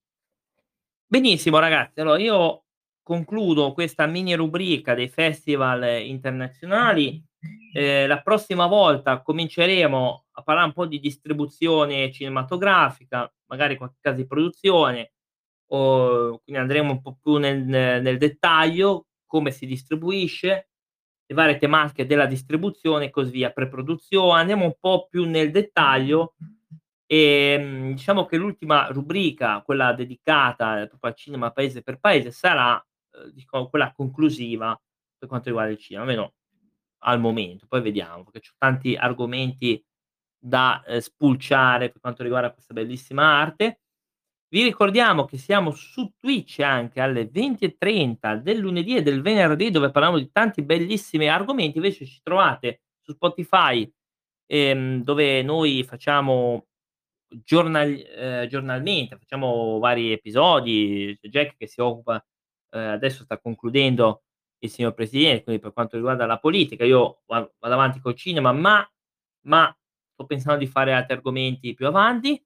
Benissimo 1.12 1.58
ragazzi, 1.58 1.98
allora 2.00 2.20
io 2.20 2.66
concludo 3.02 3.72
questa 3.72 4.06
mini 4.06 4.34
rubrica 4.34 4.94
dei 4.94 5.08
festival 5.08 6.02
internazionali. 6.04 7.20
Ehm, 7.74 8.06
la 8.06 8.20
prossima 8.22 8.66
volta 8.68 9.20
cominceremo 9.20 10.26
a 10.30 10.42
parlare 10.42 10.66
un 10.68 10.72
po' 10.72 10.86
di 10.86 11.00
distribuzione 11.00 12.12
cinematografica, 12.12 13.28
magari 13.46 13.76
qualche 13.76 13.96
casa 14.00 14.14
di 14.18 14.26
produzione, 14.26 15.14
o 15.72 16.40
quindi 16.44 16.62
andremo 16.62 16.92
un 16.92 17.00
po' 17.02 17.16
più 17.20 17.38
nel 17.38 17.58
nel 17.64 18.16
dettaglio, 18.16 19.06
come 19.26 19.50
si 19.50 19.66
distribuisce, 19.66 20.69
le 21.30 21.34
varie 21.36 21.58
tematiche 21.58 22.06
della 22.06 22.26
distribuzione 22.26 23.06
e 23.06 23.10
così 23.10 23.30
via, 23.30 23.50
pre-produzione, 23.52 24.40
andiamo 24.40 24.64
un 24.64 24.74
po' 24.80 25.06
più 25.08 25.24
nel 25.26 25.52
dettaglio. 25.52 26.34
Ehm, 27.06 27.92
diciamo 27.94 28.26
che 28.26 28.36
l'ultima 28.36 28.86
rubrica, 28.88 29.62
quella 29.62 29.92
dedicata 29.94 30.86
proprio 30.88 31.10
al 31.10 31.16
cinema 31.16 31.50
paese 31.52 31.82
per 31.82 31.98
paese, 32.00 32.32
sarà, 32.32 32.74
uhm, 33.12 33.30
dico 33.32 33.68
quella 33.68 33.92
conclusiva 33.92 34.76
per 35.18 35.28
quanto 35.28 35.48
riguarda 35.48 35.72
il 35.72 35.78
cinema, 35.78 36.04
almeno 36.04 36.34
al 37.04 37.20
momento, 37.20 37.66
poi 37.68 37.80
vediamo, 37.82 38.24
perché 38.24 38.40
c'ho 38.40 38.54
tanti 38.58 38.96
argomenti 38.96 39.82
da, 40.38 40.82
ehm, 40.86 40.98
spulciare 41.00 41.90
per 41.90 42.00
quanto 42.00 42.22
riguarda 42.24 42.52
questa 42.52 42.74
bellissima 42.74 43.24
arte. 43.40 43.79
Vi 44.52 44.64
ricordiamo 44.64 45.26
che 45.26 45.38
siamo 45.38 45.70
su 45.70 46.12
Twitch 46.18 46.58
anche 46.58 47.00
alle 47.00 47.28
20:30 47.28 48.34
del 48.34 48.58
lunedì 48.58 48.96
e 48.96 49.02
del 49.02 49.22
venerdì, 49.22 49.70
dove 49.70 49.92
parliamo 49.92 50.18
di 50.18 50.28
tanti 50.32 50.62
bellissimi 50.62 51.28
argomenti, 51.28 51.76
invece 51.76 52.04
ci 52.04 52.18
trovate 52.20 52.80
su 53.00 53.12
Spotify, 53.12 53.88
ehm, 54.46 55.04
dove 55.04 55.42
noi 55.42 55.84
facciamo 55.84 56.66
giornal 57.28 57.90
ehm, 57.92 58.46
giornalmente, 58.48 59.16
facciamo 59.18 59.78
vari 59.78 60.10
episodi, 60.12 61.16
c'è 61.20 61.28
Jack 61.28 61.56
che 61.56 61.68
si 61.68 61.80
occupa 61.80 62.24
ehm, 62.70 62.90
adesso 62.90 63.22
sta 63.22 63.38
concludendo 63.38 64.24
il 64.60 64.70
signor 64.70 64.94
presidente, 64.94 65.44
quindi 65.44 65.62
per 65.62 65.72
quanto 65.72 65.94
riguarda 65.96 66.26
la 66.26 66.38
politica, 66.40 66.84
io 66.84 67.22
va 67.26 67.48
vado 67.60 67.74
avanti 67.74 68.00
col 68.00 68.16
cinema, 68.16 68.50
ma 68.52 68.84
ma 69.46 69.72
sto 70.12 70.26
pensando 70.26 70.58
di 70.58 70.66
fare 70.66 70.92
altri 70.92 71.14
argomenti 71.14 71.72
più 71.74 71.86
avanti. 71.86 72.42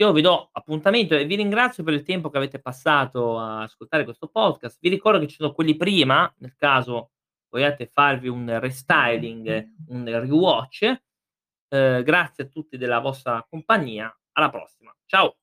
Io 0.00 0.12
vi 0.12 0.20
do 0.20 0.50
appuntamento 0.52 1.16
e 1.16 1.24
vi 1.24 1.34
ringrazio 1.34 1.82
per 1.82 1.92
il 1.92 2.04
tempo 2.04 2.30
che 2.30 2.36
avete 2.36 2.60
passato 2.60 3.36
a 3.36 3.62
ascoltare 3.62 4.04
questo 4.04 4.28
podcast. 4.28 4.78
Vi 4.80 4.88
ricordo 4.88 5.18
che 5.18 5.26
ci 5.26 5.34
sono 5.34 5.52
quelli 5.52 5.74
prima, 5.74 6.32
nel 6.38 6.54
caso 6.54 7.10
vogliate 7.48 7.86
farvi 7.86 8.28
un 8.28 8.60
restyling, 8.60 9.72
un 9.88 10.04
rewatch. 10.04 11.00
Ehm, 11.70 12.02
grazie 12.04 12.44
a 12.44 12.46
tutti 12.46 12.76
della 12.76 13.00
vostra 13.00 13.44
compagnia. 13.48 14.16
Alla 14.32 14.50
prossima. 14.50 14.94
Ciao. 15.04 15.36